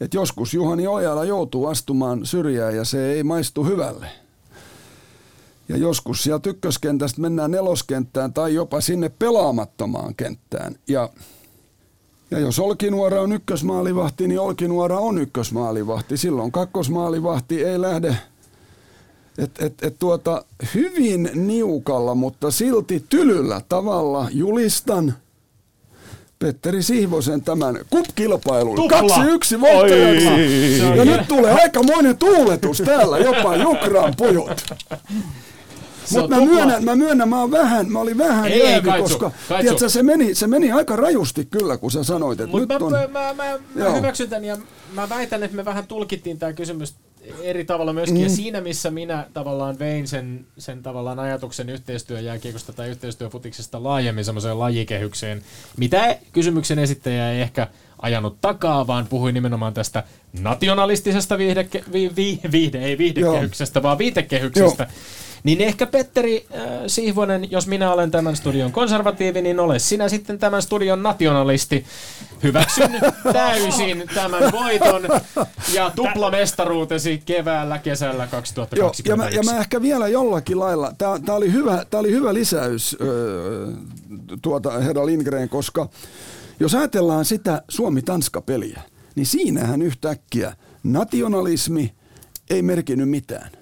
Et 0.00 0.14
joskus 0.14 0.54
Juhani 0.54 0.86
Ojala 0.86 1.24
joutuu 1.24 1.66
astumaan 1.66 2.26
syrjään 2.26 2.76
ja 2.76 2.84
se 2.84 3.12
ei 3.12 3.22
maistu 3.22 3.64
hyvälle. 3.64 4.06
Ja 5.68 5.76
joskus 5.76 6.22
sieltä 6.22 6.50
ykköskentästä 6.50 7.20
mennään 7.20 7.50
neloskenttään 7.50 8.32
tai 8.32 8.54
jopa 8.54 8.80
sinne 8.80 9.08
pelaamattomaan 9.08 10.14
kenttään. 10.14 10.74
Ja 10.88 11.08
ja 12.30 12.38
jos 12.38 12.58
Olkinuora 12.58 13.20
on 13.20 13.32
ykkösmaalivahti, 13.32 14.28
niin 14.28 14.40
Olkinuora 14.40 14.98
on 14.98 15.18
ykkösmaalivahti. 15.18 16.16
Silloin 16.16 16.52
kakkosmaalivahti 16.52 17.64
ei 17.64 17.80
lähde 17.80 18.16
et, 19.42 19.50
et, 19.58 19.74
et 19.82 19.98
tuota, 19.98 20.44
hyvin 20.74 21.30
niukalla, 21.34 22.14
mutta 22.14 22.50
silti 22.50 23.04
tylyllä 23.08 23.60
tavalla 23.68 24.28
julistan 24.32 25.14
Petteri 26.38 26.82
Sihvosen 26.82 27.42
tämän 27.42 27.78
kup-kilpailun. 27.90 28.88
Kaksi 28.88 29.20
yksi 29.28 29.60
voittajaksi. 29.60 30.78
Ja 30.96 31.04
nyt 31.04 31.28
tulee 31.28 31.52
aikamoinen 31.52 32.16
tuuletus 32.16 32.82
täällä, 32.86 33.18
jopa 33.18 33.56
Jukran 33.56 34.14
pojot. 34.16 34.64
Mutta 36.10 36.36
mä 36.36 36.44
myönnän, 36.44 36.84
mä 36.84 36.96
myönnän, 36.96 37.28
mä, 37.28 37.40
oon 37.40 37.50
vähän, 37.50 37.92
mä 37.92 37.98
olin 38.00 38.18
vähän 38.18 38.44
ei, 38.44 38.72
jäävi, 38.72 38.90
ei, 38.90 39.02
koska 39.02 39.30
tiedätkö, 39.60 39.88
se, 39.88 40.02
meni, 40.02 40.34
se 40.34 40.46
meni 40.46 40.72
aika 40.72 40.96
rajusti 40.96 41.44
kyllä, 41.44 41.76
kun 41.76 41.90
sä 41.90 42.04
sanoit, 42.04 42.40
että 42.40 42.50
Mut 42.50 42.60
nyt 42.60 42.80
mä, 42.80 42.86
on... 42.86 42.92
Mä, 42.92 43.08
mä, 43.12 43.34
mä, 43.34 43.58
mä 43.74 43.90
hyväksyn 43.92 44.28
tämän 44.28 44.44
ja 44.44 44.56
mä 44.92 45.08
väitän, 45.08 45.42
että 45.42 45.56
me 45.56 45.64
vähän 45.64 45.86
tulkittiin 45.86 46.38
tämä 46.38 46.52
kysymys 46.52 46.94
eri 47.42 47.64
tavalla 47.64 47.92
myöskin. 47.92 48.18
Mm. 48.18 48.22
Ja 48.22 48.30
siinä, 48.30 48.60
missä 48.60 48.90
minä 48.90 49.26
tavallaan 49.32 49.78
vein 49.78 50.08
sen, 50.08 50.46
sen 50.58 50.82
tavallaan 50.82 51.18
ajatuksen 51.18 51.68
yhteistyöjääkiekosta 51.68 52.72
tai 52.72 52.88
yhteistyöfutiksesta 52.88 53.82
laajemmin 53.82 54.24
semmoiseen 54.24 54.58
lajikehykseen, 54.58 55.42
mitä 55.76 56.18
kysymyksen 56.32 56.78
esittäjä 56.78 57.32
ei 57.32 57.40
ehkä 57.40 57.66
ajanut 58.02 58.40
takaa, 58.40 58.86
vaan 58.86 59.06
puhui 59.06 59.32
nimenomaan 59.32 59.74
tästä 59.74 60.04
nationalistisesta 60.40 61.38
viihdeke, 61.38 61.84
vi, 61.92 62.10
vi, 62.16 62.40
viihde, 62.52 62.78
ei 62.78 62.98
viihdekehyksestä, 62.98 63.78
Joo. 63.78 63.82
vaan 63.82 63.98
viitekehyksestä. 63.98 64.82
Joo 64.82 64.92
niin 65.44 65.60
ehkä 65.60 65.86
Petteri 65.86 66.46
äh, 66.54 66.60
Sihvonen, 66.86 67.50
jos 67.50 67.66
minä 67.66 67.92
olen 67.92 68.10
tämän 68.10 68.36
studion 68.36 68.72
konservatiivi, 68.72 69.42
niin 69.42 69.60
ole 69.60 69.78
sinä 69.78 70.08
sitten 70.08 70.38
tämän 70.38 70.62
studion 70.62 71.02
nationalisti. 71.02 71.84
Hyväksyn 72.42 73.00
täysin 73.32 74.04
tämän 74.14 74.52
voiton 74.52 75.02
ja 75.72 75.90
tuplamestaruutesi 75.96 77.22
keväällä, 77.26 77.78
kesällä 77.78 78.26
2021. 78.26 79.02
Joo, 79.06 79.12
ja, 79.12 79.16
mä, 79.16 79.28
ja 79.28 79.42
mä 79.42 79.60
ehkä 79.60 79.82
vielä 79.82 80.08
jollakin 80.08 80.58
lailla, 80.58 80.92
tämä 80.98 81.36
oli 81.36 81.52
hyvä, 81.52 81.84
tää 81.90 82.00
oli 82.00 82.10
hyvä 82.10 82.34
lisäys 82.34 82.96
öö, 83.00 83.66
tuota 84.42 84.70
herra 84.70 85.06
Lindgren, 85.06 85.48
koska 85.48 85.88
jos 86.60 86.74
ajatellaan 86.74 87.24
sitä 87.24 87.62
Suomi-Tanska-peliä, 87.68 88.80
niin 89.14 89.26
siinähän 89.26 89.82
yhtäkkiä 89.82 90.54
nationalismi 90.82 91.94
ei 92.50 92.62
merkinnyt 92.62 93.08
mitään. 93.08 93.59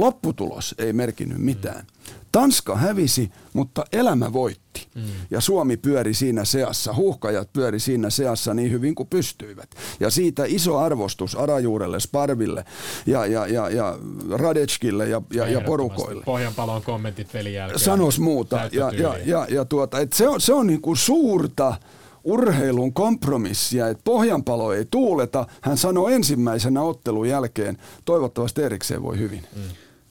Lopputulos 0.00 0.74
ei 0.78 0.92
merkinnyt 0.92 1.38
mitään. 1.38 1.86
Tanska 2.32 2.76
hävisi, 2.76 3.30
mutta 3.52 3.84
elämä 3.92 4.32
voitti. 4.32 4.86
Mm. 4.94 5.02
Ja 5.30 5.40
Suomi 5.40 5.76
pyöri 5.76 6.14
siinä 6.14 6.44
seassa, 6.44 6.92
huuhkajat 6.92 7.52
pyöri 7.52 7.80
siinä 7.80 8.10
seassa 8.10 8.54
niin 8.54 8.70
hyvin 8.70 8.94
kuin 8.94 9.08
pystyivät. 9.08 9.70
Ja 10.00 10.10
siitä 10.10 10.44
iso 10.46 10.78
arvostus 10.78 11.34
Arajuurelle, 11.34 12.00
Sparville 12.00 12.64
ja, 13.06 13.26
ja, 13.26 13.46
ja, 13.46 13.70
ja 13.70 13.98
Radetskille 14.30 15.08
ja, 15.08 15.22
ja, 15.32 15.46
ja 15.48 15.60
porukoille. 15.60 16.24
Pohjanpalon 16.24 16.82
kommentit 16.82 17.32
pelin 17.32 17.54
jälkeen. 17.54 17.78
Sanos 17.78 18.20
muuta. 18.20 18.68
Ja, 18.72 18.90
ja, 18.92 19.18
ja, 19.24 19.46
ja 19.50 19.64
tuota, 19.64 20.00
et 20.00 20.12
se 20.12 20.28
on, 20.28 20.40
se 20.40 20.52
on 20.52 20.66
niin 20.66 20.80
kuin 20.80 20.96
suurta 20.96 21.76
urheilun 22.24 22.94
kompromissia, 22.94 23.88
että 23.88 24.02
pohjanpalo 24.04 24.72
ei 24.72 24.84
tuuleta. 24.90 25.46
Hän 25.60 25.76
sanoi 25.76 26.14
ensimmäisenä 26.14 26.82
ottelun 26.82 27.28
jälkeen, 27.28 27.78
toivottavasti 28.04 28.62
erikseen 28.62 29.02
voi 29.02 29.18
hyvin. 29.18 29.46
Mm. 29.56 29.62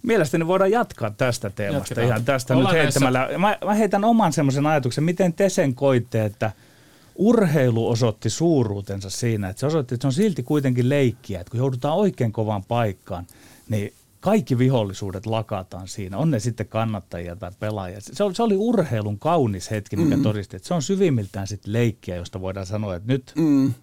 Mielestäni 0.04 0.48
voidaan 0.48 0.72
jatkaa 0.72 1.12
tästä 1.12 1.50
teemasta 1.50 1.82
Jatketaan. 1.82 2.08
ihan 2.08 2.26
tästä 2.26 2.56
Ollaan 2.56 2.76
nyt 2.76 2.84
heittämällä. 2.84 3.30
Mä, 3.38 3.58
mä 3.66 3.74
heitän 3.74 4.04
oman 4.04 4.34
semmoisen 4.34 4.66
ajatuksen, 4.66 5.04
miten 5.04 5.34
te 5.34 5.50
sen 5.50 5.76
koitte, 5.76 6.26
että 6.26 6.52
urheilu 7.16 7.90
osoitti 7.90 8.30
suuruutensa 8.30 9.10
siinä, 9.10 9.50
että 9.50 9.60
se 9.60 9.66
osoitti, 9.66 9.96
että 9.96 10.04
se 10.04 10.08
on 10.08 10.14
silti 10.14 10.44
kuitenkin 10.44 10.90
leikkiä, 10.90 11.40
että 11.40 11.52
kun 11.52 11.58
joudutaan 11.58 11.98
oikein 11.98 12.32
kovaan 12.32 12.64
paikkaan, 12.64 13.28
niin 13.70 13.94
kaikki 14.20 14.58
vihollisuudet 14.58 15.26
lakataan 15.26 15.88
siinä, 15.88 16.18
on 16.18 16.32
ne 16.32 16.40
sitten 16.40 16.68
kannattajia 16.68 17.36
tai 17.36 17.52
pelaajia. 17.60 17.98
Se 18.02 18.24
oli, 18.24 18.36
se 18.36 18.44
oli 18.44 18.56
urheilun 18.58 19.20
kaunis 19.20 19.72
hetki, 19.72 19.96
mikä 19.96 20.18
mm. 20.18 20.24
todisti, 20.24 20.56
että 20.56 20.68
se 20.68 20.74
on 20.74 20.82
syvimmiltään 20.82 21.48
sitten 21.48 21.74
leikkiä, 21.74 22.16
josta 22.16 22.42
voidaan 22.42 22.66
sanoa, 22.66 22.96
että 22.96 23.14
nyt 23.14 23.34
mm 23.36 23.74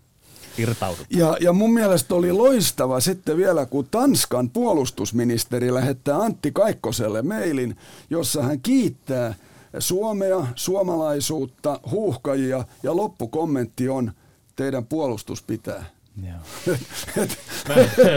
irtaudut. 0.59 1.07
Ja, 1.11 1.36
ja 1.40 1.53
mun 1.53 1.74
mielestä 1.74 2.14
oli 2.14 2.32
loistava 2.32 3.01
sitten 3.01 3.36
vielä, 3.36 3.66
kun 3.66 3.86
Tanskan 3.90 4.51
puolustusministeri 4.51 5.74
lähettää 5.74 6.16
Antti 6.16 6.53
Kaikkoselle 6.53 7.22
mailin, 7.22 7.76
jossa 8.11 8.42
hän 8.42 8.61
kiittää 8.61 9.34
Suomea, 9.78 10.46
suomalaisuutta, 10.55 11.80
huuhkajia 11.90 12.64
ja 12.82 12.96
loppukommentti 12.96 13.88
on, 13.88 14.12
teidän 14.57 14.86
puolustus 14.86 15.42
pitää. 15.42 15.84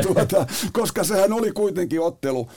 tuota, 0.08 0.46
koska 0.74 1.04
sehän 1.04 1.34
oli 1.34 1.52
kuitenkin 1.52 2.02
ottelu, 2.02 2.50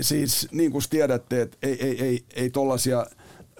siis 0.00 0.48
niin 0.52 0.72
kuin 0.72 0.84
tiedätte, 0.90 1.42
että 1.42 1.56
ei, 1.62 1.86
ei, 1.86 2.04
ei, 2.04 2.24
ei 2.34 2.50
tollasia, 2.50 3.06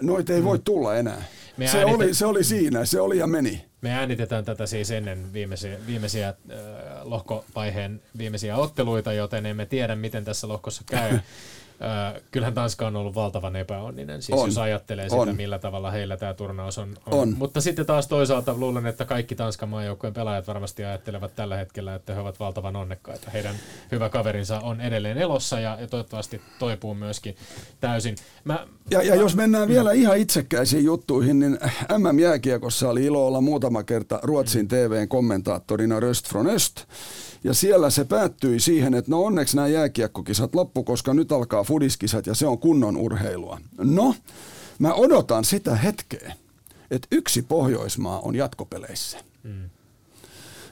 noita 0.01 0.33
ei 0.33 0.39
mm. 0.39 0.45
voi 0.45 0.59
tulla 0.59 0.95
enää. 0.95 1.23
se, 1.65 1.77
äänitet... 1.77 1.95
oli, 1.95 2.13
se 2.13 2.25
oli 2.25 2.43
siinä, 2.43 2.85
se 2.85 3.01
oli 3.01 3.17
ja 3.17 3.27
meni. 3.27 3.65
Me 3.81 3.91
äänitetään 3.91 4.45
tätä 4.45 4.65
siis 4.65 4.91
ennen 4.91 5.33
viimeisiä, 5.33 5.77
viimeisiä 5.87 6.27
äh, 6.27 6.35
lohkovaiheen 7.03 8.01
viimeisiä 8.17 8.57
otteluita, 8.57 9.13
joten 9.13 9.45
emme 9.45 9.65
tiedä, 9.65 9.95
miten 9.95 10.25
tässä 10.25 10.47
lohkossa 10.47 10.83
käy. 10.85 11.19
Äh, 11.81 12.21
kyllähän 12.31 12.53
Tanska 12.53 12.87
on 12.87 12.95
ollut 12.95 13.15
valtavan 13.15 13.55
epäonninen, 13.55 14.21
siis 14.21 14.39
on. 14.39 14.47
jos 14.47 14.57
ajattelee 14.57 15.09
sitä, 15.09 15.21
on. 15.21 15.35
millä 15.35 15.59
tavalla 15.59 15.91
heillä 15.91 16.17
tämä 16.17 16.33
turnaus 16.33 16.77
on, 16.77 16.93
on. 17.05 17.19
on. 17.19 17.35
Mutta 17.37 17.61
sitten 17.61 17.85
taas 17.85 18.07
toisaalta 18.07 18.53
luulen, 18.57 18.85
että 18.85 19.05
kaikki 19.05 19.35
Tanskan 19.35 19.69
maajoukkueen 19.69 20.13
pelaajat 20.13 20.47
varmasti 20.47 20.85
ajattelevat 20.85 21.35
tällä 21.35 21.57
hetkellä, 21.57 21.95
että 21.95 22.13
he 22.13 22.19
ovat 22.19 22.39
valtavan 22.39 22.75
onnekkaita. 22.75 23.31
Heidän 23.31 23.55
hyvä 23.91 24.09
kaverinsa 24.09 24.59
on 24.59 24.81
edelleen 24.81 25.17
elossa 25.17 25.59
ja, 25.59 25.77
ja 25.81 25.87
toivottavasti 25.87 26.41
toipuu 26.59 26.93
myöskin 26.93 27.35
täysin. 27.79 28.15
Mä, 28.43 28.67
ja, 28.91 29.01
ja 29.01 29.15
mä, 29.15 29.21
jos 29.21 29.35
mennään 29.35 29.67
vielä 29.67 29.91
ihan 29.91 30.17
itsekkäisiin 30.17 30.85
juttuihin, 30.85 31.39
niin 31.39 31.59
MM-jääkiekossa 31.97 32.89
oli 32.89 33.05
ilo 33.05 33.27
olla 33.27 33.41
muutama 33.41 33.83
kerta 33.83 34.19
Ruotsin 34.23 34.61
mm. 34.61 34.67
TVn 34.67 35.07
kommentaattorina 35.07 35.99
Röst 35.99 36.35
Öst. 36.55 36.85
Ja 37.45 37.53
siellä 37.53 37.89
se 37.89 38.05
päättyi 38.05 38.59
siihen, 38.59 38.93
että 38.93 39.11
no 39.11 39.23
onneksi 39.23 39.55
nämä 39.55 39.67
jääkiekkokisat 39.67 40.55
loppu, 40.55 40.83
koska 40.83 41.13
nyt 41.13 41.31
alkaa 41.31 41.63
fudiskisat 41.63 42.27
ja 42.27 42.35
se 42.35 42.47
on 42.47 42.57
kunnon 42.57 42.97
urheilua. 42.97 43.59
No, 43.77 44.15
mä 44.79 44.93
odotan 44.93 45.45
sitä 45.45 45.75
hetkeä, 45.75 46.33
että 46.91 47.07
yksi 47.11 47.41
Pohjoismaa 47.41 48.19
on 48.19 48.35
jatkopeleissä. 48.35 49.17
Mm. 49.43 49.69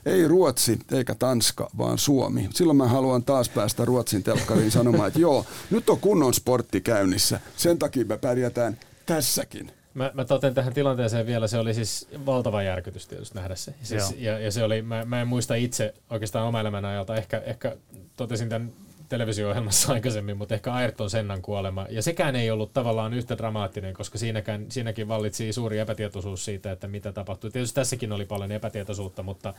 Ei 0.06 0.28
Ruotsi 0.28 0.80
eikä 0.92 1.16
Tanska, 1.16 1.70
vaan 1.78 1.98
Suomi. 1.98 2.50
Silloin 2.54 2.78
mä 2.78 2.88
haluan 2.88 3.24
taas 3.24 3.50
päästä 3.50 3.86
Ruotsin 3.86 4.24
telkkariin 4.24 4.72
sanomaan, 4.72 5.08
että 5.08 5.20
joo, 5.20 5.46
nyt 5.70 5.90
on 5.90 6.00
kunnon 6.00 6.34
sportti 6.34 6.82
käynnissä. 6.82 7.40
Sen 7.58 7.80
takia 7.80 8.06
me 8.06 8.18
pärjätään 8.18 8.80
tässäkin. 9.06 9.72
Mä, 9.94 10.12
mä 10.14 10.26
toten 10.26 10.54
tähän 10.54 10.74
tilanteeseen 10.74 11.26
vielä, 11.26 11.48
se 11.48 11.58
oli 11.58 11.74
siis 11.74 12.08
valtava 12.26 12.64
järkytys 12.64 13.08
tietysti 13.08 13.36
nähdä 13.36 13.56
se. 13.56 13.74
Siis, 13.84 14.16
ja, 14.18 14.40
ja, 14.40 14.52
se 14.52 14.64
oli, 14.64 14.82
mä, 14.82 15.06
mä 15.06 15.22
en 15.22 15.28
muista 15.28 15.56
itse 15.56 15.94
oikeastaan 16.10 16.48
oma 16.48 16.60
elämän 16.60 16.86
ajalta, 16.86 17.16
ehkä, 17.16 17.42
ehkä 17.46 17.76
totesin 18.16 18.50
tämän 18.50 18.72
televisio-ohjelmassa 19.10 19.92
aikaisemmin, 19.94 20.38
mutta 20.38 20.56
ehkä 20.56 20.74
Ayrton 20.74 21.10
Sennan 21.10 21.42
kuolema. 21.42 21.86
Ja 21.90 22.02
sekään 22.02 22.36
ei 22.36 22.52
ollut 22.52 22.74
tavallaan 22.74 23.14
yhtä 23.14 23.38
dramaattinen, 23.38 23.94
koska 23.94 24.18
siinäkään, 24.18 24.66
siinäkin 24.70 25.08
vallitsi 25.08 25.54
suuri 25.54 25.80
epätietoisuus 25.80 26.46
siitä, 26.46 26.72
että 26.72 26.88
mitä 26.88 27.12
tapahtui. 27.12 27.52
Tietysti 27.52 27.76
tässäkin 27.76 28.12
oli 28.12 28.26
paljon 28.26 28.52
epätietoisuutta, 28.52 29.24
mutta 29.24 29.54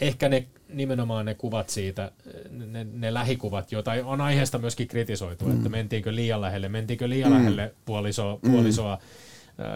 ehkä 0.00 0.28
ne 0.28 0.46
nimenomaan 0.68 1.26
ne 1.26 1.34
kuvat 1.34 1.68
siitä, 1.68 2.10
ne, 2.50 2.86
ne 2.92 3.14
lähikuvat, 3.14 3.72
joita 3.72 3.92
on 4.04 4.20
aiheesta 4.20 4.58
myöskin 4.58 4.88
kritisoitu, 4.88 5.44
mm. 5.44 5.56
että 5.56 5.68
mentiinkö 5.68 6.14
liian 6.14 6.40
lähelle, 6.40 6.68
mentiinkö 6.68 7.08
liian 7.08 7.32
mm. 7.32 7.38
lähelle 7.38 7.74
puoliso, 7.84 8.38
puolisoa 8.42 8.96
mm. 8.96 9.02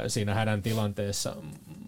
Siinä 0.06 0.34
hädän 0.34 0.62
tilanteessa. 0.62 1.36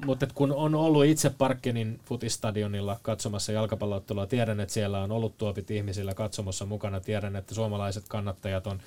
Mutta 0.07 0.27
kun 0.35 0.53
on 0.53 0.75
ollut 0.75 1.05
itse 1.05 1.31
Parkkenin 1.31 2.01
futistadionilla 2.05 2.99
katsomassa 3.03 3.53
jalkapalloottelua, 3.53 4.27
tiedän, 4.27 4.61
että 4.61 4.73
siellä 4.73 5.01
on 5.01 5.13
ollut 5.13 5.39
tuopit 5.39 5.71
ihmisillä 5.71 6.15
katsomassa 6.15 6.67
mukana, 6.67 7.01
tiedän, 7.01 7.37
että 7.37 7.55
suomalaiset 7.55 8.05
kannattajat 8.09 8.67
on 8.67 8.81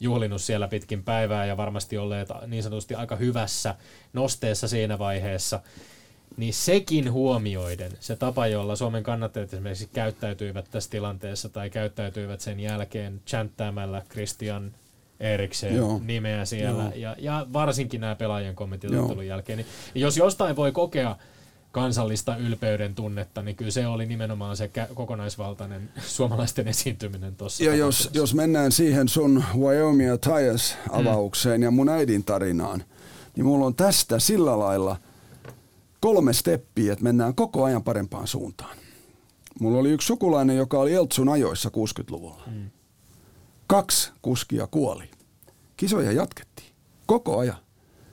juhlinut 0.00 0.42
siellä 0.42 0.68
pitkin 0.68 1.02
päivää 1.02 1.46
ja 1.46 1.56
varmasti 1.56 1.98
olleet 1.98 2.28
niin 2.46 2.62
sanotusti 2.62 2.94
aika 2.94 3.16
hyvässä 3.16 3.74
nosteessa 4.12 4.68
siinä 4.68 4.98
vaiheessa– 4.98 5.60
niin 6.36 6.54
sekin 6.54 7.12
huomioiden, 7.12 7.92
se 8.00 8.16
tapa, 8.16 8.46
jolla 8.46 8.76
Suomen 8.76 9.02
kannattajat 9.02 9.52
esimerkiksi 9.52 9.88
käyttäytyivät 9.92 10.70
tässä 10.70 10.90
tilanteessa 10.90 11.48
tai 11.48 11.70
käyttäytyivät 11.70 12.40
sen 12.40 12.60
jälkeen 12.60 13.20
chanttäämällä 13.26 14.02
Christian 14.10 14.74
Eriksen 15.20 15.76
Joo. 15.76 16.00
nimeä 16.04 16.44
siellä 16.44 16.92
ja, 16.94 17.16
ja 17.18 17.46
varsinkin 17.52 18.00
nämä 18.00 18.14
pelaajien 18.14 18.54
kommentit 18.54 18.90
jälkeen, 19.26 19.56
niin 19.56 19.66
jos 19.94 20.16
jostain 20.16 20.56
voi 20.56 20.72
kokea 20.72 21.16
kansallista 21.72 22.36
ylpeyden 22.36 22.94
tunnetta, 22.94 23.42
niin 23.42 23.56
kyllä 23.56 23.70
se 23.70 23.86
oli 23.86 24.06
nimenomaan 24.06 24.56
se 24.56 24.70
kokonaisvaltainen 24.94 25.90
suomalaisten 26.16 26.68
esiintyminen 26.68 27.36
tuossa. 27.36 27.64
Ja 27.64 27.74
jos, 27.74 28.10
jos 28.12 28.34
mennään 28.34 28.72
siihen 28.72 29.08
sun 29.08 29.44
Wyoming 29.58 30.10
ja 30.10 30.18
Tyres 30.18 30.76
avaukseen 30.90 31.60
mm. 31.60 31.64
ja 31.64 31.70
mun 31.70 31.88
äidin 31.88 32.24
tarinaan, 32.24 32.84
niin 33.36 33.46
mulla 33.46 33.66
on 33.66 33.74
tästä 33.74 34.18
sillä 34.18 34.58
lailla– 34.58 34.96
kolme 36.00 36.32
steppiä, 36.32 36.92
että 36.92 37.04
mennään 37.04 37.34
koko 37.34 37.64
ajan 37.64 37.82
parempaan 37.82 38.26
suuntaan. 38.26 38.76
Mulla 39.60 39.78
oli 39.78 39.90
yksi 39.90 40.06
sukulainen, 40.06 40.56
joka 40.56 40.78
oli 40.78 40.94
Eltsun 40.94 41.28
ajoissa 41.28 41.68
60-luvulla. 41.68 42.42
Mm. 42.46 42.70
Kaksi 43.66 44.10
kuskia 44.22 44.66
kuoli. 44.66 45.04
Kisoja 45.76 46.12
jatkettiin. 46.12 46.68
Koko 47.06 47.38
ajan. 47.38 47.56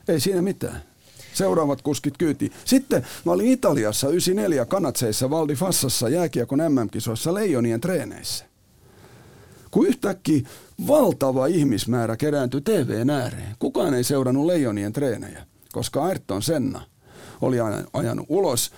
Ei 0.08 0.20
siinä 0.20 0.41
mitään. 0.41 0.84
Seuraavat 1.34 1.82
kuskit 1.82 2.18
kyyti. 2.18 2.51
Sitten 2.66 3.06
mä 3.26 3.32
olin 3.32 3.47
Italiassa 3.47 4.10
94 4.10 4.66
Kanatseissa 4.66 5.30
Valdi 5.30 5.56
Fassassa 5.56 6.10
jääkiekon 6.10 6.60
MM-kisoissa 6.60 7.34
Leijonien 7.34 7.82
treeneissä. 7.82 8.45
Kun 9.72 9.88
yhtäkkiä 9.88 10.41
valtava 10.88 11.45
ihmismäärä 11.45 12.18
kerääntyi 12.18 12.62
TVn 12.62 13.10
ääreen. 13.10 13.56
Kukaan 13.60 13.93
ei 13.93 14.04
seurannut 14.04 14.45
Leijonien 14.45 14.93
treenejä, 14.93 15.45
koska 15.72 16.04
Ayrton 16.04 16.41
Senna– 16.41 16.82
oli 17.43 17.58
ajanut 17.93 18.26
ulos. 18.30 18.72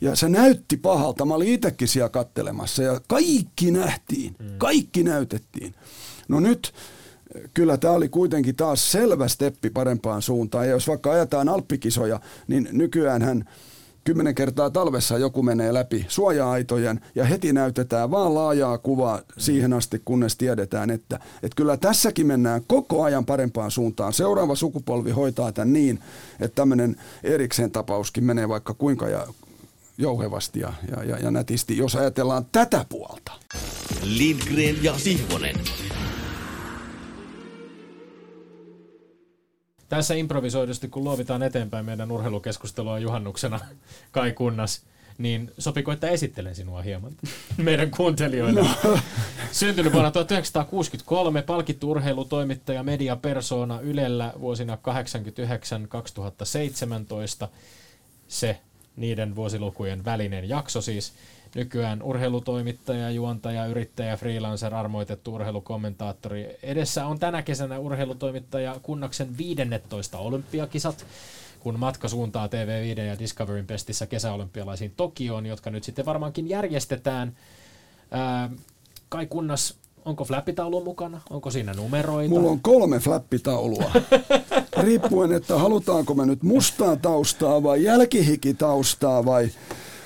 Ja 0.00 0.16
se 0.16 0.28
näytti 0.28 0.76
pahalta. 0.76 1.24
Mä 1.24 1.34
olin 1.34 1.48
itsekin 1.48 1.88
siellä 1.88 2.08
kattelemassa 2.08 2.82
ja 2.82 3.00
kaikki 3.08 3.70
nähtiin. 3.70 4.36
Mm. 4.38 4.46
Kaikki 4.58 5.02
näytettiin. 5.02 5.74
No 6.32 6.40
nyt 6.40 6.72
kyllä 7.54 7.76
tämä 7.76 7.94
oli 7.94 8.08
kuitenkin 8.08 8.56
taas 8.56 8.92
selvä 8.92 9.28
steppi 9.28 9.70
parempaan 9.70 10.22
suuntaan. 10.22 10.66
Ja 10.66 10.70
jos 10.70 10.88
vaikka 10.88 11.12
ajetaan 11.12 11.48
alppikisoja, 11.48 12.20
niin 12.48 12.68
nykyään 12.72 13.22
hän 13.22 13.44
kymmenen 14.04 14.34
kertaa 14.34 14.70
talvessa 14.70 15.18
joku 15.18 15.42
menee 15.42 15.74
läpi 15.74 16.06
suoja-aitojen 16.08 17.00
ja 17.14 17.24
heti 17.24 17.52
näytetään 17.52 18.10
vaan 18.10 18.34
laajaa 18.34 18.78
kuvaa 18.78 19.20
siihen 19.38 19.72
asti, 19.72 20.02
kunnes 20.04 20.36
tiedetään, 20.36 20.90
että, 20.90 21.20
että 21.42 21.56
kyllä 21.56 21.76
tässäkin 21.76 22.26
mennään 22.26 22.62
koko 22.66 23.02
ajan 23.02 23.26
parempaan 23.26 23.70
suuntaan. 23.70 24.12
Seuraava 24.12 24.54
sukupolvi 24.54 25.10
hoitaa 25.10 25.52
tämän 25.52 25.72
niin, 25.72 25.98
että 26.40 26.54
tämmöinen 26.54 26.96
Eriksen 27.24 27.70
tapauskin 27.70 28.24
menee 28.24 28.48
vaikka 28.48 28.74
kuinka 28.74 29.08
ja 29.08 29.26
jouhevasti 29.98 30.60
ja, 30.60 30.72
ja, 30.96 31.04
ja, 31.04 31.18
ja 31.18 31.30
nätisti, 31.30 31.76
jos 31.76 31.96
ajatellaan 31.96 32.46
tätä 32.52 32.84
puolta. 32.88 33.32
Lindgren 34.02 34.84
ja 34.84 34.98
Sihvonen. 34.98 35.56
Tässä 39.92 40.14
improvisoidusti, 40.14 40.88
kun 40.88 41.04
luovitaan 41.04 41.42
eteenpäin 41.42 41.86
meidän 41.86 42.12
urheilukeskustelua 42.12 42.98
juhannuksena, 42.98 43.60
Kai 44.12 44.32
Kunnas, 44.32 44.82
niin 45.18 45.52
sopiko, 45.58 45.92
että 45.92 46.08
esittelen 46.08 46.54
sinua 46.54 46.82
hieman 46.82 47.12
meidän 47.56 47.90
kuuntelijoille? 47.90 48.60
No. 48.60 48.98
Syntynyt 49.50 49.92
vuonna 49.92 50.10
1963, 50.10 51.42
palkittu 51.42 51.90
urheilutoimittaja, 51.90 52.82
mediapersona 52.82 53.80
Ylellä 53.80 54.32
vuosina 54.40 54.78
89-2017. 57.44 57.48
Se 58.28 58.60
niiden 58.96 59.36
vuosilukujen 59.36 60.04
välinen 60.04 60.48
jakso 60.48 60.80
siis. 60.80 61.12
Nykyään 61.54 62.02
urheilutoimittaja, 62.02 63.10
juontaja, 63.10 63.66
yrittäjä, 63.66 64.16
freelancer, 64.16 64.74
armoitettu 64.74 65.34
urheilukommentaattori. 65.34 66.56
Edessä 66.62 67.06
on 67.06 67.18
tänä 67.18 67.42
kesänä 67.42 67.78
urheilutoimittaja 67.78 68.76
Kunnaksen 68.82 69.38
15 69.38 70.18
olympiakisat 70.18 71.06
kun 71.62 71.78
matka 71.78 72.08
suuntaa 72.08 72.46
TV5 72.46 73.00
ja 73.00 73.18
Discoveryn 73.18 73.66
pestissä 73.66 74.06
kesäolympialaisiin 74.06 74.92
Tokioon, 74.96 75.46
jotka 75.46 75.70
nyt 75.70 75.84
sitten 75.84 76.06
varmaankin 76.06 76.48
järjestetään. 76.48 77.36
Ää, 78.10 78.50
Kai 79.08 79.26
Kunnas, 79.26 79.74
onko 80.04 80.24
flappitaulu 80.24 80.84
mukana? 80.84 81.20
Onko 81.30 81.50
siinä 81.50 81.74
numeroita? 81.74 82.30
Mulla 82.30 82.50
on 82.50 82.60
kolme 82.60 82.98
flappitaulua. 82.98 83.92
Riippuen, 84.84 85.32
että 85.32 85.58
halutaanko 85.58 86.14
me 86.14 86.26
nyt 86.26 86.42
mustaa 86.42 86.96
taustaa 86.96 87.62
vai 87.62 87.84
jälkihikitaustaa 87.84 89.24
vai 89.24 89.50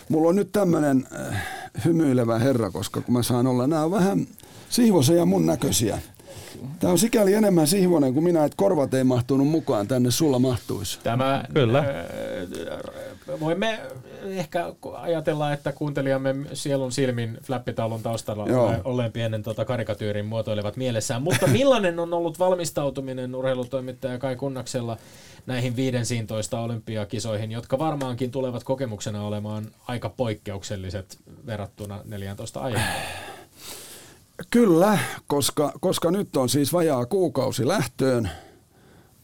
mulla 0.09 0.28
on 0.28 0.36
nyt 0.36 0.52
tämmöinen 0.52 1.07
äh, 1.20 1.46
hymyilevä 1.84 2.38
herra, 2.38 2.70
koska 2.70 3.00
kun 3.00 3.14
mä 3.14 3.22
saan 3.22 3.46
olla, 3.46 3.66
nämä 3.66 3.84
on 3.84 3.90
vähän 3.90 4.26
Sihvosen 4.70 5.16
ja 5.16 5.26
mun 5.26 5.46
näköisiä. 5.46 5.98
Tämä 6.80 6.90
on 6.90 6.98
sikäli 6.98 7.34
enemmän 7.34 7.66
Sihvonen 7.66 8.14
kuin 8.14 8.24
minä, 8.24 8.44
että 8.44 8.57
korvat 8.57 8.94
ei 8.94 9.04
mahtunut 9.04 9.48
mukaan 9.48 9.88
tänne, 9.88 10.11
sulla 10.11 10.38
mahtuisi. 10.38 10.98
Tämä, 11.02 11.44
Kyllä. 11.54 11.78
Äh, 11.78 13.40
voimme 13.40 13.80
ehkä 14.22 14.72
ajatella, 14.92 15.52
että 15.52 15.72
kuuntelijamme 15.72 16.34
sielun 16.52 16.92
silmin 16.92 17.38
flappitaulun 17.42 18.02
taustalla 18.02 18.46
Joo. 18.48 18.74
olleen 18.84 19.12
pienen 19.12 19.42
tota, 19.42 19.64
karikatyyrin 19.64 20.26
muotoilevat 20.26 20.76
mielessään. 20.76 21.22
Mutta 21.22 21.46
millainen 21.46 21.98
on 21.98 22.14
ollut 22.14 22.38
valmistautuminen 22.38 23.34
urheilutoimittaja 23.34 24.18
Kai 24.18 24.36
Kunnaksella 24.36 24.96
näihin 25.47 25.76
15 25.76 26.61
olympiakisoihin, 26.61 27.53
jotka 27.53 27.78
varmaankin 27.78 28.30
tulevat 28.30 28.64
kokemuksena 28.64 29.22
olemaan 29.22 29.66
aika 29.88 30.09
poikkeukselliset 30.09 31.18
verrattuna 31.47 32.01
14 32.05 32.61
aiemmin? 32.61 32.88
Kyllä, 34.51 34.99
koska, 35.26 35.72
koska 35.80 36.11
nyt 36.11 36.36
on 36.36 36.49
siis 36.49 36.72
vajaa 36.72 37.07
kuukausi 37.07 37.68
lähtöön. 37.68 38.30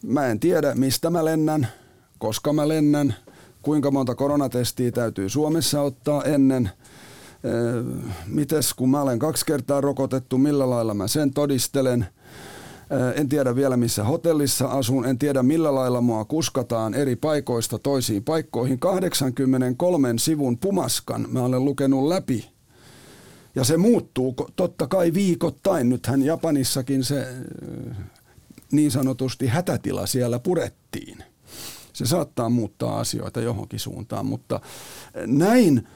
Mä 0.03 0.27
en 0.27 0.41
tiedä, 0.41 0.75
mistä 0.75 1.11
mä 1.11 1.25
lennän, 1.25 1.69
koska 2.19 2.53
mä 2.53 2.69
lennän, 2.69 3.15
kuinka 3.63 3.91
monta 3.91 4.15
koronatestiä 4.15 4.93
täytyy 4.93 5.29
Suomessa 5.29 5.81
ottaa 5.81 6.25
ennen. 6.25 6.71
Mites 8.27 8.75
kun 8.75 8.91
mä 8.91 9.03
olen 9.03 9.19
kaksi 9.19 9.47
kertaa 9.47 9.81
rokotettu, 9.81 10.39
millä 10.39 10.71
lailla 10.71 10.95
mä 10.95 11.09
sen 11.09 11.33
todistelen– 11.35 12.07
en 13.15 13.29
tiedä 13.29 13.57
vielä 13.57 13.77
missä 13.77 14.05
hotellissa 14.05 14.67
asun, 14.67 15.07
en 15.07 15.19
tiedä 15.19 15.43
millä 15.43 15.75
lailla 15.75 16.01
mua 16.01 16.25
kuskataan 16.25 16.95
eri 16.95 17.17
paikoista 17.17 17.79
toisiin 17.79 18.25
paikkoihin. 18.25 18.79
83 18.79 20.15
sivun 20.19 20.59
pumaskan 20.59 21.27
mä 21.31 21.45
olen 21.45 21.65
lukenut 21.65 22.09
läpi. 22.09 22.51
Ja 23.55 23.65
se 23.65 23.77
muuttuu 23.77 24.35
totta 24.57 24.87
kai 24.87 25.15
viikoittain. 25.15 25.89
Nythän 25.89 26.23
Japanissakin 26.23 27.05
se 27.05 27.27
niin 28.73 28.91
sanotusti 28.91 29.47
hätätila 29.47 30.07
siellä 30.07 30.39
purettiin. 30.39 31.19
Se 31.93 32.07
saattaa 32.07 32.49
muuttaa 32.49 33.01
asioita 33.01 33.41
johonkin 33.41 33.81
suuntaan, 33.81 34.27
mutta 34.27 34.61
näin 35.27 35.89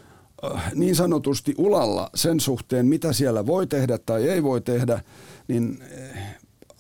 niin 0.75 0.97
sanotusti 0.97 1.55
ulalla 1.59 2.11
sen 2.15 2.41
suhteen, 2.41 2.87
mitä 2.87 3.13
siellä 3.13 3.47
voi 3.47 3.67
tehdä 3.67 3.99
tai 3.99 4.29
ei 4.29 4.43
voi 4.43 4.61
tehdä, 4.61 5.01
niin 5.49 5.83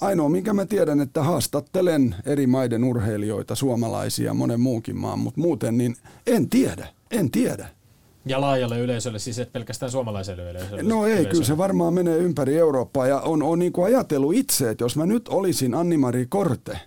ainoa, 0.00 0.28
minkä 0.28 0.52
mä 0.52 0.66
tiedän, 0.66 1.00
että 1.00 1.22
haastattelen 1.22 2.14
eri 2.26 2.46
maiden 2.46 2.84
urheilijoita, 2.84 3.54
suomalaisia, 3.54 4.34
monen 4.34 4.60
muunkin 4.60 4.96
maan, 4.96 5.18
mutta 5.18 5.40
muuten 5.40 5.78
niin 5.78 5.96
en 6.26 6.48
tiedä, 6.48 6.88
en 7.10 7.30
tiedä. 7.30 7.68
Ja 8.26 8.40
laajalle 8.40 8.78
yleisölle, 8.78 9.18
siis 9.18 9.38
et 9.38 9.52
pelkästään 9.52 9.92
suomalaiselle 9.92 10.50
yleisölle? 10.50 10.82
No 10.82 11.04
ei, 11.06 11.12
yleisölle. 11.12 11.30
kyllä 11.30 11.44
se 11.44 11.56
varmaan 11.58 11.94
menee 11.94 12.18
ympäri 12.18 12.56
Eurooppaa 12.58 13.06
ja 13.06 13.20
on, 13.20 13.42
on 13.42 13.58
niin 13.58 13.72
kuin 13.72 13.86
ajatellut 13.86 14.34
itse, 14.34 14.70
että 14.70 14.84
jos 14.84 14.96
mä 14.96 15.06
nyt 15.06 15.28
olisin 15.28 15.74
Anni-Mari 15.74 16.26
Korte 16.28 16.78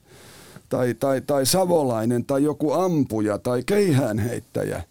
tai, 0.69 0.93
tai, 0.93 1.21
tai 1.21 1.45
Savolainen 1.45 2.25
tai 2.25 2.43
joku 2.43 2.71
ampuja 2.71 3.37
tai 3.37 3.63
keihäänheittäjä, 3.65 4.83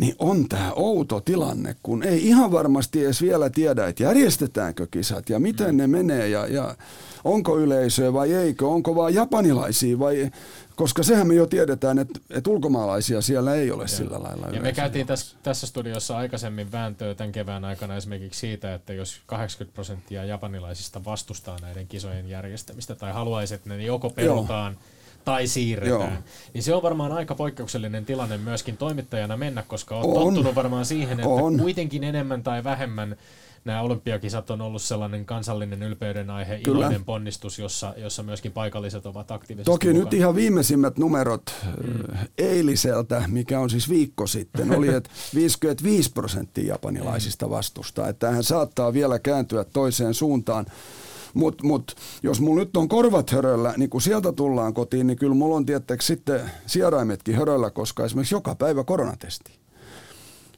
niin 0.00 0.14
on 0.18 0.48
tämä 0.48 0.72
outo 0.72 1.20
tilanne, 1.20 1.76
kun 1.82 2.02
ei 2.02 2.26
ihan 2.26 2.52
varmasti 2.52 3.04
edes 3.04 3.22
vielä 3.22 3.50
tiedä, 3.50 3.86
että 3.86 4.02
järjestetäänkö 4.02 4.86
kisat 4.90 5.30
ja 5.30 5.38
miten 5.38 5.76
ne 5.76 5.86
menee 5.86 6.28
ja, 6.28 6.46
ja 6.46 6.74
onko 7.24 7.58
yleisöä 7.58 8.12
vai 8.12 8.32
eikö, 8.32 8.68
onko 8.68 8.94
vaan 8.94 9.14
japanilaisia 9.14 9.98
vai 9.98 10.30
koska 10.76 11.02
sehän 11.02 11.26
me 11.26 11.34
jo 11.34 11.46
tiedetään, 11.46 11.98
että, 11.98 12.20
että 12.30 12.50
ulkomaalaisia 12.50 13.20
siellä 13.20 13.54
ei 13.54 13.70
ole 13.70 13.84
ja. 13.84 13.88
sillä 13.88 14.22
lailla. 14.22 14.46
Ja 14.46 14.60
me 14.60 14.72
käytiin 14.72 15.06
tässä, 15.06 15.36
tässä 15.42 15.66
studiossa 15.66 16.16
aikaisemmin 16.16 16.72
vääntöä 16.72 17.14
tämän 17.14 17.32
kevään 17.32 17.64
aikana 17.64 17.96
esimerkiksi 17.96 18.40
siitä, 18.40 18.74
että 18.74 18.92
jos 18.92 19.20
80 19.26 19.74
prosenttia 19.74 20.24
japanilaisista 20.24 21.04
vastustaa 21.04 21.58
näiden 21.62 21.86
kisojen 21.86 22.28
järjestämistä 22.28 22.94
tai 22.94 23.12
haluaisi, 23.12 23.54
että 23.54 23.68
ne 23.68 23.84
joko 23.84 24.10
perutaan 24.10 24.72
Joo 24.72 24.99
tai 25.24 25.46
siirretään. 25.46 26.00
Joo. 26.00 26.22
Niin 26.54 26.62
se 26.62 26.74
on 26.74 26.82
varmaan 26.82 27.12
aika 27.12 27.34
poikkeuksellinen 27.34 28.04
tilanne 28.04 28.38
myöskin 28.38 28.76
toimittajana 28.76 29.36
mennä, 29.36 29.62
koska 29.62 29.96
olet 29.96 30.16
on. 30.16 30.34
tottunut 30.34 30.54
varmaan 30.54 30.84
siihen, 30.84 31.20
että 31.20 31.28
on. 31.28 31.58
kuitenkin 31.58 32.04
enemmän 32.04 32.42
tai 32.42 32.64
vähemmän 32.64 33.16
nämä 33.64 33.82
olympiakisat 33.82 34.50
on 34.50 34.60
ollut 34.60 34.82
sellainen 34.82 35.24
kansallinen 35.24 35.82
ylpeyden 35.82 36.30
aihe, 36.30 36.58
Kyllä. 36.58 36.78
iloinen 36.78 37.04
ponnistus, 37.04 37.58
jossa, 37.58 37.94
jossa 37.96 38.22
myöskin 38.22 38.52
paikalliset 38.52 39.06
ovat 39.06 39.30
aktiivisesti 39.30 39.72
Toki 39.72 39.86
mukana. 39.86 40.04
nyt 40.04 40.14
ihan 40.14 40.34
viimeisimmät 40.34 40.98
numerot 40.98 41.42
mm. 41.76 42.18
eiliseltä, 42.38 43.24
mikä 43.28 43.60
on 43.60 43.70
siis 43.70 43.88
viikko 43.88 44.26
sitten, 44.26 44.76
oli, 44.76 44.88
että 44.94 45.10
55 45.34 46.12
prosenttia 46.12 46.68
japanilaisista 46.68 47.46
mm. 47.46 47.50
vastustaa. 47.50 48.08
Että 48.08 48.20
tämähän 48.26 48.44
saattaa 48.44 48.92
vielä 48.92 49.18
kääntyä 49.18 49.64
toiseen 49.64 50.14
suuntaan. 50.14 50.66
Mutta 51.34 51.64
mut, 51.64 51.94
jos 52.22 52.40
mulla 52.40 52.60
nyt 52.60 52.76
on 52.76 52.88
korvat 52.88 53.30
höröllä, 53.30 53.74
niin 53.76 53.90
kun 53.90 54.02
sieltä 54.02 54.32
tullaan 54.32 54.74
kotiin, 54.74 55.06
niin 55.06 55.18
kyllä 55.18 55.34
mulla 55.34 55.56
on 55.56 55.66
tiettäks 55.66 56.06
sitten 56.06 56.40
sieraimetkin 56.66 57.36
höröllä, 57.36 57.70
koska 57.70 58.04
esimerkiksi 58.04 58.34
joka 58.34 58.54
päivä 58.54 58.84
koronatesti. 58.84 59.52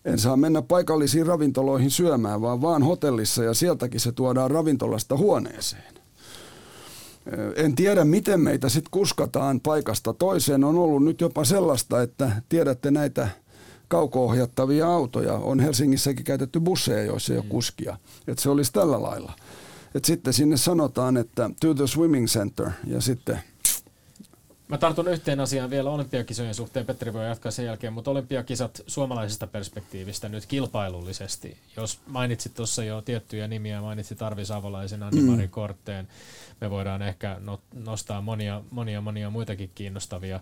En 0.04 0.18
saa 0.18 0.36
mennä 0.36 0.62
paikallisiin 0.62 1.26
ravintoloihin 1.26 1.90
syömään, 1.90 2.40
vaan 2.40 2.62
vaan 2.62 2.82
hotellissa 2.82 3.44
ja 3.44 3.54
sieltäkin 3.54 4.00
se 4.00 4.12
tuodaan 4.12 4.50
ravintolasta 4.50 5.16
huoneeseen. 5.16 5.94
En 7.56 7.74
tiedä, 7.74 8.04
miten 8.04 8.40
meitä 8.40 8.68
sitten 8.68 8.90
kuskataan 8.90 9.60
paikasta 9.60 10.12
toiseen. 10.12 10.64
On 10.64 10.78
ollut 10.78 11.04
nyt 11.04 11.20
jopa 11.20 11.44
sellaista, 11.44 12.02
että 12.02 12.42
tiedätte 12.48 12.90
näitä 12.90 13.28
kauko-ohjattavia 13.88 14.88
autoja. 14.88 15.34
On 15.34 15.60
Helsingissäkin 15.60 16.24
käytetty 16.24 16.60
busseja, 16.60 17.04
joissa 17.04 17.32
ei 17.32 17.36
ole 17.36 17.44
mm. 17.44 17.50
kuskia. 17.50 17.96
Että 18.28 18.42
se 18.42 18.50
olisi 18.50 18.72
tällä 18.72 19.02
lailla. 19.02 19.32
Et 19.94 20.04
sitten 20.04 20.32
sinne 20.32 20.56
sanotaan, 20.56 21.16
että 21.16 21.50
to 21.60 21.74
the 21.74 21.86
swimming 21.86 22.26
center 22.26 22.70
ja 22.86 23.00
sitten 23.00 23.40
Mä 24.72 24.78
tartun 24.78 25.08
yhteen 25.08 25.40
asiaan 25.40 25.70
vielä 25.70 25.90
olympiakisojen 25.90 26.54
suhteen, 26.54 26.86
Petteri 26.86 27.12
voi 27.12 27.26
jatkaa 27.26 27.52
sen 27.52 27.64
jälkeen, 27.64 27.92
mutta 27.92 28.10
olympiakisat 28.10 28.82
suomalaisesta 28.86 29.46
perspektiivistä 29.46 30.28
nyt 30.28 30.46
kilpailullisesti. 30.46 31.56
Jos 31.76 32.00
mainitsit 32.06 32.54
tuossa 32.54 32.84
jo 32.84 33.02
tiettyjä 33.02 33.48
nimiä, 33.48 33.80
mainitsit 33.80 34.22
Arvi 34.22 34.44
Savolaisen, 34.44 35.02
Anni-Mari 35.02 35.46
mm. 35.46 35.50
Kortteen, 35.50 36.08
me 36.60 36.70
voidaan 36.70 37.02
ehkä 37.02 37.40
nostaa 37.74 38.20
monia, 38.20 38.62
monia, 38.70 39.00
monia 39.00 39.30
muitakin 39.30 39.70
kiinnostavia. 39.74 40.40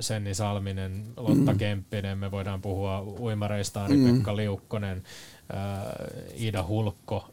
Senni 0.00 0.34
Salminen, 0.34 1.04
Lotta 1.16 1.52
mm. 1.52 1.58
Kemppinen, 1.58 2.18
me 2.18 2.30
voidaan 2.30 2.62
puhua 2.62 3.00
uimareista, 3.00 3.84
Ari-Pekka 3.84 4.30
mm. 4.30 4.36
Liukkonen, 4.36 5.02
Ida 6.34 6.62
Hulkko, 6.62 7.28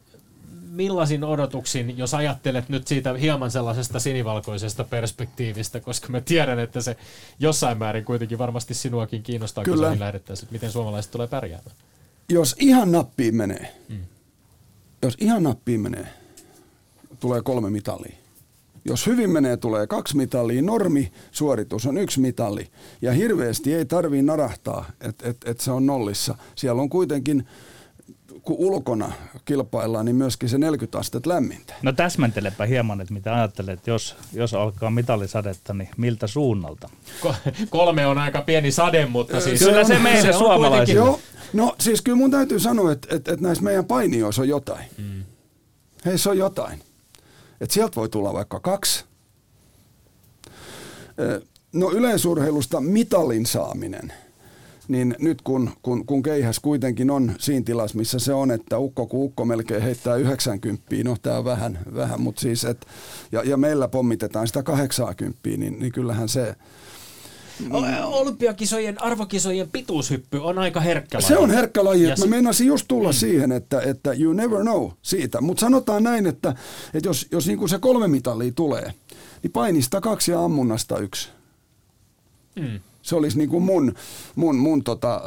millaisin 0.76 1.23
odotuksin, 1.23 1.97
jos 1.97 2.13
ajattelet 2.13 2.69
nyt 2.69 2.88
siitä 2.88 3.13
hieman 3.13 3.51
sellaisesta 3.51 3.99
sinivalkoisesta 3.99 4.84
perspektiivistä, 4.84 5.80
koska 5.80 6.07
mä 6.09 6.21
tiedän, 6.21 6.59
että 6.59 6.82
se 6.82 6.97
jossain 7.39 7.78
määrin 7.78 8.05
kuitenkin 8.05 8.38
varmasti 8.38 8.73
sinuakin 8.73 9.23
kiinnostaa, 9.23 9.63
Kyllä. 9.63 9.89
kun 9.89 9.99
lähdettäisiin, 9.99 10.49
miten 10.51 10.71
suomalaiset 10.71 11.11
tulee 11.11 11.28
pärjäämään. 11.28 11.76
Jos 12.30 12.55
ihan 12.59 12.91
nappiin 12.91 13.36
menee, 13.36 13.76
mm. 13.89 13.97
jos 15.01 15.17
ihan 15.19 15.43
nappiin 15.43 15.80
menee, 15.82 16.07
tulee 17.19 17.41
kolme 17.41 17.69
mitalia. 17.69 18.15
Jos 18.86 19.07
hyvin 19.07 19.30
menee, 19.30 19.57
tulee 19.57 19.88
kaksi 19.88 20.17
mitalia. 20.17 20.61
Normi 20.61 21.11
suoritus 21.32 21.86
on 21.86 21.97
yksi 21.97 22.19
mitalli. 22.19 22.67
Ja 23.01 23.13
hirveästi 23.13 23.73
ei 23.73 23.86
tarvii 23.86 24.21
narahtaa, 24.21 24.86
että 25.01 25.30
et, 25.30 25.38
et 25.45 25.59
se 25.59 25.71
on 25.71 25.86
nollissa. 25.86 26.36
Siellä 26.55 26.82
on 26.82 26.89
kuitenkin 26.89 27.47
kun 28.46 28.56
ulkona 28.60 29.12
kilpaillaan, 29.46 30.06
niin 30.06 30.16
myöskin 30.16 30.50
se 30.50 30.58
40 30.58 30.98
astetta 30.98 31.30
lämmintä. 31.30 31.74
No 31.82 31.93
täsmentelepä 31.93 32.66
hieman, 32.66 33.02
että 33.02 33.14
mitä 33.14 33.36
ajattelet, 33.36 33.88
jos, 33.88 34.16
jos 34.34 34.54
alkaa 34.54 34.91
mitallisadetta, 34.91 35.74
niin 35.74 35.89
miltä 35.98 36.28
suunnalta? 36.28 36.89
Kolme 37.70 38.08
on 38.08 38.18
aika 38.18 38.41
pieni 38.41 38.72
sade, 38.72 39.06
mutta 39.06 39.41
siis... 39.41 39.60
Kyllä 39.60 39.84
se, 39.84 39.93
se 39.93 40.00
meille 40.00 40.34
suomalaisille. 40.34 41.00
Joo, 41.00 41.20
no 41.54 41.76
siis 41.80 42.02
kyllä 42.02 42.18
mun 42.18 42.32
täytyy 42.32 42.60
sanoa, 42.60 42.91
että, 42.91 43.16
että, 43.16 43.34
että 43.34 43.46
näissä 43.46 43.64
meidän 43.64 43.86
painioissa 43.86 44.41
on 44.41 44.48
jotain. 44.48 44.86
Mm. 44.98 45.24
Heissä 46.06 46.30
on 46.30 46.38
jotain. 46.38 46.80
Että 47.62 47.74
sieltä 47.74 47.96
voi 47.96 48.10
tulla 48.10 48.34
vaikka 48.34 48.60
kaksi. 48.60 49.06
No 51.74 51.91
yleisurheilusta 51.91 52.82
mitalin 52.82 53.46
saaminen– 53.46 54.14
niin 54.88 55.16
nyt 55.20 55.42
kun, 55.42 55.70
kun, 55.82 56.06
kun 56.06 56.24
keihäs 56.24 56.60
kuitenkin 56.60 57.12
on 57.12 57.36
siinä 57.40 57.66
tilassa, 57.66 57.98
missä 57.98 58.20
se 58.20 58.34
on, 58.34 58.52
että 58.52 58.80
ukko 58.80 59.08
kun 59.08 59.24
ukko 59.24 59.46
melkein 59.46 59.82
heittää 59.82 60.16
90, 60.16 60.84
no 61.04 61.16
tämä 61.22 61.38
on 61.38 61.46
vähän, 61.46 61.80
vähän 61.96 62.22
mutta 62.22 62.42
siis, 62.42 62.66
et, 62.66 62.86
ja, 63.32 63.44
ja 63.44 63.58
meillä 63.58 63.88
pommitetaan 63.88 64.48
sitä 64.48 64.64
80, 64.64 65.40
niin, 65.46 65.80
niin 65.80 65.92
kyllähän 65.92 66.30
se, 66.30 66.56
Olympiakisojen, 68.04 69.02
arvokisojen 69.02 69.70
pituushyppy 69.70 70.38
on 70.38 70.58
aika 70.58 70.80
herkkä 70.80 71.18
laji. 71.18 71.28
Se 71.28 71.38
on 71.38 71.52
herkkä 71.52 71.84
laji. 71.84 72.10
Että 72.10 72.22
mä 72.22 72.30
meinasin 72.30 72.68
just 72.68 72.86
tulla 72.88 73.10
mm. 73.10 73.14
siihen, 73.14 73.52
että, 73.52 73.82
että 73.82 74.14
you 74.14 74.34
never 74.34 74.62
know 74.62 74.90
siitä. 75.02 75.42
Mutta 75.42 75.62
sanotaan 75.62 76.04
näin, 76.04 76.28
että, 76.28 76.56
että 76.94 77.10
jos, 77.10 77.28
jos 77.32 77.48
niin 77.48 77.70
se 77.70 77.80
kolme 77.80 78.08
mitalia 78.08 78.52
tulee, 78.56 78.94
niin 79.44 79.52
painista 79.52 80.02
kaksi 80.02 80.32
ja 80.32 80.44
ammunnasta 80.44 80.98
yksi. 80.98 81.30
Mm. 82.56 82.80
Se 83.06 83.16
olisi 83.16 83.38
niin 83.38 83.49
kuin 83.49 83.64
mun, 83.64 83.93
mun, 84.36 84.56
mun 84.56 84.84
tota, 84.84 85.22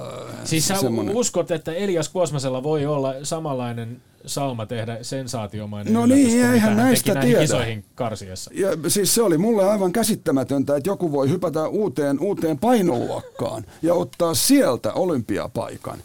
Siis 0.44 0.68
sä 0.68 0.76
semmonen. 0.76 1.16
uskot, 1.16 1.50
että 1.50 1.72
Elias 1.72 2.08
Kuosmasella 2.08 2.62
voi 2.62 2.86
olla 2.86 3.14
samanlainen 3.22 4.00
sauma 4.26 4.66
tehdä 4.66 4.98
sensaatiomainen 5.02 5.94
No 5.94 6.06
niin, 6.06 6.44
eihän 6.44 6.76
näistä 6.76 7.14
tiedä. 7.14 7.42
Isoihin 7.42 7.84
karsiassa. 7.94 8.50
Ja, 8.54 8.68
siis 8.88 9.14
se 9.14 9.22
oli 9.22 9.38
mulle 9.38 9.70
aivan 9.70 9.92
käsittämätöntä, 9.92 10.76
että 10.76 10.90
joku 10.90 11.12
voi 11.12 11.28
hypätä 11.28 11.68
uuteen, 11.68 12.20
uuteen 12.20 12.58
painoluokkaan 12.58 13.64
ja 13.82 13.94
ottaa 13.94 14.34
sieltä 14.34 14.92
olympiapaikan. 14.92 15.98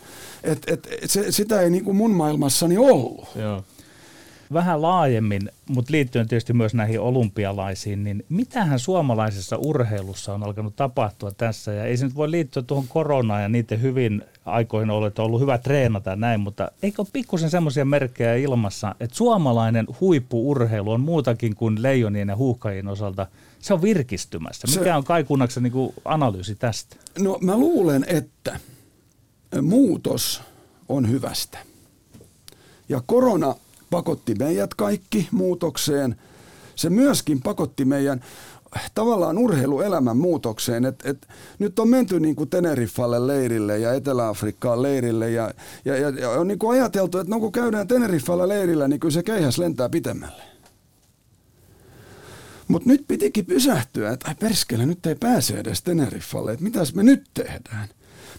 Et, 0.43 0.63
et, 0.67 0.88
et 1.01 1.11
se, 1.11 1.32
sitä 1.32 1.61
ei 1.61 1.69
niin 1.69 1.84
kuin 1.84 1.97
mun 1.97 2.11
maailmassani 2.11 2.78
ollut. 2.78 3.28
Joo 3.36 3.63
vähän 4.54 4.82
laajemmin, 4.82 5.49
mutta 5.70 5.91
liittyen 5.91 6.28
tietysti 6.28 6.54
myös 6.54 6.74
näihin 6.74 6.99
olympialaisiin, 6.99 8.04
niin 8.04 8.26
mitähän 8.30 8.80
suomalaisessa 8.80 9.58
urheilussa 9.58 10.34
on 10.34 10.43
alkanut 10.43 10.76
tapahtua 10.76 11.32
tässä? 11.32 11.74
Ja 11.74 11.86
ei 11.86 11.97
se 11.97 12.06
nyt 12.06 12.16
voi 12.16 12.32
liittyä 12.32 12.64
tuohon 12.64 12.88
koronaan 12.88 13.41
ja 13.41 13.49
niiden 13.49 13.82
hyvin 13.82 14.22
aikoihin 14.45 14.89
olet 14.89 15.20
ollut 15.20 15.41
hyvä 15.41 15.58
treenata 15.58 16.10
ja 16.10 16.16
näin, 16.16 16.39
mutta 16.39 16.72
eikö 16.84 17.01
ole 17.01 17.08
pikkusen 17.14 17.49
semmoisia 17.49 17.86
merkkejä 17.86 18.36
ilmassa, 18.36 18.95
että 18.99 19.16
suomalainen 19.16 19.88
huippuurheilu 20.01 20.91
on 20.91 21.01
muutakin 21.01 21.56
kuin 21.56 21.82
leijonien 21.82 22.30
ja 22.30 22.36
huuhkajien 22.36 22.88
osalta, 22.88 23.28
se 23.60 23.74
on 23.74 23.82
virkistymässä. 23.82 24.68
Mikä 24.68 24.84
se, 24.84 24.93
on 24.93 25.04
kaikunnaksen 25.04 25.64
niin 25.64 25.93
analyysi 26.06 26.56
tästä? 26.56 26.95
No 27.20 27.38
mä 27.41 27.58
luulen, 27.58 28.06
että 28.08 28.60
muutos 29.62 30.41
on 30.89 31.10
hyvästä. 31.10 31.58
Ja 32.89 33.01
korona 33.06 33.56
pakotti 33.93 34.35
meidät 34.35 34.73
kaikki 34.73 35.27
muutokseen. 35.31 36.15
Se 36.75 36.89
myöskin 36.89 37.41
pakotti 37.41 37.85
meidän 37.85 38.23
tavallaan 38.95 39.37
urheiluelämän 39.37 40.17
muutokseen. 40.17 40.85
Et, 40.85 41.05
et, 41.05 41.27
nyt 41.59 41.79
on 41.79 41.89
menty 41.89 42.19
niin 42.19 42.35
kuin 42.35 42.49
Teneriffalle 42.49 43.27
leirille 43.27 43.79
ja 43.79 43.93
Etelä-Afrikkaan 43.93 44.81
leirille 44.81 45.31
ja, 45.31 45.53
ja, 45.85 45.97
ja, 45.97 46.09
ja 46.09 46.29
on 46.29 46.47
niin 46.47 46.59
kuin 46.59 46.79
ajateltu, 46.79 47.17
että 47.17 47.33
no 47.33 47.39
kun 47.39 47.51
käydään 47.51 47.87
Teneriffalla 47.87 48.47
leirillä, 48.47 48.87
niin 48.87 48.99
kyllä 48.99 49.13
se 49.13 49.23
keihäs 49.23 49.57
lentää 49.57 49.89
pitemmälle. 49.89 50.43
Mutta 52.67 52.89
nyt 52.89 53.03
pitikin 53.07 53.45
pysähtyä, 53.45 54.11
että 54.11 54.27
ai 54.27 54.35
perskele, 54.35 54.85
nyt 54.85 55.05
ei 55.05 55.15
pääse 55.15 55.57
edes 55.59 55.81
Teneriffalle, 55.81 56.51
että 56.51 56.63
mitäs 56.63 56.95
me 56.95 57.03
nyt 57.03 57.23
tehdään. 57.33 57.89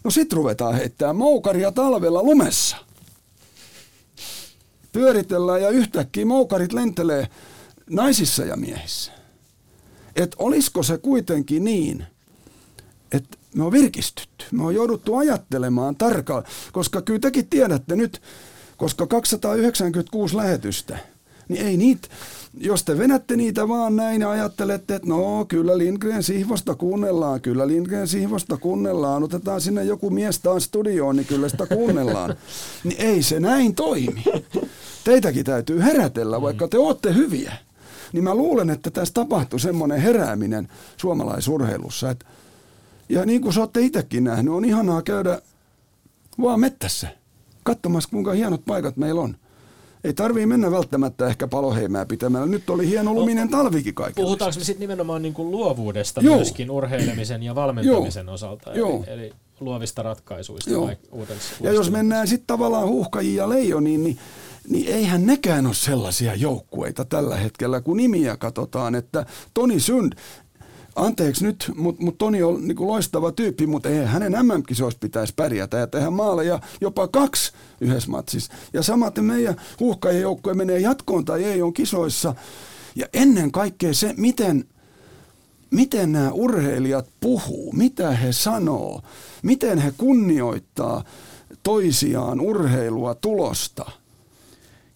No 0.04 0.10
sit 0.10 0.32
ruvetaan 0.32 0.74
heittää 0.74 1.12
moukaria 1.12 1.72
talvella 1.72 2.22
lumessa– 2.22 2.76
pyöritellään 4.94 5.62
ja 5.62 5.70
yhtäkkiä 5.70 6.26
moukarit 6.26 6.72
lentelee 6.72 7.28
naisissa 7.90 8.44
ja 8.44 8.56
miehissä. 8.56 9.12
Että 10.16 10.36
olisiko 10.38 10.82
se 10.82 10.98
kuitenkin 10.98 11.64
niin, 11.64 12.06
että 13.12 13.38
me 13.54 13.64
on 13.64 13.72
virkistytty, 13.72 14.44
me 14.52 14.64
on 14.64 14.74
jouduttu 14.74 15.16
ajattelemaan 15.16 15.96
tarkkaan, 15.96 16.44
koska 16.72 17.02
kyllä 17.02 17.20
tekin 17.20 17.46
tiedätte 17.46 17.96
nyt, 17.96 18.22
koska 18.76 19.06
296 19.06 20.36
lähetystä, 20.36 20.98
Niin 21.48 21.66
ei 21.66 21.76
niitä, 21.76 22.08
jos 22.58 22.84
te 22.84 22.98
venätte 22.98 23.36
niitä 23.36 23.68
vaan 23.68 23.96
näin 23.96 24.20
ja 24.20 24.30
ajattelette, 24.30 24.94
että 24.94 25.08
no 25.08 25.44
kyllä 25.44 25.78
Lindgren 25.78 26.22
Sihvosta 26.22 26.74
kuunnellaan, 26.74 27.40
kyllä 27.40 27.68
Lindgren 27.68 28.08
Sihvosta 28.08 28.56
kuunnellaan, 28.56 29.22
otetaan 29.22 29.60
sinne 29.60 29.84
joku 29.84 30.10
mies 30.10 30.38
taas 30.38 30.64
studioon, 30.64 31.16
niin 31.16 31.26
kyllä 31.26 31.48
sitä 31.48 31.66
kuunnellaan. 31.66 32.36
niin 32.84 33.00
ei 33.00 33.22
se 33.22 33.40
näin 33.40 33.74
toimi. 33.74 34.24
Teitäkin 35.04 35.44
täytyy 35.44 35.82
herätellä, 35.82 36.42
vaikka 36.42 36.68
te 36.68 36.78
olette 36.78 37.14
hyviä. 37.14 37.52
Niin 38.12 38.24
mä 38.24 38.34
luulen, 38.34 38.70
että 38.70 38.90
tässä 38.90 39.14
tapahtui 39.14 39.60
semmoinen 39.60 40.00
herääminen 40.00 40.68
suomalaisurheilussa. 40.96 42.10
Että, 42.10 42.26
ja 43.08 43.26
niin 43.26 43.40
kuin 43.40 43.52
sä 43.52 43.60
olette 43.60 43.80
itsekin 43.80 44.24
nähnyt, 44.24 44.54
on 44.54 44.64
ihanaa 44.64 45.02
käydä 45.02 45.42
vaan 46.42 46.60
mettässä 46.60 47.08
katsomassa, 47.62 48.10
kuinka 48.10 48.32
hienot 48.32 48.64
paikat 48.64 48.96
meillä 48.96 49.20
on. 49.20 49.36
Ei 50.04 50.14
tarvii 50.14 50.46
mennä 50.46 50.70
välttämättä 50.70 51.26
ehkä 51.26 51.48
paloheimää 51.48 52.06
pitämällä. 52.06 52.46
Nyt 52.46 52.70
oli 52.70 52.88
hieno 52.88 53.14
luminen 53.14 53.48
talvikin 53.48 53.94
kaikille. 53.94 54.24
Puhutaanko 54.26 54.58
me 54.58 54.64
sitten 54.64 54.80
nimenomaan 54.80 55.22
niin 55.22 55.34
kuin 55.34 55.50
luovuudesta 55.50 56.20
Joo. 56.20 56.36
myöskin 56.36 56.70
urheilemisen 56.70 57.42
ja 57.42 57.54
valmentamisen 57.54 58.26
Joo. 58.26 58.34
osalta, 58.34 58.72
Joo. 58.72 59.04
eli, 59.06 59.22
eli 59.22 59.32
luovista 59.60 60.02
ratkaisuista 60.02 60.70
Joo. 60.70 60.86
vai 60.86 60.96
uudessa, 61.12 61.54
Ja 61.60 61.72
jos 61.72 61.90
mennään 61.90 62.28
sitten 62.28 62.46
tavallaan 62.46 62.88
huuhkajiin 62.88 63.36
ja 63.36 63.48
leijoniin, 63.48 64.04
niin, 64.04 64.18
niin 64.68 64.88
eihän 64.88 65.26
nekään 65.26 65.66
ole 65.66 65.74
sellaisia 65.74 66.34
joukkueita 66.34 67.04
tällä 67.04 67.36
hetkellä, 67.36 67.80
kun 67.80 67.96
nimiä 67.96 68.36
katsotaan, 68.36 68.94
että 68.94 69.26
Toni 69.54 69.80
Sund, 69.80 70.12
anteeksi 70.96 71.44
nyt, 71.44 71.72
mutta 71.74 72.02
mut 72.02 72.18
Toni 72.18 72.42
on 72.42 72.66
niinku 72.68 72.88
loistava 72.88 73.32
tyyppi, 73.32 73.66
mutta 73.66 73.88
ei 73.88 74.04
hänen 74.04 74.32
MM-kisoissa 74.32 74.98
pitäisi 75.00 75.32
pärjätä 75.36 75.76
ja 75.76 75.86
tehdä 75.86 76.10
maaleja 76.10 76.60
jopa 76.80 77.08
kaksi 77.08 77.52
yhdessä 77.80 78.10
matsissa. 78.10 78.52
Ja 78.72 78.82
samaten 78.82 79.24
meidän 79.24 79.56
huuhkajien 79.80 80.22
joukkue 80.22 80.54
menee 80.54 80.78
jatkoon 80.78 81.24
tai 81.24 81.44
ei 81.44 81.62
on 81.62 81.74
kisoissa. 81.74 82.34
Ja 82.96 83.06
ennen 83.12 83.52
kaikkea 83.52 83.94
se, 83.94 84.14
miten 84.16 84.64
miten 85.70 86.12
nämä 86.12 86.30
urheilijat 86.30 87.06
puhuu, 87.20 87.72
mitä 87.72 88.10
he 88.10 88.32
sanoo, 88.32 89.02
miten 89.42 89.78
he 89.78 89.92
kunnioittaa 89.96 91.04
toisiaan, 91.62 92.40
urheilua, 92.40 93.14
tulosta. 93.14 93.90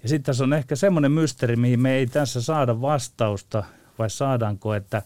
Ja 0.08 0.10
sitten 0.10 0.26
tässä 0.26 0.44
on 0.44 0.52
ehkä 0.52 0.76
semmoinen 0.76 1.12
mysteeri, 1.12 1.56
mihin 1.56 1.80
me 1.80 1.92
ei 1.94 2.06
tässä 2.06 2.42
saada 2.42 2.80
vastausta, 2.80 3.64
vai 3.98 4.10
saadaanko, 4.10 4.74
että 4.74 5.02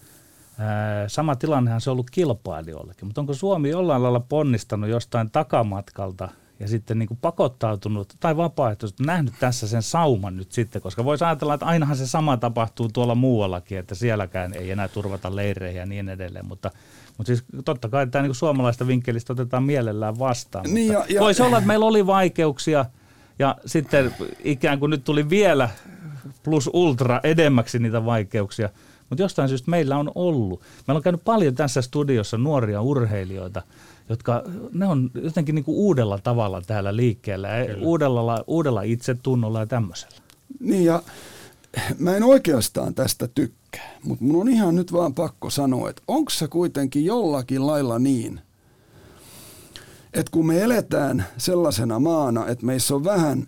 ää, 0.59 1.09
sama 1.09 1.36
tilannehan 1.36 1.80
se 1.80 1.90
on 1.90 1.92
ollut 1.92 2.11
kilpailijoillekin. 2.11 3.07
Mutta 3.07 3.20
onko 3.20 3.34
Suomi 3.34 3.70
jollain 3.70 4.03
lailla 4.03 4.20
ponnistanut 4.20 4.90
jostain 4.90 5.30
takamatkalta 5.30 6.28
ja 6.61 6.68
sitten 6.68 6.98
niin 6.98 7.07
kuin 7.07 7.18
pakottautunut 7.20 8.14
tai 8.20 8.36
vapaaehtoisesti 8.36 9.03
nähnyt 9.05 9.34
tässä 9.40 9.68
sen 9.68 9.82
sauman 9.82 10.36
nyt 10.36 10.53
sitten, 10.53 10.82
koska 10.82 11.05
voisi 11.05 11.24
ajatella, 11.24 11.55
että 11.55 11.66
ainahan 11.66 11.96
se 11.96 12.07
sama 12.07 12.36
tapahtuu 12.36 12.88
tuolla 12.88 13.14
muuallakin, 13.14 13.78
että 13.78 13.94
sielläkään 13.94 14.55
ei 14.55 14.70
enää 14.70 14.88
turvata 14.88 15.36
leirejä 15.36 15.80
ja 15.80 15.86
niin 15.86 16.09
edelleen, 16.09 16.46
mutta 16.46 16.70
mutta 17.18 17.26
siis 17.28 17.44
totta 17.64 17.88
kai 17.88 18.07
tämä 18.07 18.22
niin 18.22 18.34
suomalaista 18.34 18.86
vinkkelistä 18.86 19.32
otetaan 19.32 19.62
mielellään 19.62 20.18
vastaan. 20.18 20.64
Niin 20.64 20.92
mutta 20.92 21.07
ja- 21.09 21.14
ja- 21.14 21.20
voisi 21.20 21.42
olla, 21.42 21.59
että 21.59 21.68
meillä 21.68 21.86
oli 21.86 22.07
vaikeuksia 22.07 22.84
ja 23.39 23.57
sitten 23.66 24.14
ikään 24.45 24.78
kuin 24.78 24.91
nyt 24.91 25.05
tuli 25.05 25.30
vielä 25.30 25.70
plus 26.43 26.70
ultra 26.72 27.20
edemmäksi 27.24 27.78
niitä 27.78 28.05
vaikeuksia. 28.05 28.68
Mutta 29.11 29.22
jostain 29.22 29.49
syystä 29.49 29.70
meillä 29.70 29.99
on 29.99 30.12
ollut. 30.14 30.61
Meillä 30.87 30.99
on 30.99 31.03
käynyt 31.03 31.24
paljon 31.24 31.55
tässä 31.55 31.83
studiossa 31.83 32.39
nuoria 32.39 32.83
urheilijoita, 32.83 33.62
jotka 34.09 34.43
ne 34.72 34.87
on 34.87 35.11
jotenkin 35.14 35.55
niin 35.55 35.64
kuin 35.64 35.76
uudella 35.76 36.18
tavalla 36.18 36.62
täällä 36.66 36.97
liikkeellä, 36.97 37.49
ja 37.49 37.76
uudella, 37.80 38.45
uudella 38.47 38.83
itsetunnolla 38.83 39.61
ja 39.61 39.66
tämmöisellä. 39.66 40.16
Niin 40.61 40.85
ja 40.85 41.03
mä 41.99 42.16
en 42.16 42.22
oikeastaan 42.22 42.95
tästä 42.95 43.28
tykkää, 43.28 43.91
mutta 44.05 44.24
mun 44.24 44.41
on 44.41 44.49
ihan 44.49 44.74
nyt 44.74 44.93
vaan 44.93 45.14
pakko 45.14 45.51
sanoa, 45.51 45.91
että 45.91 46.03
onko 46.09 46.30
se 46.30 46.49
kuitenkin 46.49 47.05
jollakin 47.05 47.66
lailla 47.66 47.99
niin, 47.99 48.41
että 50.15 50.31
kun 50.31 50.47
me 50.47 50.63
eletään 50.63 51.27
sellaisena 51.37 51.99
maana, 51.99 52.47
että 52.47 52.67
meissä 52.67 52.95
on 52.95 53.05
vähän 53.05 53.47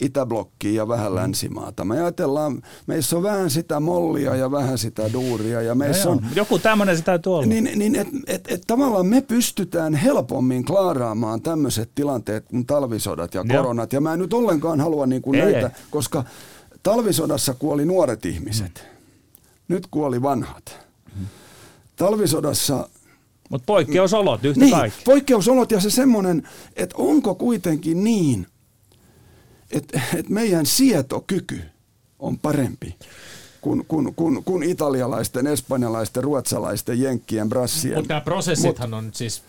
itäblokkia 0.00 0.72
ja 0.72 0.88
vähän 0.88 1.14
länsimaata. 1.14 1.84
Me 1.84 2.00
ajatellaan, 2.00 2.62
meissä 2.86 3.16
on 3.16 3.22
vähän 3.22 3.50
sitä 3.50 3.80
mollia 3.80 4.36
ja 4.36 4.50
vähän 4.50 4.78
sitä 4.78 5.12
duuria 5.12 5.62
ja 5.62 5.74
meissä 5.74 6.04
No 6.04 6.10
on 6.10 6.18
joo, 6.22 6.30
Joku 6.34 6.58
tämmöinen 6.58 6.96
se 6.96 7.02
täytyy 7.02 7.34
olla. 7.34 7.46
Niin, 7.46 7.70
niin 7.74 7.96
että 7.96 8.16
et, 8.26 8.44
et 8.48 8.62
tavallaan 8.66 9.06
me 9.06 9.20
pystytään 9.20 9.94
helpommin 9.94 10.64
klaaraamaan 10.64 11.42
tämmöiset 11.42 11.90
tilanteet 11.94 12.44
kuin 12.48 12.66
talvisodat 12.66 13.34
ja 13.34 13.44
Joo. 13.48 13.62
koronat. 13.62 13.92
Ja 13.92 14.00
mä 14.00 14.12
en 14.12 14.18
nyt 14.18 14.32
ollenkaan 14.32 14.80
halua 14.80 15.06
niin 15.06 15.22
kuin 15.22 15.34
Ei, 15.40 15.52
näitä, 15.52 15.66
ei. 15.66 15.82
koska 15.90 16.24
talvisodassa 16.82 17.54
kuoli 17.54 17.84
nuoret 17.84 18.24
ihmiset. 18.24 18.84
Nyt 19.68 19.86
kuoli 19.90 20.22
vanhat. 20.22 20.78
Talvisodassa 21.96 22.88
Mutta 23.50 23.66
poikkeusolot 23.66 24.44
yhtä 24.44 24.60
niin, 24.60 24.70
kaikki. 24.70 25.02
poikkeusolot 25.04 25.70
ja 25.70 25.80
se 25.80 25.90
semmoinen, 25.90 26.48
että 26.76 26.96
onko 26.98 27.34
kuitenkin 27.34 28.04
niin, 28.04 28.46
että, 29.70 30.00
että 30.14 30.32
meidän 30.32 30.66
sietokyky 30.66 31.60
on 32.18 32.38
parempi 32.38 32.96
kuin, 33.60 33.84
kuin, 33.88 34.14
kuin, 34.14 34.44
kuin 34.44 34.62
italialaisten, 34.62 35.46
espanjalaisten, 35.46 36.24
ruotsalaisten, 36.24 37.00
jenkkien, 37.00 37.48
brassien. 37.48 37.94
Mutta 37.94 38.08
nämä 38.08 38.20
prosessithan 38.20 38.94
on 38.94 39.10
siis 39.12 39.42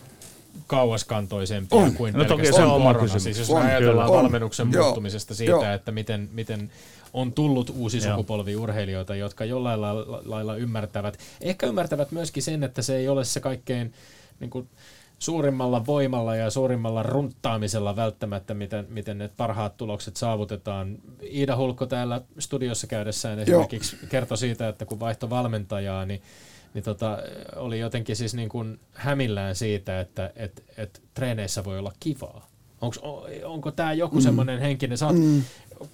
kauaskantoisempia 0.66 1.78
On. 1.78 1.94
kuin 1.94 2.14
No 2.14 2.24
toki 2.24 2.42
pelkästään 2.42 2.68
se 2.68 2.72
on 2.72 2.82
oma 2.82 2.94
kysymys. 2.94 3.22
Siis 3.24 3.38
jos 3.38 3.50
On, 3.50 3.62
me 3.62 3.70
ajatellaan 3.70 4.06
kyllä. 4.06 4.18
On. 4.18 4.24
valmennuksen 4.24 4.72
Joo. 4.72 4.84
muuttumisesta 4.84 5.34
siitä, 5.34 5.50
Joo. 5.50 5.72
että 5.72 5.92
miten, 5.92 6.28
miten 6.32 6.70
on 7.12 7.32
tullut 7.32 7.70
uusi 7.76 7.98
Joo. 7.98 8.10
sukupolvi 8.10 8.56
urheilijoita, 8.56 9.14
jotka 9.14 9.44
jollain 9.44 9.80
lailla, 9.80 10.22
lailla 10.24 10.56
ymmärtävät. 10.56 11.18
Ehkä 11.40 11.66
ymmärtävät 11.66 12.12
myöskin 12.12 12.42
sen, 12.42 12.64
että 12.64 12.82
se 12.82 12.96
ei 12.96 13.08
ole 13.08 13.24
se 13.24 13.40
kaikkein 13.40 13.92
niin 14.40 14.50
kuin, 14.50 14.68
suurimmalla 15.18 15.86
voimalla 15.86 16.36
ja 16.36 16.50
suurimmalla 16.50 17.02
runttaamisella 17.02 17.96
välttämättä, 17.96 18.54
miten, 18.54 18.86
miten 18.88 19.18
ne 19.18 19.30
parhaat 19.36 19.76
tulokset 19.76 20.16
saavutetaan. 20.16 20.98
Iida 21.32 21.56
Hulkko 21.56 21.86
täällä 21.86 22.20
studiossa 22.38 22.86
käydessään 22.86 23.38
esimerkiksi 23.38 23.96
kertoi 24.08 24.38
siitä, 24.38 24.68
että 24.68 24.84
kun 24.84 25.00
vaihto 25.00 25.30
valmentajaa, 25.30 26.04
niin 26.04 26.22
niin 26.74 26.84
tota, 26.84 27.18
oli 27.56 27.78
jotenkin 27.78 28.16
siis 28.16 28.34
niin 28.34 28.48
kuin 28.48 28.80
hämillään 28.92 29.54
siitä, 29.54 30.00
että 30.00 30.32
et, 30.36 30.64
et 30.76 31.02
treeneissä 31.14 31.64
voi 31.64 31.78
olla 31.78 31.92
kivaa. 32.00 32.48
Onks, 32.80 32.98
o- 32.98 33.26
onko 33.44 33.70
tämä 33.70 33.92
joku 33.92 34.16
mm. 34.16 34.22
semmoinen 34.22 34.60
henkinen, 34.60 34.98
sä 34.98 35.06
oot 35.06 35.16
mm. 35.16 35.42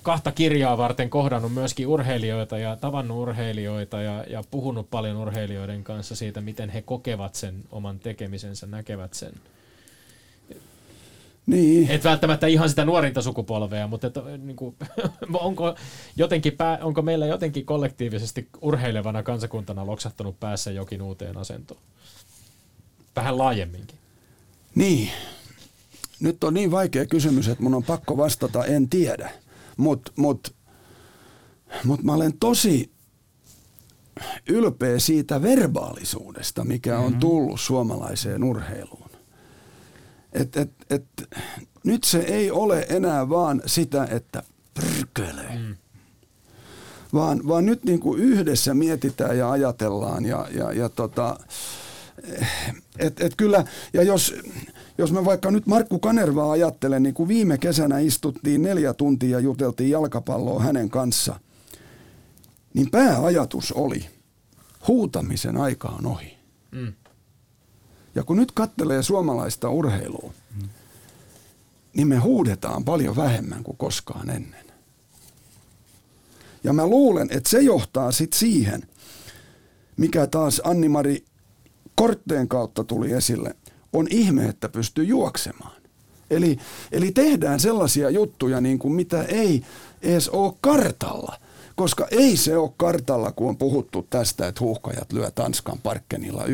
Kahta 0.03 0.33
kirjaa 0.33 0.79
varten 0.79 1.11
kohdannut 1.11 1.55
myöskin 1.55 1.87
urheilijoita 1.87 2.59
ja 2.59 2.77
tavannut 2.77 3.19
urheilijoita 3.19 4.01
ja, 4.01 4.25
ja 4.31 4.45
puhunut 4.51 4.91
paljon 4.91 5.17
urheilijoiden 5.17 5.85
kanssa 5.85 6.17
siitä, 6.17 6.41
miten 6.41 6.71
he 6.71 6.83
kokevat 6.83 7.35
sen 7.35 7.55
oman 7.73 7.99
tekemisensä, 7.99 8.67
näkevät 8.67 9.15
sen. 9.15 9.33
Niin. 11.47 11.91
Et 11.91 12.05
välttämättä 12.05 12.47
ihan 12.47 12.69
sitä 12.69 12.85
nuorinta 12.85 13.23
sukupolvea, 13.23 13.87
mutta 13.87 14.07
et, 14.07 14.15
niin 14.43 14.57
kuin, 14.57 14.77
onko, 15.33 15.75
jotenkin 16.17 16.57
pää, 16.57 16.79
onko 16.83 17.03
meillä 17.03 17.27
jotenkin 17.27 17.67
kollektiivisesti 17.67 18.49
urheilevana 18.61 19.23
kansakuntana 19.23 19.87
loksahtanut 19.87 20.41
päässä 20.41 20.71
jokin 20.71 21.03
uuteen 21.03 21.37
asentoon? 21.37 21.81
Vähän 23.17 23.39
laajemminkin. 23.39 23.99
Niin. 24.75 25.11
Nyt 26.21 26.45
on 26.45 26.55
niin 26.55 26.71
vaikea 26.71 27.07
kysymys, 27.07 27.49
että 27.49 27.63
mun 27.63 27.75
on 27.75 27.85
pakko 27.85 28.17
vastata, 28.17 28.65
en 28.65 28.89
tiedä. 28.89 29.31
Mutta 29.77 30.13
mut, 30.17 30.55
mut 31.85 32.03
mä 32.03 32.13
olen 32.13 32.33
tosi 32.41 32.91
ylpeä 34.49 34.99
siitä 34.99 35.43
verbaalisuudesta, 35.43 36.65
mikä 36.65 36.99
on 36.99 37.17
tullut 37.17 37.61
suomalaiseen 37.61 38.45
urheiluun. 38.45 39.11
Et, 40.33 40.57
et, 40.57 40.71
et, 40.91 41.05
nyt 41.85 42.05
se 42.05 42.19
ei 42.19 42.51
ole 42.51 42.87
enää 42.89 43.29
vaan 43.29 43.63
sitä, 43.67 44.09
että 44.11 44.43
pyrkele. 44.75 45.59
Mm. 45.59 45.77
Vaan, 47.13 47.49
vaan 47.49 47.67
nyt 47.67 47.85
niin 47.85 48.01
kuin 48.01 48.21
yhdessä 48.21 48.75
mietitään 48.75 49.39
ja 49.39 49.51
ajatellaan 49.51 50.25
ja, 50.25 50.49
ja, 50.51 50.73
ja 50.73 50.89
tota, 50.89 51.39
et, 52.99 53.21
et 53.21 53.33
kyllä, 53.37 53.65
ja 53.93 54.03
jos, 54.03 54.35
jos 54.99 55.13
mä 55.13 55.25
vaikka 55.25 55.51
nyt 55.51 55.67
Markku 55.67 55.99
Kanervaa 55.99 56.51
ajattelen, 56.51 57.03
niin 57.03 57.15
kun 57.15 57.29
viime 57.29 57.59
kesänä 57.59 57.99
istuttiin 57.99 58.63
neljä 58.63 58.95
tuntia 58.95 59.31
ja 59.31 59.41
juteltiin 59.41 59.91
jalkapalloa 59.91 60.63
hänen 60.63 60.91
kanssa, 60.91 61.41
niin 62.75 62.91
pääajatus 62.91 63.73
oli, 63.73 64.07
huutamisen 64.89 65.57
aika 65.57 65.89
on 65.89 66.07
ohi. 66.07 66.37
Mm. 66.71 66.93
Ja 68.15 68.23
kun 68.23 68.37
nyt 68.37 68.53
kattelee 68.53 69.03
suomalaista 69.03 69.71
urheilua, 69.71 70.33
niin 71.95 72.09
me 72.09 72.17
huudetaan 72.17 72.85
paljon 72.85 73.17
vähemmän 73.17 73.65
kuin 73.65 73.77
koskaan 73.77 74.31
ennen. 74.31 74.65
Ja 76.65 76.73
mä 76.73 76.87
luulen, 76.87 77.29
että 77.31 77.51
se 77.51 77.61
johtaa 77.61 78.13
sitten 78.13 78.39
siihen, 78.39 78.83
mikä 79.97 80.27
taas 80.27 80.61
Anni-Mari 80.65 81.25
kortteen 81.95 82.49
kautta 82.49 82.85
tuli 82.85 83.13
esille, 83.13 83.55
on 83.95 84.07
ihme, 84.11 84.45
että 84.45 84.69
pystyy 84.69 85.05
juoksemaan. 85.05 85.83
Eli, 86.31 86.59
eli 86.93 87.13
tehdään 87.13 87.61
sellaisia 87.61 88.11
juttuja, 88.11 88.61
niin 88.61 88.79
kuin 88.79 88.95
mitä 88.95 89.23
ei 89.23 89.63
edes 90.03 90.29
ole 90.29 90.53
kartalla. 90.61 91.37
Koska 91.77 92.07
ei 92.11 92.37
se 92.37 92.57
ole 92.57 92.71
kartalla, 92.77 93.33
kun 93.33 93.49
on 93.49 93.57
puhuttu 93.57 94.07
tästä, 94.11 94.47
että 94.47 94.61
huuhkajat 94.61 95.13
lyö 95.13 95.31
Tanskan 95.31 95.79
parkkenilla 95.83 96.45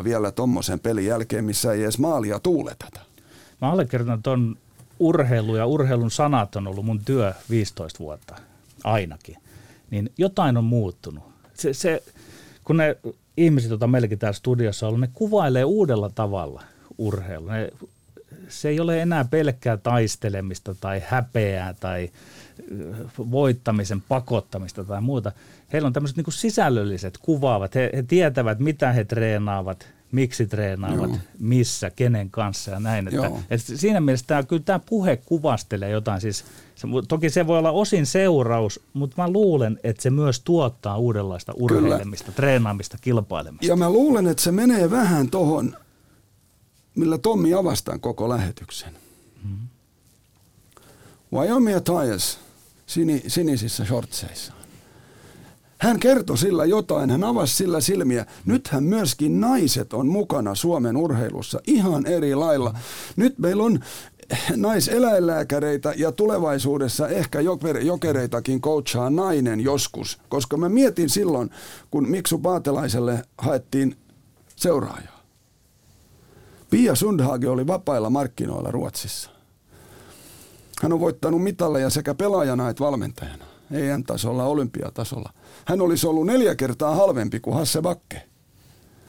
1-0 0.00 0.04
vielä 0.04 0.30
tommosen 0.30 0.80
pelin 0.80 1.06
jälkeen, 1.06 1.44
missä 1.44 1.72
ei 1.72 1.82
edes 1.82 1.98
maalia 1.98 2.38
tuuleteta. 2.38 3.00
Mä 3.60 3.72
allekirjoitan 3.72 4.22
ton 4.22 4.56
urheilu 4.98 5.56
ja 5.56 5.66
urheilun 5.66 6.10
sanat 6.10 6.56
on 6.56 6.66
ollut 6.66 6.84
mun 6.84 7.00
työ 7.04 7.32
15 7.50 7.98
vuotta 7.98 8.36
ainakin. 8.84 9.36
Niin 9.90 10.10
jotain 10.18 10.56
on 10.56 10.64
muuttunut. 10.64 11.24
Se, 11.54 11.72
se, 11.72 12.02
kun 12.64 12.76
ne 12.76 12.96
ihmiset, 13.36 13.70
joita 13.70 13.86
meilläkin 13.86 14.18
täällä 14.18 14.36
studiossa 14.36 14.86
on 14.86 14.88
ollut, 14.88 15.00
ne 15.00 15.10
kuvailee 15.14 15.64
uudella 15.64 16.10
tavalla 16.10 16.62
urheilua. 16.98 17.52
Ne, 17.52 17.70
se 18.48 18.68
ei 18.68 18.80
ole 18.80 19.02
enää 19.02 19.24
pelkkää 19.24 19.76
taistelemista 19.76 20.74
tai 20.74 21.02
häpeää 21.06 21.74
tai 21.80 22.10
voittamisen 23.30 24.02
pakottamista 24.08 24.84
tai 24.84 25.00
muuta. 25.00 25.32
Heillä 25.72 25.86
on 25.86 25.92
tämmöiset 25.92 26.16
niin 26.16 26.32
sisällölliset 26.32 27.18
kuvaavat. 27.18 27.74
He, 27.74 27.90
he 27.96 28.02
tietävät, 28.02 28.58
mitä 28.58 28.92
he 28.92 29.04
treenaavat, 29.04 29.88
miksi 30.12 30.46
treenaavat, 30.46 31.10
Joo. 31.10 31.18
missä, 31.38 31.90
kenen 31.90 32.30
kanssa 32.30 32.70
ja 32.70 32.80
näin. 32.80 33.08
Että, 33.08 33.30
että 33.50 33.76
siinä 33.76 34.00
mielessä 34.00 34.26
tämä, 34.26 34.42
kyllä 34.42 34.62
tämä 34.64 34.80
puhe 34.88 35.16
kuvastelee 35.16 35.90
jotain. 35.90 36.20
Siis, 36.20 36.44
se, 36.74 36.88
toki 37.08 37.30
se 37.30 37.46
voi 37.46 37.58
olla 37.58 37.70
osin 37.70 38.06
seuraus, 38.06 38.80
mutta 38.92 39.22
mä 39.22 39.30
luulen, 39.30 39.80
että 39.84 40.02
se 40.02 40.10
myös 40.10 40.40
tuottaa 40.40 40.98
uudenlaista 40.98 41.52
urheilemista, 41.56 42.24
kyllä. 42.24 42.36
treenaamista, 42.36 42.98
kilpailemista. 43.00 43.66
Ja 43.66 43.76
mä 43.76 43.90
luulen, 43.90 44.26
että 44.26 44.42
se 44.42 44.52
menee 44.52 44.90
vähän 44.90 45.30
tuohon, 45.30 45.76
millä 46.94 47.18
Tommi 47.18 47.54
avastaa 47.54 47.98
koko 47.98 48.28
lähetyksen. 48.28 48.92
Mm-hmm. 49.44 49.68
Wyoming 51.32 51.80
Tyres 51.84 52.38
sini, 52.86 53.22
sinisissä 53.26 53.84
shortseissa. 53.84 54.52
Hän 55.78 56.00
kertoi 56.00 56.38
sillä 56.38 56.64
jotain, 56.64 57.10
hän 57.10 57.24
avasi 57.24 57.56
sillä 57.56 57.80
silmiä. 57.80 58.26
Nythän 58.46 58.84
myöskin 58.84 59.40
naiset 59.40 59.92
on 59.92 60.08
mukana 60.08 60.54
Suomen 60.54 60.96
urheilussa 60.96 61.60
ihan 61.66 62.06
eri 62.06 62.34
lailla. 62.34 62.74
Nyt 63.16 63.38
meillä 63.38 63.62
on 63.62 63.80
naiseläinlääkäreitä 64.56 65.94
ja 65.96 66.12
tulevaisuudessa 66.12 67.08
ehkä 67.08 67.40
jokereitakin 67.82 68.60
coachaa 68.60 69.10
nainen 69.10 69.60
joskus, 69.60 70.18
koska 70.28 70.56
mä 70.56 70.68
mietin 70.68 71.10
silloin, 71.10 71.50
kun 71.90 72.08
Miksu 72.08 72.38
Paatelaiselle 72.38 73.22
haettiin 73.38 73.96
seuraajaa. 74.56 75.13
Pia 76.74 76.94
Sundhage 76.94 77.48
oli 77.48 77.66
vapailla 77.66 78.10
markkinoilla 78.10 78.70
Ruotsissa. 78.70 79.30
Hän 80.82 80.92
on 80.92 81.00
voittanut 81.00 81.42
mitalleja 81.42 81.90
sekä 81.90 82.14
pelaajana 82.14 82.68
että 82.68 82.84
valmentajana. 82.84 83.44
EM-tasolla, 83.70 84.44
olympiatasolla. 84.44 85.32
Hän 85.64 85.80
olisi 85.80 86.06
ollut 86.06 86.26
neljä 86.26 86.54
kertaa 86.54 86.94
halvempi 86.94 87.40
kuin 87.40 87.56
Hasse 87.56 87.82
Bakke. 87.82 88.22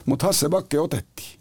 Mutta 0.04 0.26
Hasse 0.26 0.48
Bakke 0.48 0.80
otettiin. 0.80 1.40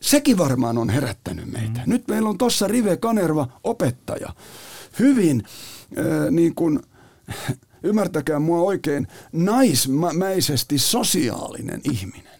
Sekin 0.00 0.38
varmaan 0.38 0.78
on 0.78 0.90
herättänyt 0.90 1.52
meitä. 1.52 1.80
Mm. 1.86 1.92
Nyt 1.92 2.08
meillä 2.08 2.28
on 2.28 2.38
tuossa 2.38 2.68
Rive 2.68 2.96
Kanerva 2.96 3.48
opettaja. 3.64 4.28
Hyvin 4.98 5.42
äh, 5.98 6.30
niin 6.30 6.54
kuin, 6.54 6.80
ymmärtäkää 7.82 8.38
mua 8.38 8.60
oikein, 8.60 9.06
naismäisesti 9.32 10.78
sosiaalinen 10.78 11.80
ihminen. 11.84 12.35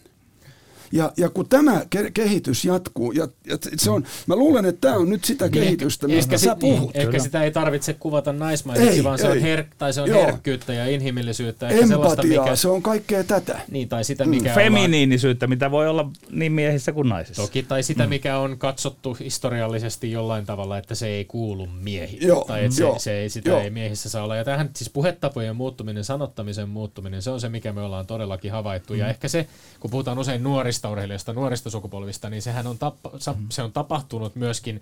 Ja, 0.91 1.11
ja 1.17 1.29
kun 1.29 1.49
tämä 1.49 1.81
ke- 1.95 2.11
kehitys 2.13 2.65
jatkuu, 2.65 3.11
ja, 3.11 3.27
ja 3.47 3.57
se 3.77 3.91
on, 3.91 4.03
mä 4.27 4.35
luulen, 4.35 4.65
että 4.65 4.81
tämä 4.81 4.99
on 4.99 5.09
nyt 5.09 5.25
sitä 5.25 5.45
niin, 5.45 5.51
kehitystä, 5.51 6.07
mistä 6.07 6.35
ehkä, 6.35 6.37
sä 6.37 6.55
puhut. 6.55 6.93
Niin, 6.93 7.01
ehkä 7.01 7.19
sitä 7.19 7.43
ei 7.43 7.51
tarvitse 7.51 7.93
kuvata 7.93 8.33
naismaiseksi, 8.33 8.97
ei, 8.97 9.03
vaan 9.03 9.19
se 9.19 9.27
ei. 9.27 9.31
on, 9.31 9.37
her- 9.37 9.65
tai 9.77 9.93
se 9.93 10.01
on 10.01 10.09
herkkyyttä 10.09 10.73
ja 10.73 10.87
inhimillisyyttä. 10.87 11.67
Ehkä 11.67 11.95
Empatiaa, 11.95 12.43
mikä, 12.43 12.55
se 12.55 12.67
on 12.67 12.81
kaikkea 12.81 13.23
tätä. 13.23 13.59
Niin, 13.71 13.89
tai 13.89 14.03
sitä, 14.03 14.25
mikä 14.25 14.49
mm. 14.49 14.55
Feminiinisyyttä, 14.55 15.47
mitä 15.47 15.71
voi 15.71 15.87
olla 15.87 16.11
niin 16.31 16.51
miehissä 16.51 16.91
kuin 16.91 17.09
naisissa. 17.09 17.41
Toki, 17.41 17.63
tai 17.63 17.83
sitä, 17.83 18.03
mm. 18.03 18.09
mikä 18.09 18.37
on 18.37 18.57
katsottu 18.57 19.17
historiallisesti 19.19 20.11
jollain 20.11 20.45
tavalla, 20.45 20.77
että 20.77 20.95
se 20.95 21.07
ei 21.07 21.25
kuulu 21.25 21.67
miehille. 21.81 22.27
Joo, 22.27 22.45
tai 22.47 22.65
että 22.65 22.75
se, 22.75 22.83
se 22.97 23.19
ei, 23.19 23.29
sitä 23.29 23.49
joo. 23.49 23.59
ei 23.59 23.69
miehissä 23.69 24.09
saa 24.09 24.23
olla. 24.23 24.35
Ja 24.35 24.43
tähän 24.43 24.69
siis 24.75 24.89
puhetapojen 24.89 25.55
muuttuminen, 25.55 26.03
sanottamisen 26.03 26.69
muuttuminen, 26.69 27.21
se 27.21 27.29
on 27.29 27.41
se, 27.41 27.49
mikä 27.49 27.73
me 27.73 27.81
ollaan 27.81 28.07
todellakin 28.07 28.51
havaittu. 28.51 28.93
Mm. 28.93 28.99
Ja 28.99 29.07
ehkä 29.07 29.27
se, 29.27 29.47
kun 29.79 29.91
puhutaan 29.91 30.19
usein 30.19 30.43
nuorista, 30.43 30.76
nuorista 30.77 30.89
urheilijoista, 30.89 31.33
nuorista 31.33 31.69
sukupolvista, 31.69 32.29
niin 32.29 32.41
sehän 32.41 32.67
on, 32.67 32.77
tappa, 32.77 33.11
se 33.49 33.61
on 33.61 33.71
tapahtunut 33.71 34.35
myöskin 34.35 34.81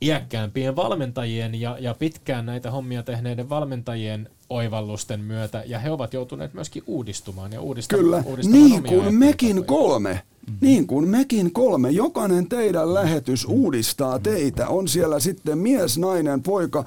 iäkkäämpien 0.00 0.76
valmentajien 0.76 1.60
ja, 1.60 1.76
ja 1.80 1.94
pitkään 1.94 2.46
näitä 2.46 2.70
hommia 2.70 3.02
tehneiden 3.02 3.48
valmentajien 3.48 4.28
oivallusten 4.50 5.20
myötä, 5.20 5.62
ja 5.66 5.78
he 5.78 5.90
ovat 5.90 6.14
joutuneet 6.14 6.54
myöskin 6.54 6.82
uudistumaan 6.86 7.52
ja 7.52 7.60
uudistamaan. 7.60 8.04
Kyllä, 8.04 8.22
uudistamaan 8.26 8.70
niin 8.70 8.82
kuin 8.82 9.14
mekin 9.14 9.64
kolme. 9.64 10.12
Mm-hmm. 10.12 10.58
Niin 10.60 10.86
kuin 10.86 11.08
mekin 11.08 11.52
kolme. 11.52 11.90
Jokainen 11.90 12.48
teidän 12.48 12.94
lähetys 12.94 13.46
mm-hmm. 13.46 13.62
uudistaa 13.62 14.18
teitä. 14.18 14.68
On 14.68 14.88
siellä 14.88 15.20
sitten 15.20 15.58
mies, 15.58 15.98
nainen, 15.98 16.42
poika, 16.42 16.84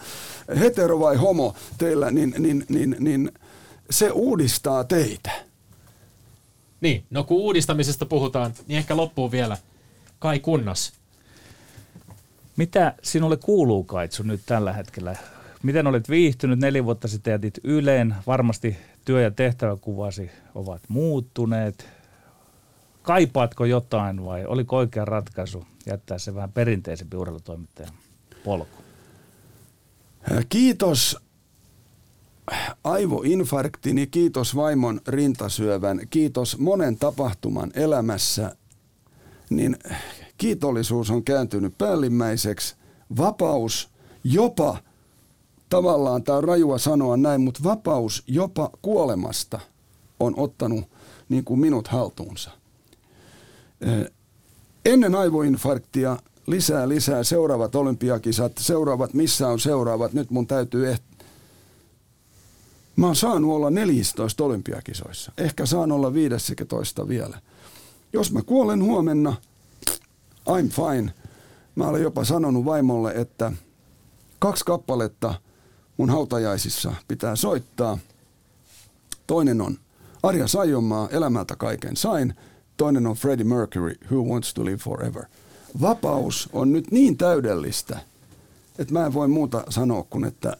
hetero 0.59 0.99
vai 0.99 1.15
homo 1.15 1.55
teillä, 1.77 2.11
niin, 2.11 2.35
niin, 2.37 2.65
niin, 2.69 2.95
niin 2.99 3.31
se 3.89 4.11
uudistaa 4.11 4.83
teitä. 4.83 5.44
Niin, 6.85 7.05
no 7.09 7.23
kun 7.23 7.37
uudistamisesta 7.37 8.05
puhutaan, 8.05 8.53
niin 8.67 8.77
ehkä 8.77 8.97
loppuu 8.97 9.31
vielä 9.31 9.57
Kai 10.19 10.39
Kunnas. 10.39 10.93
Mitä 12.57 12.93
sinulle 13.01 13.37
kuuluu, 13.37 13.83
Kaitsu, 13.83 14.23
nyt 14.23 14.41
tällä 14.45 14.73
hetkellä? 14.73 15.15
Miten 15.63 15.87
olet 15.87 16.09
viihtynyt? 16.09 16.59
Neljä 16.59 16.85
vuotta 16.85 17.07
sitten 17.07 17.31
jätit 17.31 17.59
Yleen. 17.63 18.15
Varmasti 18.27 18.77
työ- 19.05 19.21
ja 19.21 19.31
tehtäväkuvasi 19.31 20.31
ovat 20.55 20.81
muuttuneet. 20.87 21.87
Kaipaatko 23.01 23.65
jotain 23.65 24.25
vai 24.25 24.45
oliko 24.45 24.77
oikea 24.77 25.05
ratkaisu 25.05 25.65
jättää 25.85 26.17
se 26.17 26.35
vähän 26.35 26.51
perinteisempi 26.51 27.17
urheilutoimittajan 27.17 27.93
polku? 28.43 28.77
Kiitos 30.49 31.24
aivoinfarktini, 32.83 34.07
kiitos 34.07 34.55
vaimon 34.55 35.01
rintasyövän, 35.07 36.01
kiitos 36.09 36.57
monen 36.57 36.97
tapahtuman 36.97 37.71
elämässä, 37.73 38.55
niin 39.49 39.77
kiitollisuus 40.37 41.09
on 41.09 41.23
kääntynyt 41.23 41.77
päällimmäiseksi. 41.77 42.75
Vapaus 43.17 43.89
jopa, 44.23 44.77
tavallaan 45.69 46.23
tämä 46.23 46.37
on 46.37 46.43
rajua 46.43 46.77
sanoa 46.77 47.17
näin, 47.17 47.41
mutta 47.41 47.63
vapaus 47.63 48.23
jopa 48.27 48.69
kuolemasta 48.81 49.59
on 50.19 50.33
ottanut 50.37 50.85
niin 51.29 51.43
kuin 51.43 51.59
minut 51.59 51.87
haltuunsa. 51.87 52.51
Ennen 54.85 55.15
aivoinfarktia 55.15 56.17
lisää, 56.47 56.89
lisää, 56.89 57.23
seuraavat 57.23 57.75
olympiakisat, 57.75 58.51
seuraavat, 58.57 59.13
missä 59.13 59.47
on 59.47 59.59
seuraavat, 59.59 60.13
nyt 60.13 60.31
mun 60.31 60.47
täytyy 60.47 60.91
Mä 62.95 63.05
oon 63.05 63.15
saanut 63.15 63.51
olla 63.51 63.69
14 63.69 64.43
olympiakisoissa. 64.43 65.31
Ehkä 65.37 65.65
saan 65.65 65.91
olla 65.91 66.13
15 66.13 67.07
vielä. 67.07 67.41
Jos 68.13 68.31
mä 68.31 68.41
kuolen 68.41 68.83
huomenna, 68.83 69.35
I'm 70.49 70.69
fine. 70.69 71.13
Mä 71.75 71.87
olen 71.87 72.01
jopa 72.01 72.23
sanonut 72.23 72.65
vaimolle, 72.65 73.11
että 73.15 73.51
kaksi 74.39 74.65
kappaletta 74.65 75.33
mun 75.97 76.09
hautajaisissa 76.09 76.93
pitää 77.07 77.35
soittaa. 77.35 77.97
Toinen 79.27 79.61
on 79.61 79.77
Arja 80.23 80.47
Saijonmaa, 80.47 81.09
Elämältä 81.09 81.55
kaiken 81.55 81.97
sain. 81.97 82.33
Toinen 82.77 83.07
on 83.07 83.15
Freddie 83.15 83.45
Mercury, 83.45 83.95
Who 84.11 84.23
Wants 84.23 84.53
to 84.53 84.65
Live 84.65 84.77
Forever. 84.77 85.23
Vapaus 85.81 86.49
on 86.53 86.71
nyt 86.71 86.91
niin 86.91 87.17
täydellistä, 87.17 87.99
että 88.79 88.93
mä 88.93 89.05
en 89.05 89.13
voi 89.13 89.27
muuta 89.27 89.63
sanoa 89.69 90.03
kuin, 90.09 90.25
että 90.25 90.57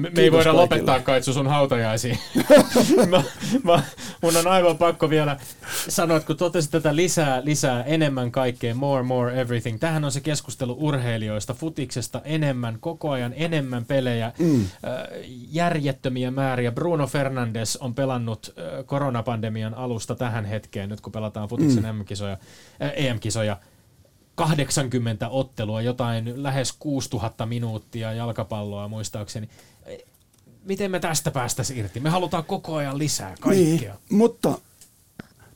me, 0.00 0.10
me 0.10 0.22
ei 0.22 0.32
voida 0.32 0.44
kaikille. 0.44 0.62
lopettaa 0.62 1.00
Kaitsu 1.00 1.32
sun 1.32 1.46
hautajaisiin. 1.46 2.18
mä, 3.10 3.22
mä, 3.64 3.82
mun 4.22 4.36
on 4.36 4.46
aivan 4.46 4.78
pakko 4.78 5.10
vielä 5.10 5.36
sanoa, 5.88 6.16
että 6.16 6.26
kun 6.26 6.36
totesit 6.36 6.70
tätä 6.70 6.96
lisää, 6.96 7.44
lisää, 7.44 7.82
enemmän 7.82 8.32
kaikkea, 8.32 8.74
more, 8.74 9.02
more, 9.02 9.40
everything. 9.40 9.78
Tähän 9.78 10.04
on 10.04 10.12
se 10.12 10.20
keskustelu 10.20 10.76
urheilijoista, 10.80 11.54
futiksesta 11.54 12.20
enemmän, 12.24 12.78
koko 12.80 13.10
ajan 13.10 13.32
enemmän 13.36 13.84
pelejä, 13.84 14.32
mm. 14.38 14.60
äh, 14.60 14.70
järjettömiä 15.50 16.30
määriä. 16.30 16.72
Bruno 16.72 17.06
Fernandes 17.06 17.76
on 17.76 17.94
pelannut 17.94 18.54
äh, 18.58 18.86
koronapandemian 18.86 19.74
alusta 19.74 20.14
tähän 20.14 20.44
hetkeen, 20.44 20.88
nyt 20.88 21.00
kun 21.00 21.12
pelataan 21.12 21.48
futiksen 21.48 21.84
mm. 21.84 22.00
M-kisoja, 22.00 22.36
äh, 22.82 22.92
EM-kisoja. 22.94 23.56
80 24.34 25.28
ottelua, 25.28 25.82
jotain 25.82 26.42
lähes 26.42 26.72
6000 26.78 27.46
minuuttia 27.46 28.12
jalkapalloa 28.12 28.88
muistaakseni 28.88 29.48
miten 30.64 30.90
me 30.90 31.00
tästä 31.00 31.30
päästäisiin 31.30 31.78
irti? 31.78 32.00
Me 32.00 32.10
halutaan 32.10 32.44
koko 32.44 32.74
ajan 32.74 32.98
lisää 32.98 33.34
kaikkea. 33.40 33.94
Niin, 33.94 34.18
mutta 34.18 34.58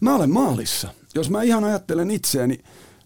mä 0.01 0.15
olen 0.15 0.31
maalissa. 0.31 0.89
Jos 1.15 1.31
mä 1.31 1.43
ihan 1.43 1.65
ajattelen 1.65 2.11
itseäni, 2.11 2.59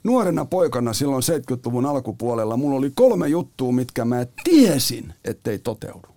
nuorena 0.05 0.45
poikana 0.45 0.93
silloin 0.93 1.23
70-luvun 1.23 1.87
alkupuolella 1.87 2.57
mulla 2.57 2.77
oli 2.77 2.91
kolme 2.95 3.29
juttua, 3.29 3.73
mitkä 3.73 4.05
mä 4.05 4.27
tiesin, 4.45 5.15
ettei 5.25 5.59
toteudu. 5.59 6.09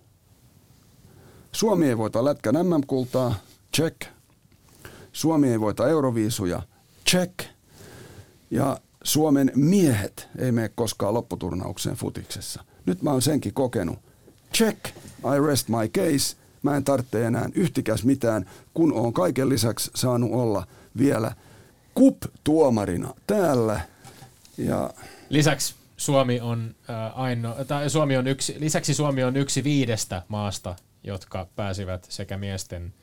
Suomi 1.52 1.88
ei 1.88 1.98
voita 1.98 2.24
Lätkän 2.24 2.54
MM-kultaa, 2.54 3.34
check. 3.76 4.02
Suomi 5.12 5.48
ei 5.48 5.60
voita 5.60 5.88
Euroviisuja, 5.88 6.62
check. 7.10 7.40
Ja 8.50 8.78
Suomen 9.04 9.52
miehet 9.54 10.28
ei 10.38 10.52
mene 10.52 10.68
koskaan 10.68 11.14
lopputurnaukseen 11.14 11.96
futiksessa. 11.96 12.64
Nyt 12.86 13.02
mä 13.02 13.10
oon 13.10 13.22
senkin 13.22 13.54
kokenut. 13.54 13.98
Check, 14.54 14.78
I 15.18 15.46
rest 15.46 15.68
my 15.68 15.88
case. 15.88 16.36
Mä 16.62 16.76
en 16.76 16.84
tarvitse 16.84 17.26
enää 17.26 17.48
yhtikäs 17.54 18.04
mitään, 18.04 18.50
kun 18.74 18.92
oon 18.92 19.12
kaiken 19.12 19.48
lisäksi 19.48 19.90
saanut 19.94 20.30
olla 20.32 20.66
vielä 20.98 21.32
kup-tuomarina 21.94 23.14
täällä. 23.26 23.80
Ja 24.58 24.90
Lisäksi 25.28 25.74
Suomi 25.96 26.40
on, 26.40 26.74
äh, 26.90 27.20
aino, 27.20 27.56
tai 27.68 27.90
Suomi 27.90 28.16
on 28.16 28.26
yksi, 28.26 28.56
lisäksi 28.58 28.94
Suomi 28.94 29.24
on 29.24 29.36
yksi 29.36 29.64
viidestä 29.64 30.22
maasta, 30.28 30.76
jotka 31.04 31.46
pääsivät 31.56 32.06
sekä 32.08 32.36
miesten 32.36 32.94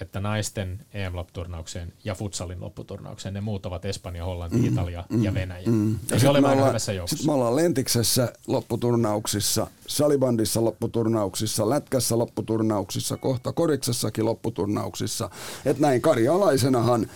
että 0.00 0.20
naisten 0.20 0.80
EM-lopputurnaukseen 0.94 1.92
ja 2.04 2.14
futsalin 2.14 2.60
lopputurnaukseen. 2.60 3.34
Ne 3.34 3.40
muut 3.40 3.66
ovat 3.66 3.84
Espanja, 3.84 4.24
Hollanti, 4.24 4.56
mm, 4.56 4.64
Italia 4.64 5.04
mm, 5.08 5.24
ja 5.24 5.34
Venäjä. 5.34 5.66
Mm. 5.66 5.98
Ja 6.10 6.30
olemme 6.30 6.40
me 6.40 6.48
aina 6.48 6.52
ollaan- 6.52 6.68
hyvässä 6.68 6.92
joukossa. 6.92 7.16
Sitten 7.16 7.30
me 7.30 7.34
ollaan 7.34 7.56
Lentiksessä 7.56 8.32
lopputurnauksissa, 8.46 9.66
Salibandissa 9.86 10.64
lopputurnauksissa, 10.64 11.70
Lätkässä 11.70 12.18
lopputurnauksissa, 12.18 13.16
kohta 13.16 13.52
Koriksessakin 13.52 14.24
lopputurnauksissa. 14.24 15.30
Et 15.64 15.78
näin 15.78 16.00
karjalaisenahan 16.02 17.06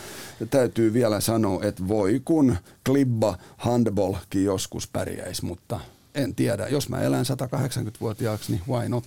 täytyy 0.50 0.92
vielä 0.92 1.20
sanoa, 1.20 1.62
että 1.64 1.88
voi 1.88 2.20
kun 2.24 2.56
klibba 2.86 3.38
handballkin 3.56 4.44
joskus 4.44 4.88
pärjäisi, 4.88 5.44
mutta 5.44 5.80
en 6.14 6.34
tiedä. 6.34 6.68
Jos 6.68 6.88
mä 6.88 7.00
elän 7.00 7.24
180-vuotiaaksi, 7.24 8.52
niin 8.52 8.62
why 8.68 8.88
not? 8.88 9.04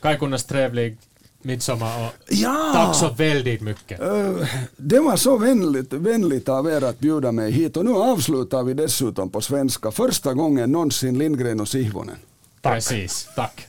Kaikunnas 0.00 0.44
Trevlig, 0.44 0.98
Midsommar 1.42 2.06
och 2.06 2.32
Jaa! 2.32 2.72
tack 2.72 2.96
så 2.96 3.08
väldigt 3.08 3.60
mycket. 3.60 4.00
Det 4.76 5.00
var 5.00 5.16
så 5.16 5.38
vänligt, 5.38 5.92
vänligt 5.92 6.48
av 6.48 6.66
er 6.70 6.84
att 6.84 6.98
bjuda 6.98 7.32
mig 7.32 7.52
hit 7.52 7.76
och 7.76 7.84
nu 7.84 7.94
avslutar 7.94 8.62
vi 8.62 8.74
dessutom 8.74 9.30
på 9.30 9.40
svenska. 9.40 9.90
Första 9.90 10.34
gången 10.34 10.72
någonsin 10.72 11.18
Lindgren 11.18 11.60
och 11.60 11.68
Sihvonen. 11.68 12.16
Precis, 12.62 13.28
tack. 13.36 13.66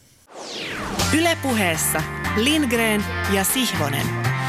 Ylepuheessa 1.15 2.03
Lindgren 2.39 3.03
ja 3.35 3.43
Sihvonen. 3.43 4.40